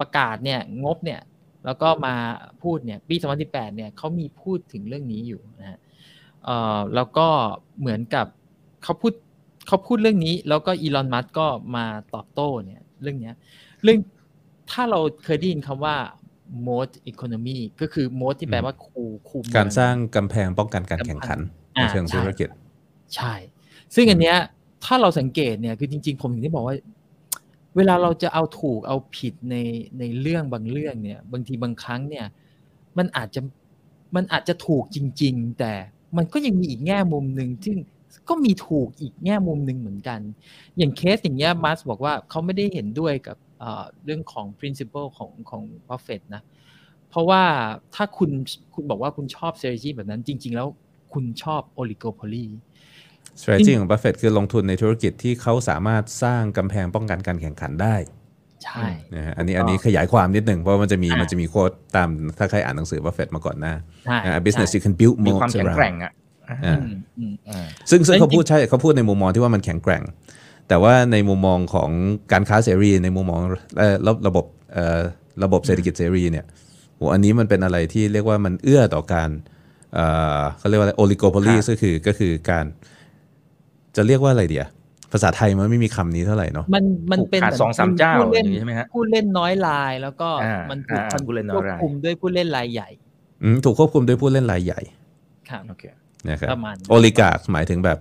[0.00, 1.20] ประกาศเนี่ยงบเนี่ย
[1.64, 2.14] แล้วก็มา
[2.62, 5.78] พูดเนี่ยปี 2018เนี่ยเขามีพูดถึงเรื่องนี้อยู่นะฮะ
[6.44, 7.26] เอ่อแล้วก็
[7.80, 8.26] เหมือนกับ
[8.86, 9.12] เขาพูด
[9.66, 11.84] เขาพูดเรื่องนี้ แล้วก็อีลอนมัสก็มา
[12.14, 13.34] ตอบโต้เนี่ย เรื่องเนี้ย
[13.82, 13.98] เรื่อง
[14.70, 15.96] ถ้าเราเคยได้ยินคำว่า
[16.66, 21.38] mode economy ก็คือ mode ที่แปลว่าคูคูเมืองการสร้างกำแพงป้องกันการแข่งขัน
[21.74, 22.48] ในอ่าเชิงใช่ธุรกิจ
[23.14, 23.32] ใช่
[23.94, 24.36] ซึ่งอันเนี้ย
[24.84, 26.76] ถ้าเราสังเกตเนี่ยคือจริง ๆ ผมถึงได้บอกว่า
[27.76, 29.56] เวลาเราจะเอาถูกเอาผิดใน
[29.98, 32.26] ในเรื่องบางเรื่องเนี่ย บางทีบางครั้งเนี่ย
[32.98, 33.40] มันอาจจะ
[34.16, 35.72] มันอาจจะถูกจริง ๆ แต่
[36.16, 37.76] มันก็ยังมีอีกแง่มุมหนึ่งซึ่ง
[38.28, 40.20] ก็มีถูกอีกแง่มุมหนึ่งเหมือนกัน
[40.78, 46.42] อย่างเคสอย่างเงี้ยมัสบอกว่าเขาไม่ได้เห็นด้วยกับเอ่อเรื่องของ principle ของของ Buffett นะ
[47.10, 47.42] เพราะว่า
[47.94, 48.30] ถ้าคุณ
[48.74, 50.68] คุณบอกว่าคุณชอบ strategy แบบนั้นจริง ๆ แล้ว
[51.12, 52.44] คุณชอบ oligopoly
[53.40, 57.96] strategy ของบัฟเฟตคือลงทุนในธุรกิจที่เขาสามารถสร้างกำแพงป้องกันการแข่งขันได้
[58.64, 62.08] ใช่นะฮะอันนี้อันนี้ขยายความนิดหนึ่งเพราะว่ามันจะมีอ่ามัมันจะมี quote ตาม
[62.38, 63.74] ถ้าใครอ่านหนังสือบัฟเฟตมาก่อนหน้า
[64.06, 66.25] ใช่อ่า business ใช่ you can build มี moats ความแข็งแกร่ง around อะอ่าอืมอืมอ่า
[67.90, 70.02] ซึ่งซึ่งแล้วเขาพูดจริงใช่เขาพูดในมุมมองที่ว่ามันแข็งแกร่ง
[70.68, 71.90] แต่ว่าในมุมมองของ
[72.32, 73.40] การค้าเสรี ในมุมมอง
[73.78, 74.44] เอ่อระระบบ
[74.74, 75.00] เอ่อ
[75.44, 76.46] ระบบเศรษฐกิจเสรีเนี่ย
[76.96, 79.30] โหอันนี้มันเป็นอะไรที่เรียกว่ามันเอื้อต่อการ
[79.94, 80.06] เอ่
[80.38, 82.64] อเขาเรียกว่าอะไรโอลิโกโพลีค่ะก็คือก็คือการ
[83.96, 84.66] จะเรียกว่าอะไรเดีย
[85.12, 92.88] ภาษาไทยมันไม่มีคำนี้เท่าไหร่เนาะมันมันเป็นขาดเหสองสามเจ้าผู้เล่นอย่างนี้ใช่ไหมฮะผู้เล่นน้อยรายแล้วก็อ่ามัมันถูกอ่าผู้เล่นน้คอวยบรายคุมด้วยผู้เล่นรายใหญ่
[93.42, 94.80] อืมถูกควบคุมโดยผู้เล่นรายใหญ่
[95.50, 95.84] ครับโอเค
[96.30, 98.00] นะครับประมาณนั้นโอลิกาหมายถึงแบบ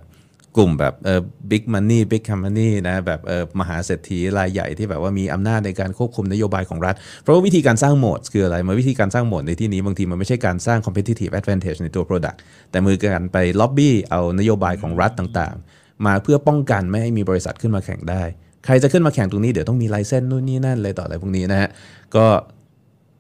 [0.58, 1.22] กลุ่มแบบเออ
[1.52, 12.38] บิ๊กมันนี่บิ๊กคัมพานีนะแบบเออมหาเศรษฐีรายใหญ่ที่แบบว่ามีอำนาจในการควบคุมนโยบายของรัฐ เพราะว่าวิธีการสร้างโหมดคืออะไรมันวิธีการสร้างโหมดในที่นี้บางทีมันไม่ใช่การสร้าง competitive advantage ในตัว product
[12.72, 18.24] แต่มือการไปล็อบบี้เอานโยบายของรัฐต่างๆ มาเพื่อป้องกันไม่ให้มีบริษัทขึ้นมาแข่งได้
[18.66, 21.70] ใครจะขึ้นมาแข่งตรงนี้เดี๋ยวต้องมีไลเซนส์นู่นนี่นั่นอะไรต่ออะไรพวกนี้นะฮะ
[22.16, 22.26] ก็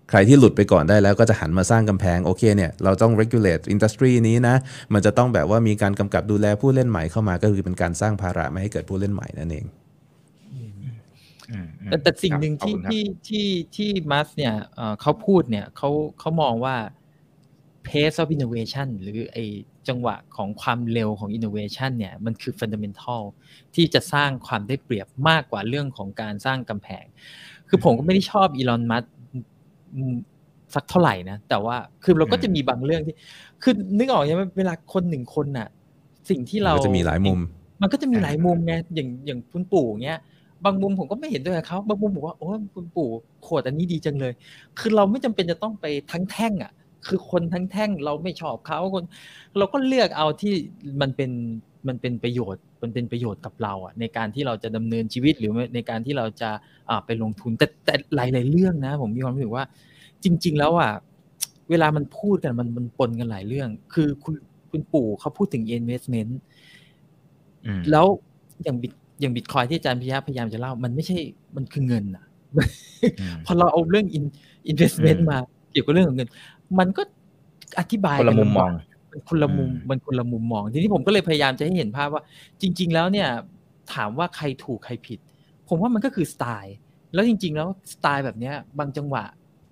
[0.09, 4.55] ใครที่หลุดไปก่อนได้แล้วก็จะหันมาสร้างกำแพง โอเคเนี่ย เราต้อง regulate industry นี้นะ
[4.93, 9.65] มันจะต้องแบบว่ามีการกำกับดูแลผู้เล่นใหม่เข้ามาก็คือเป็นการสร้างภาระไม่ให้เกิดผู้เล่นใหม่นั่นเอง
[10.53, 10.71] อืม
[11.51, 15.89] อืมแต่แต่สิ่งหนึ่งครับที่ขอบคุณครับที่ที่ที่มัสเนี่ยเอ่อเขาพูดเนี่ยเขา
[16.19, 16.75] เขามองว่า
[17.87, 19.37] pace of innovation หรือไอ
[19.87, 23.21] จังหวะของความเร็วของ innovation เนี่ยมันคือ fundamental
[23.75, 27.05] ที่จะสร้างความได้เปรียบมากกว่าเรื่องของการสร้างกำแพง
[27.69, 29.03] คือผมก็ไม่ได้ชอบอีลอนมัส
[30.75, 33.15] สักเท่าไหร่นะแต่ว่าคือเราก็จะมีบางเรื่องที่
[33.63, 35.67] คือนึกออกใช่ไหมเวลาคนหนึ่งคนน่ะ
[36.29, 37.39] สิ่งที่เรามันก็จะมีหลายมุม
[37.81, 40.19] มันก็จะมีหลายมุมไงอย่างอย่างคุณปู่เงี้ย
[40.65, 43.09] บางมุมผมก็ไม่เห็นด้วยกับเขาบางมุมบอกว่าโอ้ยคุณปู่
[43.43, 44.33] โขดอันนี้ดีจังเลย
[44.79, 46.71] คือเราไม่จำเป็นจะต้องไปทั้งแท่งอะ
[47.07, 49.03] คือคนทั้งแท่งเราไม่ชอบเขาคน
[49.57, 50.53] เราก็เลือกเอาที่
[51.01, 51.31] มันเป็น
[51.87, 56.49] มันเป็นประโยชน์ มันเป็นประโยชน์กับเราอะในการที่เราจะดำเนินชีวิตหรือในการที่เราจะ
[56.89, 59.63] อ่าไปลงทุนแต่แต่หลาย ๆ เรื่องนะ ผมมีความรู้สึกว่า
[60.23, 60.91] จริง ๆ แล้วอะ
[61.69, 64.35] เวลามันพูดกันมันมันปนกันหลายเรื่อง คือคุณ
[64.71, 66.31] คุณปู่เขาพูดถึง investment
[67.65, 68.05] อืมแล้ว
[68.63, 71.17] อย่างบิตอย่างบิตคอยที่อาจารย์พิยะพยายามจะเล่า มันไม่ใช่
[71.55, 72.25] มันคือเงินอะ
[73.19, 74.25] อืมพอเราเอาเรื่อง in
[74.71, 75.37] investment อืมมา
[75.71, 76.29] เกี่ยวกับเรื่องของเงิน
[76.79, 77.01] มันก็
[77.79, 82.23] อธิบายคนละกัมุมมองลำบาก มันคนละมุมอืมมันคนละมุมมอง ทีนี้ผมก็เลยพยายามจะให้เห็นภาพว่า
[82.61, 83.27] จริง ๆ แล้วเนี่ย
[83.93, 85.19] ถามว่าใครถูกใครผิด
[85.67, 86.75] ผมว่ามันก็คือสไตล์
[87.13, 89.23] แล้วจริง ๆ แล้วสไตล์แบบเนี้ย บางจังหวะ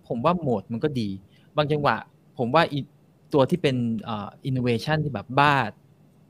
[0.07, 1.09] ผมว่าโหมดมันก็ดี
[1.57, 1.95] บางจังหวะ
[2.37, 2.79] ผมว่าอี
[3.33, 5.53] ตัวที่เป็นเอ่อ innovation ที่แบบบ้า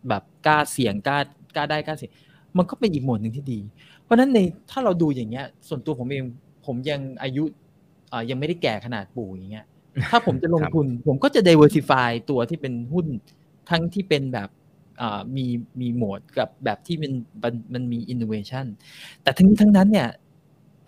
[0.09, 1.18] แบบกล้าเสี่ยงกล้า
[1.55, 2.11] กล้าได้กล้าเสี่ยง
[2.57, 3.59] มันก็เป็นอีกโหมดหนึ่งที่ดี
[4.03, 4.39] เพราะฉะนั้นใน
[4.72, 6.24] ถ้าเราดูอย่างเงี้ย ส่วนตัวผมเอง
[6.66, 7.43] ผมยังอายุ
[8.09, 9.66] เอ่อยังไม่ได้แก่ขนาดปู่อย่างเงี้ย
[10.11, 13.05] ถ้าผมจะลงครับทุน ผมก็จะ diversify ตัวที่เป็นหุ้น
[13.69, 14.49] ทั้งที่เป็นแบบ
[15.01, 15.45] อ่ามี
[15.81, 17.13] มีโหมดกับแบบที่มัน
[17.43, 18.65] มันมันมี innovation
[19.23, 20.09] แต่ทั้งนี้ทั้งนั้นเนี่ย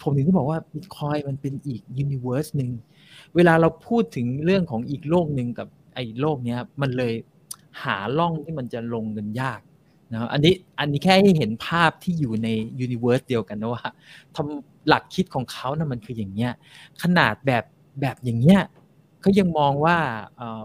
[0.01, 2.71] ผมถึงที่บอกว่า Bitcoin มันเป็นอีก universe หนึ่ง
[3.35, 7.13] เวลาเราพูดถึงเรื่องของอีกโลกหนึ่งกับไอ้โลกเนี้ยมันเลย
[7.83, 9.59] หาล่องที่มันจะลงเงินยาก
[10.11, 12.47] นะครับอันนี้อันนี้แค่ให้เห็นภาพที่อยู่ใน
[12.85, 13.83] universe เดียวกันนะว่า
[14.35, 16.51] ทำหลักคิดของเขานะ่ะมันคืออย่างเงี้ย
[17.01, 17.63] ขนาดแบบ
[18.01, 18.61] แบบอย่างเงี้ย
[19.26, 19.97] เขายังมองว่า
[20.38, 20.63] เอ่อ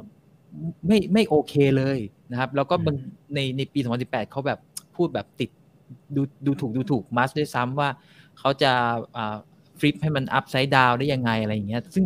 [0.87, 1.99] ไม่ไม่โอเคเลย
[2.31, 2.95] นะครับ แล้วก็มัน
[3.35, 4.59] ในในปี 2018 เขาแบบ
[4.97, 5.51] พูดแบบติด
[6.17, 7.89] ดูดูถูกดูถูกมัสด้วยซ้ำว่า
[8.39, 8.73] เขาจะ
[9.79, 12.05] ฟลิปให้มันอัพไซด์ดาวได้ยังไงอะไรอย่างเงี้ย ซึ่ง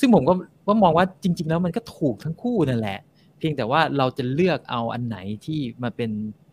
[0.00, 0.32] ซึ่งผมก็
[0.66, 2.98] ว่ามองว่าจริง ๆ แล้วมันก็ถูกทั้งคู่นั่นแหละ
[3.38, 6.10] เพียงแต่ว่าเราจะเลือกเอาอันไหนที่มาเป็น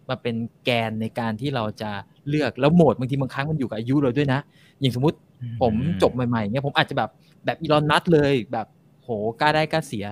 [0.10, 1.92] มาเป็นแกนในการที่เราจะ
[2.30, 4.40] เลือกแล้วโหมดบางทีบางครั้งมันอยู่กับอายุเราด้วยนะ
[4.80, 5.18] อย่างสมมติ
[5.62, 7.10] ผมจบใหม่ๆเนี่ยผมอาจจะแบบ
[7.46, 8.68] แบบอีลอนมัสเลยแบบ
[9.04, 10.06] โหกล้าได้กล้าเสีย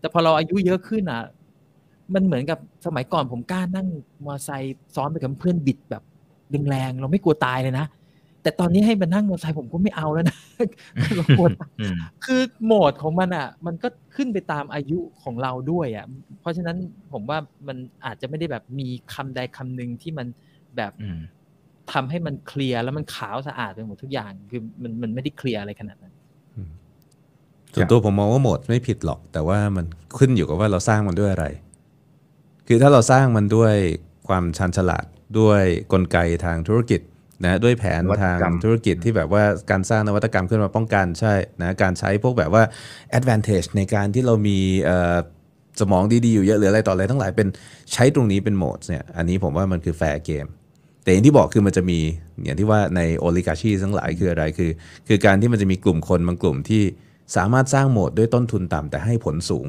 [0.00, 1.22] แต่พอเราอายุเยอะขึ้นอะ
[2.14, 3.88] มันเหมือนกับสมัยก่อนผมกล้านั่ง
[4.24, 6.02] มอเตอร์ไซค์ซ้อนไปกับเพื่อนบิดแบบ
[6.70, 7.86] แรงๆเราไม่กลัวตายเลยนะ
[8.42, 10.38] แต่ตอนนี้ให้มานั่งมอเตอร์ไซค์ผมก็ไม่เอาแล้วนะ
[11.16, 11.94] เรากลัวตายอืม
[12.24, 16.06] คือโหมดของมันอะ มันก็ขึ้นไปตามอายุของเราด้วยอะ
[16.40, 16.76] เพราะฉะนั้น
[17.12, 17.38] ผมว่า
[17.68, 20.26] มันอาจจะไม่ได้แบบมีคำใดคำหนึ่งที่มัน
[20.76, 21.20] แบบอืม
[21.92, 26.14] ทำให้มันเคลียร์แล้วมันขาวสะอาดไปหมดทุกอย่าง คือมันมันไม่ได้เคลียร์อะไรขนาดนั้น
[27.74, 29.84] ส่วนตัวผมมองว่าโหมดไม่ผิดหรอก แต่ว่ามัน
[30.18, 31.46] ขึ้นอยู่กับว่าเราสร้างมันด้วยอะไร
[32.68, 33.74] คือถ้าเราสร้างมันด้วย
[34.28, 35.04] ความชันฉลาด
[35.38, 35.62] ด้วย
[35.92, 37.00] กลไกทางธุรกิจ
[37.44, 42.62] นะด้วยแผนนวัตทางกรรมธุรกิจที่แบบว่าการสร้างนวัตกรรมขึ้นมาป้องกันใช่นะการใช้พวกแบบว่า
[43.18, 45.16] advantage ในการที่เรามีเอ่อ
[45.80, 47.48] สมองดีๆ อยู่เยอะหรืออะไรต่ออะไรทั้งหลายเป็น
[47.92, 50.46] ใช้ตรงนี้เป็น moat เนี่ยอันนี้ผมว่ามันคือ fair game
[51.02, 51.98] แต่อย่างที่บอกคือมันจะมี
[52.44, 54.70] อย่างที่ว่าใน oligarchy ทั้งหลายคืออะไรคือ
[55.08, 56.82] คือการที่มันจะมีกลุ่มคนบางกลุ่มที่
[57.36, 59.66] สามารถสร้าง moat ด้วยต้นทุนต่ำแต่ให้ผลสูง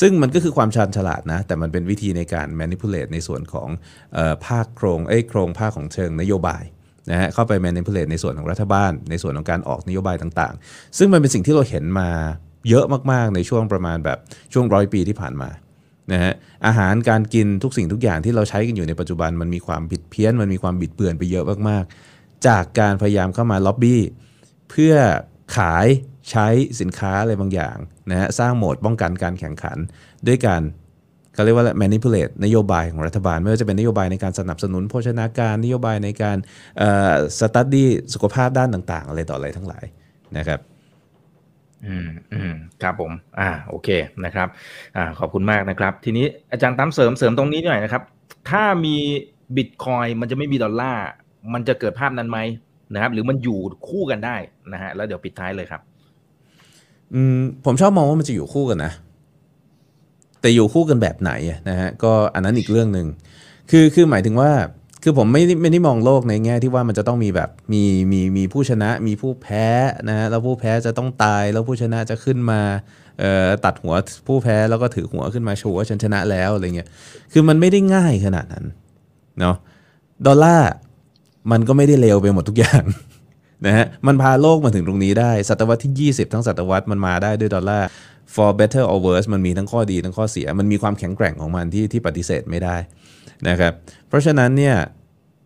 [0.00, 3.68] ซึ่งมันก็คือความชาญฉลาดนะ แต่มันเป็นวิธีในการ manipulate ในส่วนของ
[4.16, 6.62] ออภาคโครงเอ้โครงภาคของเชิงนโยบาย
[7.10, 12.10] นะฮะเข้าไป manipulate ในส่วนของรัฐบาล ในส่วนของการออกนโยบายต่างๆ ซึ่งมันเป็นสิ่งที่เราเห็นมา
[12.68, 14.18] เยอะมากๆ ในช่วงประมาณแบบ
[14.52, 15.50] ช่วงร้อยปีที่ผ่านมา
[16.12, 16.32] นะฮะ
[16.66, 24.02] อาหารการกินทุกสิ่งทุกอย่างที่เราใช้กันอยู่ในปัจจุบันมันมีความผิดเพี้ยน มันมีความบิดเบือนไปเยอะมากๆ จากการพยายามเข้ามาล็อบบี้
[24.70, 24.94] เพื่อ
[25.56, 25.86] ขาย
[26.30, 26.46] ใช้
[26.80, 27.76] สินค้าอะไรบางอย่าง
[28.10, 29.78] นะฮะสร้างโหมดป้องกันการแข่งขัน
[30.26, 30.62] ด้วยการ
[31.34, 36.36] เขาเรียกว่า manipulate นโยบายของรัฐบาล ไม่ว่าจะเป็นนโยบายในการสนับสนุนโภชนาการนโยบายในการ
[36.78, 39.84] เอ่อ study สุขภาพด้านต่างๆ อะไรต่ออะไรทั้งหลาย
[40.36, 40.60] นะครับ
[41.86, 42.52] อืมอืม
[42.82, 43.88] ครับผม อ่าโอเค
[44.24, 44.48] นะครับ
[44.96, 48.02] อ่าขอบคุณมากนะครับ ทีนี้อาจารย์ตั้มเสริมเสริมตรงนี้หน่อยนะครับ
[48.50, 48.96] ถ้ามี
[49.56, 51.04] บิตคอยมันจะไม่มีดอลลาร์
[51.54, 52.38] มันจะเกิดภาพนั้นไหม
[52.94, 53.58] นะครับ หรือมันอยู่
[53.88, 54.36] คู่กันได้
[54.72, 55.82] นะฮะแล้วเดี๋ยวปิดท้ายเลยครับ
[57.14, 58.92] อืมผมชอบมองว่ามันจะอยู่คู่กันนะ
[60.40, 61.32] แต่อยู่คู่กันแบบไหน
[61.68, 63.06] นะฮะก็อันนั้นอีกเรื่องหนึ่ง
[63.70, 64.50] คือคือหมายถึงว่า
[65.02, 67.82] คือผมไม่ได้ไม่ได้มองโลกในแง่ที่ว่ามันจะต้องมีแบบมี
[68.12, 69.66] มีมีผู้ชนะมีผู้แพ้
[70.08, 72.60] นะฮะแล้วผู้แพ้จะต้องตายแล้วผู้ชนะจะขึ้นมา
[73.20, 73.94] เอ่อตัดหัว
[74.26, 76.88] ผู้แพ้แล้วก็ถือหัวขึ้นมาโชว์ว่าฉันชนะแล้วอะไรเงี้ย
[77.32, 78.64] คือมันไม่ได้ง่ายขนาดนั้น
[79.40, 79.56] เนาะ
[80.26, 80.70] ดอลลาร์
[81.50, 82.82] มันก็ไม่ได้เลวไปหมดทุกอย่าง
[83.64, 87.88] นะฮะมันพาโลกมาถึงตรงนี้ได้ศตวรรษที่ 20 ทั้งศตวรรษมันมาได้ด้วยดอลลาร์
[88.34, 92.76] for better or worse มันมีทั้งข้อดีทั้งข้อเสีย มันมีความแข็งแกร่งของมันที่ที่ปฏิเสธไม่ได้
[93.48, 93.72] นะครับ
[94.08, 94.76] เพราะฉะนั้นเนี่ย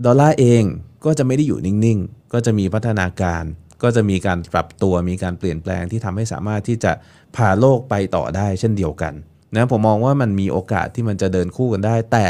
[0.06, 0.62] ดอลลาร์เอง
[1.04, 3.44] ก็จะไม่ได้อยู่นิ่งๆ ก็จะมีพัฒนาการ
[3.82, 6.92] ก็จะมีการปรับตัวมีการเปลี่ยนแปลงที่ทำให้สามารถที่จะ
[7.36, 9.12] พาโลกไปต่อได้เช่นเดียวกัน
[9.54, 12.26] นะผมมองว่ามันมีโอกาสที่มันจะเดินคู่กันได้ แต่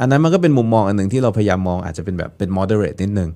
[0.00, 3.30] อันนั้นมันก็เป็นมุมมองอันหนึ่งที่เราพยายามมองอาจจะเป็นแบบเป็น moderate นิดนึง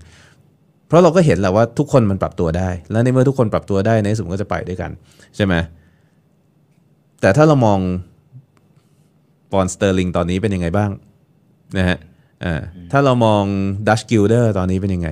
[0.86, 4.90] เพราะเราก็เห็นแหละว่าทุกคนมันปรับตัวได้ และในเมื่อทุกคนปรับตัวได้ในที่สุดมันก็จะไปด้วยกัน
[5.36, 5.54] ใช่ไหม
[7.20, 7.78] แต่ถ้าเรามอง
[9.52, 10.90] ปอนด์สเตอร์ลิงตอนนี้เป็นยังไงบ้าง
[11.78, 11.98] นะฮะ
[12.44, 12.60] อ่า
[12.92, 13.42] ถ้าเรามอง
[13.88, 15.10] Dutch guilder ตอนนี้เป็นยังไง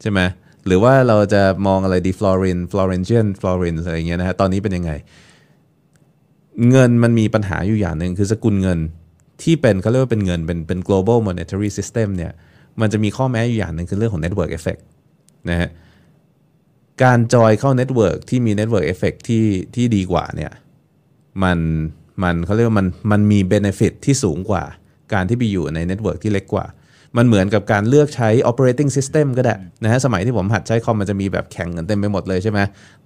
[0.00, 0.20] ใช่ไหม
[0.66, 4.92] หรือว่าเราจะมองอะไรดี florin Florentine florin อะไรอย่างเงี้ยนะฮะตอนนี้เป็นยังไง
[6.70, 8.78] เงินมันมีปัญหาอยู่อย่างหนึ่งคือสกุลเงิน
[9.42, 12.32] ที่เป็นเขาเรียกว่าเป็นเงินเป็นเป็น global monetary system เนี่ย
[12.80, 14.80] มันจะมีข้อแม้อยู่อย่างหนึ่งคือเรื่องของ network effect
[15.50, 15.70] นะฮะ
[17.02, 20.52] การจอยเข้า network ที่มี network effect ที่ที่ดีกว่าเนี่ย
[21.42, 21.58] มัน
[22.22, 24.64] มันเขาเรียกว่ามันมันมี benefit ที่สูงกว่า
[25.12, 26.66] การที่ไปอยู่ใน network ที่เล็กกว่า
[27.16, 32.58] มันเหมือนกับการเลือกใช้ operating system ก็ได้นะฮะสมัยที่ผมหัดใช้คอมมันจะมีแบบแข่งกันเต็มไปหมดเลยใช่ไหม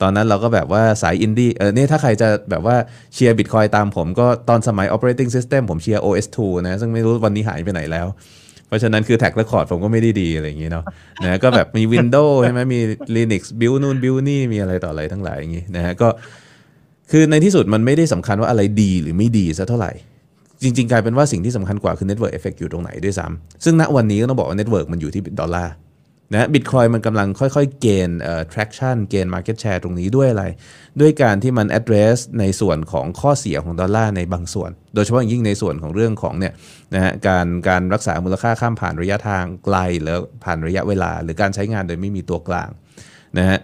[0.02, 2.76] ตอนนั้นเราก็แบบว่าสายอินดี้เออเนี่ยถ้าใครจะแบบว่า
[3.14, 8.06] เชียร์บิตคอยตามผมก็ตอนสมัย operating system ผมเชียร์ OS2 นะซึ่งไม่รู้วันนี้หายไปไหนแล้ว
[8.70, 10.84] เพราะฉะนั้นคือ track record ผมก็ไม่ได้ดีอะไรอย่างงี้เนาะ
[11.24, 12.80] นะก็แบบมี Windows ใช่ไหมมี
[13.16, 16.08] Linux บิวนู่นบิวนี่มีอะไรต่ออะไรทั้งหลายอย่างงี้นะฮะก็
[17.10, 19.92] คือในที่สุดมันไม่ได้สำคัญว่าอะไรดีหรือไม่ดีซะเท่าไหร่
[20.62, 25.72] จริง ๆ กลายเป็นว่าสิ่งที่สำคัญกว่าคือ Network Effect อยู่ตรงไหนด้วยซ้ำซึ่งณวันนี้ก็ต้องบอกว่า Network มันอยู่ที่ดอลลาร์
[26.32, 28.18] นะบิตคอยมันกำลังค่อยๆ เกณฑ์
[28.52, 30.44] traction เกณฑ์ market share ตรงนี้ด้วยอะไร
[31.00, 36.52] ด้วยการที่มัน address ในส่วนของข้อเสียของดอลลาร์ในบางส่วน โดยเฉพาะอย่างยิ่งในส่วนของเรื่องของเนี่ย
[36.94, 42.68] นะฮะการการรักษามูลค่าข้ามผ่านระยะทางไกลหรือผ่านระยะเวลา หรือการใช้งานโดยไม่มีตัวกลาง
[43.38, 43.58] นะฮะ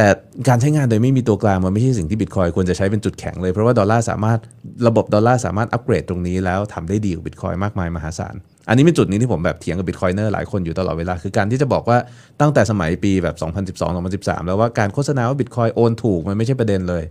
[0.00, 0.10] แต่
[0.48, 4.38] การใช้งานโดยไม่มีตัวกลางมันไม่ใช่สิ่งที่บิตคอยควรจะใช้เป็นจุดแข็งเลยเพราะว่าดอลลาร์สามารถ
[4.86, 8.34] ระบบดอลลาร์สามารถอัปเกรดตรงนี้แล้วทำได้ดีกว่าบิตคอยมากมายมหาศาล
[8.68, 11.98] อันนี้เป็นจุดนี้ที่ผมแบบเถียงกับ Bitcoiner หลายคนอยู่ตลอดเวลา คือการที่จะบอกว่า
[12.40, 17.04] ตั้งแต่สมัยปีแบบ 2012 2013 แล้วว่าการโฆษณาว่าบิตคอยโอนถูกมันไม่ใช่ประเด็นเลย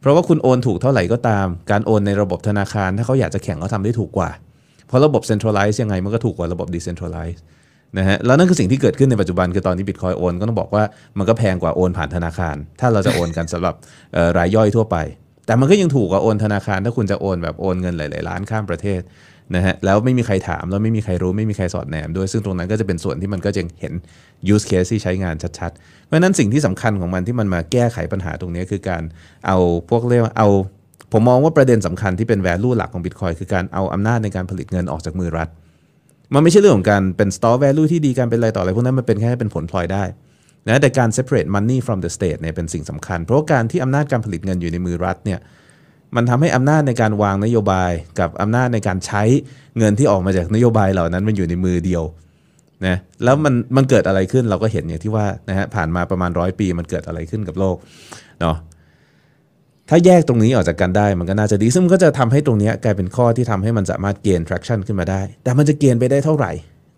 [0.00, 4.30] เพราะว่าคุณโอนถูกเท่าไหร่ก็ตาม การโอนในระบบธนาคาร ถ้าเขาอยากจะแข่งเขาทำได้ถูกกว่า
[4.86, 7.42] เพราะระบบ centralize ยังไงมันก็ถูกกว่าระบบ decentralize น
[7.98, 10.82] นะฮะแล้วนั่นคือสิ่งที่เกิดขึ้นในปัจจุบันคือตอนนี้บิตคอยโอนก็ต้องบอกว่า
[11.18, 13.74] มันก็แพงกว่าโอนผ่านธนาคาร ถ้าเราจะโอนกันสำหรับ
[14.38, 14.96] รายย่อยทั่วไป
[15.46, 19.00] แต่มันก็ยังถูกกว่าโอนธนาคาร ถ้าคุณจะโอนแบบโอนเงินหลายๆล้านข้ามประเทศ
[19.54, 23.94] นะฮะแล้วไม่มีใครถามแล้วไม่มีใครรู้ไม่มีใครสอดแนมด้วยซึ่งตรงนั้นก็จะเป็นส่วนที่มันก็จะเห็น
[24.52, 29.02] use case ที่ใช้งานชัดๆ เพราะฉะนั้นสิ่งที่สำคัญของมันที่มันมาแก้ไขปัญหาตรงนี้คือการ
[29.46, 29.58] เอา
[29.90, 30.48] พวกเรียกว่าเอา
[31.12, 35.48] ผมมองว่าประเด็นสำคัญที่เป็น value หลักของ Bitcoin คือการเอาอำนาจในการผลิตเงินออกจากมือรัฐ
[36.34, 40.04] มันไม่ใช่เรื่องของการเป็น store value ที่ดีการเป็นอะไรต่ออะไรพวกนั้นมันเป็นแค่เป็นผลพลอยได้
[40.68, 45.40] นะแต่การ separate money from the state เนี่ยเป็นสิ่งสำคัญ เพราะการที่อำนาจการผลิตเงินอยู่ในมือรัฐเนี่ย
[46.16, 49.22] มันทำให้อำนาจในการวางนโยบายกับอำนาจในการใช้
[49.78, 52.02] เงินที่ออกมาจากนโยบายเหล่านั้นมันอยู่ในมือเดียว
[52.86, 57.76] นะแล้วมันมันเกิดอะไรขึ้นเราก็เห็นอย่างที่ว่านะฮะผ่านมาประมาณร้อยปีมันเกิดอะไรขึ้นกับโลก
[58.40, 58.56] เนาะ
[59.88, 66.52] ถ้าแยกตรงนี้ออกจากกันได้มันก็น่าจะดี ซึ่งมันก็จะทำให้ตรงนี้กลายเป็นข้อที่ทำให้มันสามารถเกณฑ์ traction ขึ้นมาได้ แต่มันจะเกณฑ์ไปได้เท่าไหร่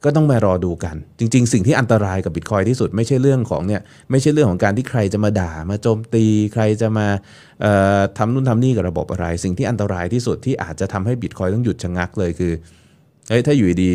[0.04, 7.06] ก็ต้องมารอดูกัน จริง ๆ สิ่งที่อันตรายกับบิตคอยที่สุดไม่ใช่เรื่องของเนี่ยไม่ใช่เรื่องของการที่ใครจะมาด่ามาโจมตี ใครจะมา
[8.18, 12.52] ทำนู่นทำนี่กับระบบอะไร สิ่งที่อันตรายที่สุดที่อาจจะทำให้บิตคอยต้องหยุดชะงักเลยคือ
[13.28, 13.92] เฮ้ยถ้าอยู่ดี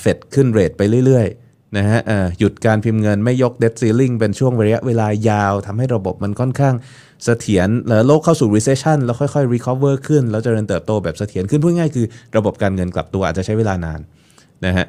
[0.00, 1.41] เฟดขึ้นเรทไปเรื่อยๆ
[1.76, 6.74] นะฮะเอ่อหยุดการพิมพ์เงินไม่ยก debt ceiling เป็นช่วงระยะเวลายาวทำให้ระบบมันค่อนข้าง
[7.24, 14.00] เสถียรแล้วโลกเข้าสู่ recession แล้วค่อยๆ recover ขึ้น แล้วเจริญเติบโตแบบเสถียรขึ้นพูดง่ายๆคือระบบการเงินกลับตัวอาจจะใช้เวลานาน
[14.66, 14.86] นะฮะ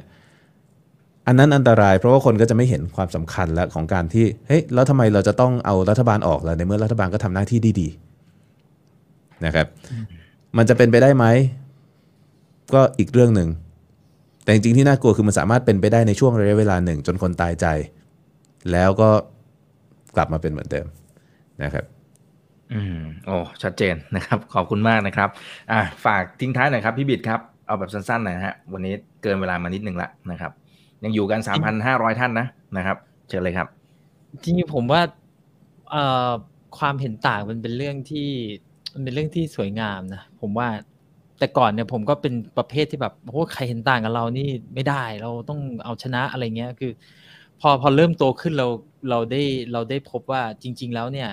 [1.28, 7.88] อันนั้นอันตรายเพราะว่าคนก็จะไม่เห็นความสำคัญแล้วของการที่เฮ้ยแล้วทำไมเราจะต้องเอารัฐบาลออกล่ะในเมื่อรัฐบาลก็ทำหน้าที่ได้ดี
[9.46, 9.68] นะครับ
[10.58, 11.26] มันจะเป็นไปได้ไหม
[12.74, 13.50] ก็อีกเรื่องหนึ่ง
[14.44, 17.65] แต่จริงๆที่น่ากลัวคือมันสามารถเป็นไปได้ในช่วงระยะเวลาหนึ่ง จนคนตายใจ
[18.72, 19.10] แล้วก็
[20.15, 20.88] กลับมาเป็นเหมือนเดิม
[21.64, 21.86] นะครับ
[22.74, 25.30] อืมโอ้ชัดเจนนะครับ ขอบคุณมากนะครับ
[25.72, 28.94] อะฝากทิ้งท้ายหน่อยครับพี่บิดครับ เอาแบบสั้นๆหน่อยนะฮะวันนี้
[29.24, 30.52] เกินเวลามานิดนึงละนะครับ
[31.03, 31.40] ยังอยู่กัน
[31.80, 32.48] 3,500 ท่านนะ
[32.78, 32.98] นะครับ
[33.28, 33.68] เชิญเลยครับ
[34.44, 35.02] จริงๆผมว่า
[35.91, 36.32] เอ่อ
[36.80, 38.30] ความเห็นต่างมันเป็นเรื่องที่
[38.94, 40.68] มันเป็นเรื่องที่สวยงามนะผมว่า
[41.44, 46.91] แต่ก่อนเนี่ยผมก็เป็นประเภทที่แบบโอ้ใครเห็นต่างกับเรานี่ไม่ได้เราต้องเอาชนะอะไรเงี้ยคือ
[47.61, 48.68] พอพอเริ่มโตขึ้นเรา
[49.10, 49.41] เราได้
[49.74, 51.30] เราได้พบว่าจริง ๆ แล้วเนี่ย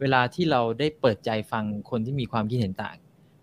[0.00, 2.96] เวลาที่เราได้เปิดใจฟังคนที่มีความคิดเห็นต่าง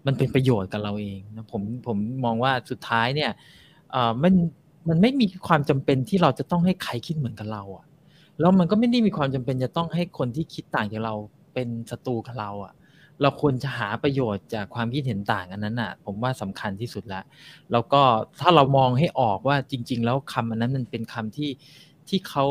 [0.06, 3.32] มันเป็นประโยชน์กับเราเองนะผมผมมองว่าสุดท้ายเนี่ย
[3.92, 4.34] เอ่อมัน
[4.90, 7.86] มันไม่มีความจำเป็นที่เราจะต้องให้ใครคิดเหมือนกับเราอะ
[8.40, 11.16] แล้วมันก็ไม่ได้มีความจำเป็นจะต้องให้คนที่คิดต่างจากเรา
[11.54, 12.74] เป็นศัตรูกับเราอะ
[13.22, 17.24] เราควรจะหาประโยชน์จากความคิดเห็นต่างอันนั้นอะ ผมว่าสำคัญที่สุดแล้ว
[17.72, 18.02] แล้วก็
[18.40, 21.50] ถ้าเรามองให้ออกว่าจริง ๆ แล้วคำอันนั้นมันเป็นคำที่
[22.10, 22.46] ที่เขา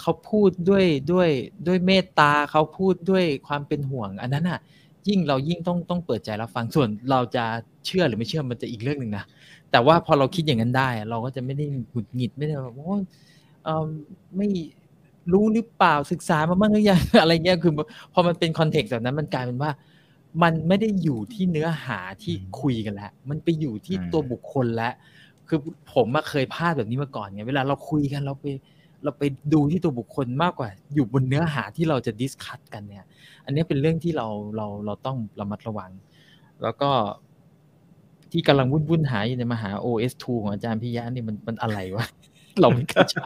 [0.00, 1.28] เขาพูดด้วยด้วย
[1.66, 4.60] ด้วยเมตตาเขาพูดด้วยความเป็นห่วง อันนั้นอะ
[5.08, 7.44] ยิ่งเรายิ่งต้องต้องเปิดใจรับฟังส่วนเราจะ
[7.86, 9.24] เชื่อหรือไม่เชื่อมันจะอีกเรื่องหนึ่งนะ
[9.70, 12.94] แต่ว่าพอเราคิดอย่างนั้นได้ เราก็จะไม่ได้หงุดหงิดไม่ได้แบบโอ้
[13.64, 13.86] เออ
[14.36, 14.48] ไม่
[15.32, 17.72] รู้หรือเปล่าศึกษามาบ้างหรือยังอะไรเงี้ยคือ
[18.12, 19.70] พอมันเป็นคอนเทกซ์แบบนั้นมันกลายเป็นว่า
[20.42, 24.92] มันไม่ได้อยู่ที่เนื้อหาที่คุยกันแล้ว มันไปอยู่ที่ตัวบุคคลแล้ว
[25.48, 25.58] คือ
[25.92, 28.46] ผมมาเคยพลาดแบบนี้มาก่อนไง เวลาเราคุยกันเราไป
[29.04, 33.04] เราไปดูที่ตัวบุคคลมากกว่า อยู่บนเนื้อหาที่เราจะดิสคัตกันเนี่ย
[33.44, 34.26] อันนี้เป็นเรื่องที่เรา
[34.56, 35.90] เราเราต้องระมัดระวัง
[36.62, 36.90] แล้วก็
[38.32, 42.06] ที่กำลังวุ่นวุ่นหาอยู่ในมหา OS2 ของอาจารย์พิยะนี่มันมันอะไรวะ
[42.60, 43.18] เราไม่เข้าใจ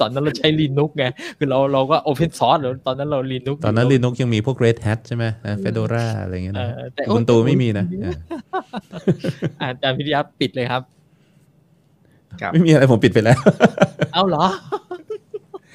[0.00, 1.04] ตอนนั้นเราใช้ Linux ไง
[1.38, 5.24] คือเราเราก็ open source ตอนนั้นเรา Linux ตอนนั้น Linux ยังมีพวก Red Hat ใช่ไหม
[5.60, 6.68] Fedora อะไรเงี้ยนะ
[7.08, 7.86] Ubuntu ไม่มีนะ
[9.60, 10.82] อาจารย์พิยะปิดเลยครับ
[12.40, 13.38] ครับ ไม่มีอะไรผมปิดไปแล้ว
[14.14, 14.44] เอาเหรอ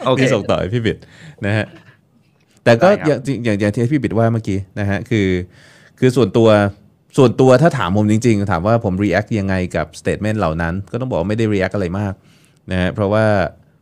[0.06, 0.98] โอเคพี่ส่งต่อให้พี่บิด
[1.45, 1.65] นะฮะ
[2.64, 5.28] แต่ก็ได้อครัย่างบอย่างอย่างที่พี่บิดว่าเมื่อกี้นะฮะ คือ
[5.99, 6.49] คือส่วนตัว
[7.18, 12.14] ส่วนตัวถ้าถามผมจริงๆ ถามว่าผม react ยังไงกับ statement เหล่านั้น ก็ต้องบอกว่าไม่ได้ react อะไรมาก
[12.72, 13.26] นะฮะเพราะว่า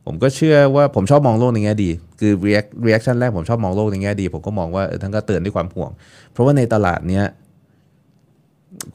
[0.06, 1.90] ผมก็เชื่อว่าผมชอบมองโลกในแง่ดี
[2.20, 5.92] คือ react reaction แรกผมชอบมองโลกในแง่ดี ผมก็มองว่าท่านก็เตือนด้วยความห่วง
[6.32, 7.26] เพราะว่าในตลาดเนี้ย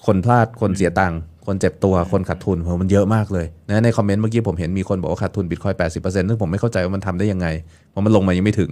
[0.06, 7.46] คนพลาดคนเสียตังค์คนเจ็บตัวคนขาดทุนมันเยอะมากเลยนะในคอมเมนต์เมื่อกี้ผมเห็นมีคนบอกว่าขาดทุนบิตคอยแปดสิบเปอร์เซ็นต์ซึ่งผมไม่เข้าใจว่ามันทำได้ยังไง
[7.90, 8.70] เพราะมันลงมายังไม่ถึง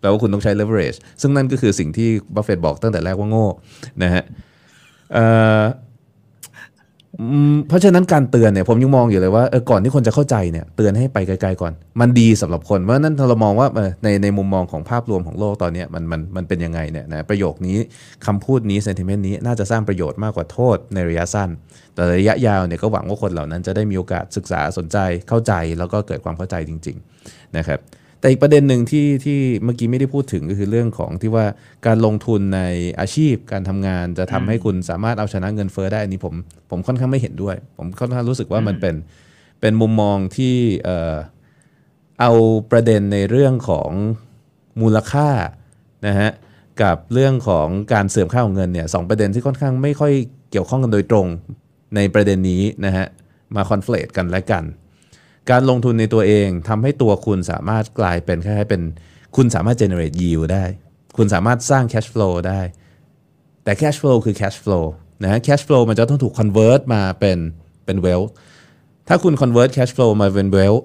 [0.00, 3.46] แปลว่าคุณต้องใช้ leverage ซึ่งนั่นก็คือสิ่งที่บัฟเฟตบอกตั้งแต่แรกว่าโง่
[4.02, 4.24] นะฮะ
[7.68, 13.68] เพราะฉะนั้นการเตือนเนี่ยผมยังมองอยู่เลยว่าเออก่อนที่คนจะเข้าใจเนี่ยเตือนให้ไปไกลๆก่อน มันดีสำหรับคนเพราะนั้นเรามองว่า
[14.02, 17.78] ในในมุมมองของภาพรวมของโลกตอนนี้มันมันมันเป็นยังไงเนี่ยนะประโยคนี้
[18.26, 21.50] คำพูดนี้ sentiment นี้น่าจะสร้างประโยชน์มากกว่าโทษในระยะสั้น
[21.94, 24.98] แต่ระยะยาวเนี่ยก็หวังว่าคนเหล่านั้นจะได้มีโอกาสศึกษาสนใจ
[25.28, 27.80] เข้าใจแล้วก็เกิดความเข้าใจจริง ๆ นะครับ
[28.26, 31.46] แต่อีกประเด็นหนึ่งที่ที่เมื่อกี้ไม่ได้พูดถึงก็คือเรื่องของที่ว่า
[31.86, 32.60] การลงทุนใน
[33.00, 36.34] อาชีพการทำงานจะทำให้คุณสามารถเอาชนะเงินเฟ้อได้อันนี้ผม
[36.70, 38.94] ผมค่อนข้างไม่เห็นด้วย ผมค่อนข้างรู้สึกว่ามันเป็น
[39.60, 40.54] เป็นมุมมองที่
[40.84, 41.16] เอ่อ
[42.20, 42.32] เอา
[42.70, 43.90] ประเด็นในเรื่องของ
[44.80, 45.28] มูลค่า
[46.06, 46.30] นะฮะ
[46.82, 50.12] กับเรื่องของการเสื่อมค่าของเงินเนี่ยสองประเด็นที่ค่อนข้างไม่ค่อย
[50.50, 51.26] เกี่ยวข้องกันโดยตรง
[51.96, 53.06] ในประเด็นนี้นะฮะ
[53.54, 54.64] มาคอนเฟลตกันและกัน
[55.50, 58.82] การลงทุนในตัวเองทำให้ตัวคุณสามารถกลายเป็นคล้ายๆเป็น
[59.36, 60.64] คุณสามารถ generate yield ได้
[61.16, 62.60] คุณสามารถสร้าง cash flow ได้
[63.64, 64.84] แต่ cash flow คือ cash flow
[65.22, 67.38] นะ cash flow มันจะต้องถูก convert มาเป็น
[67.84, 68.30] เป็น wealth
[69.08, 70.82] ถ้าคุณ convert cash flow มาเป็น wealth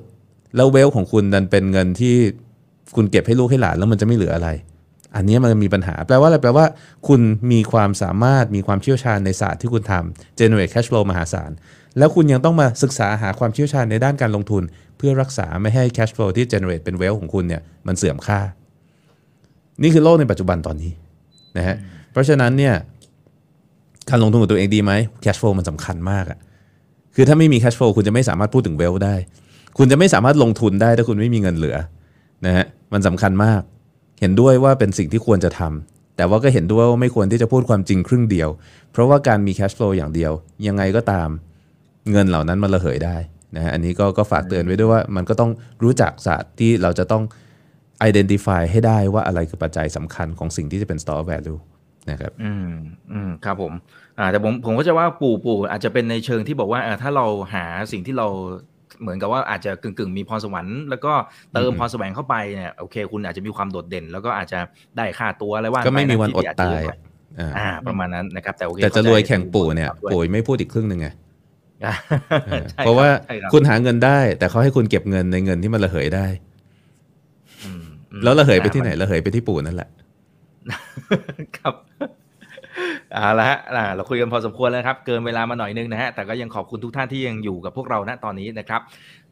[0.55, 2.15] แล้ว wealth ของคุณดันเป็นเงินที่
[2.95, 4.49] คุณเก็บให้ลูกให้หลานแล้วมันจะไม่เหลืออะไร
[5.15, 6.65] อันนี้มันมีปัญหา แปลว่าอะไรแปลว่า
[7.07, 7.21] คุณ
[7.51, 11.51] มีความสามารถมีความเชี่ยวชาญในศาสตร์ที่คุณทำ generate cash flow มหาศาล
[11.97, 14.63] แล้วคุณยังต้องมาศึกษาหาความเชี่ยวชาญในด้านการลงทุน
[14.97, 18.39] เพื่อรักษาไม่ให้ cash flow ที่ generate เป็น wealth ของคุณเนี่ยมันเสื่อมค่า
[19.83, 20.91] นี่คือโลกในปัจจุบันตอนนี้
[21.57, 21.75] นะฮะ
[22.11, 22.73] เพราะฉะนั้นเนี่ย
[24.09, 24.91] การลงทุนกับตัวเองดีไหม
[25.23, 26.39] cash flow มันสำคัญมากอะ
[27.15, 29.15] คือถ้าไม่มี cash flow คุณจะไม่สามารถพูดถึง wealth ได้
[29.77, 31.77] คุณจะไม่สามารถลงทุนได้ถ้าคุณไม่มีเงินเหลือ
[32.45, 33.61] นะฮะมันสำคัญมาก
[34.21, 38.49] เห็นด้วยว่าเป็นสิ่งที่ควรจะทำแต่ว่าก็เห็นด้วยว่าไม่ควรที่จะพูดความจริงครึ่งเดียว
[38.91, 40.31] เพราะว่าการมี cash flow อย่างเดียว
[40.67, 41.29] ยังไงก็ตาม
[42.11, 43.17] เงินเหล่านั้นมันระเหยได้
[43.55, 45.51] นะฮะอันนี้ก็ก็ฝากเตือนไว้ด้วยว่ามันก็ต้อง
[45.83, 47.23] รู้จักศาสตร์ที่เราจะต้อง
[48.09, 51.59] identify ให้ได้ว่าอะไรคือปัจจัยสำคัญของสิ่งที่จะเป็น store value
[52.09, 52.71] นะครับอืม
[53.11, 53.73] อืมครับผม
[54.19, 58.27] อ่าแต่ผมผมก็จะว่าปู่ปู่อาจจะเป็นในเชิงที่บอกว่าเออถ้าเราหาสิ่งที่เรา
[59.01, 61.13] เหมือนกับว่าอาจจะกึ่งกึ่งๆ มีพรสวรรค์แล้วก็
[61.53, 64.59] เติมอืมพรแสวงเข้าไปเนี่ยโอเค คุณอาจจะมีความโดดเด่น แล้วก็อาจจะ
[64.97, 66.97] ได้ค่าตัวอะไรว่าก็ไม่มีวันอดที่จจะตายเยอะอะ
[67.39, 71.07] อ่าอ่า ประมาณนั้นนะครับ แต่โอเคแต่จะรวยแข่งปู่เนี่ยข้าใจปู่ไม่พูดอีกครึ่งหนึ่งไง
[71.85, 71.93] อ่า
[72.45, 76.25] เออใช่คบเพราะว่าใช่รับคุณหาเงินได้ แต่เขาให้คุณเก็บเงินในเงินที่มันระเหยได้
[77.63, 79.89] อืมอืมแล้วระเหยไปอ่าที่ไหนระเหยไปที่ปู่นั่นแหละ
[81.57, 81.73] ครับ
[83.15, 88.81] เอาละฮะอ่าเราคุยกันพอสมควรแล้วครับ เกินเวลามาหน่อยนึงนะฮะ แต่ก็ยังขอบคุณทุกท่านที่ยังอยู่กับพวกเราณตอนนี้นะครับ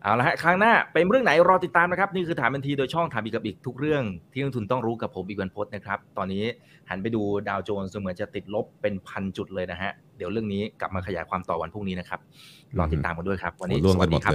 [0.04, 4.04] เอาละฮะ ครั้งหน้าเป็นเรื่องไหนรอติดตามนะครับ นี่คือถามบันทีโดยช่องถามอีกกับอีกทุกเรื่อง
[4.34, 6.44] ที่นักลงทุนต้องรู้กับผมอีกวันพจน์นะครับ ตอนนี้
[6.90, 12.20] หันไปดูดาวโจนส์เหมือนจะติดลบเป็นพันจุดเลยนะฮะ เดี๋ยวเรื่องนี้กลับมาขยายความต่อวันพรุ่งนี้นะครับ
[12.78, 14.34] รอติดตามกันด้วยครับ วันนี้โอ้ร่วมกันหมดสวัสเลยครับ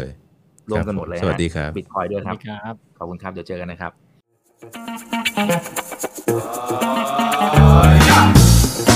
[0.70, 3.88] ร่วมกันหมดเลยสวัสดีครับบิตคอยด้วยสวัคสรับดีครับ ขอบคุณครับ เดี๋ยวเจอกันนะครั
[8.00, 8.03] บ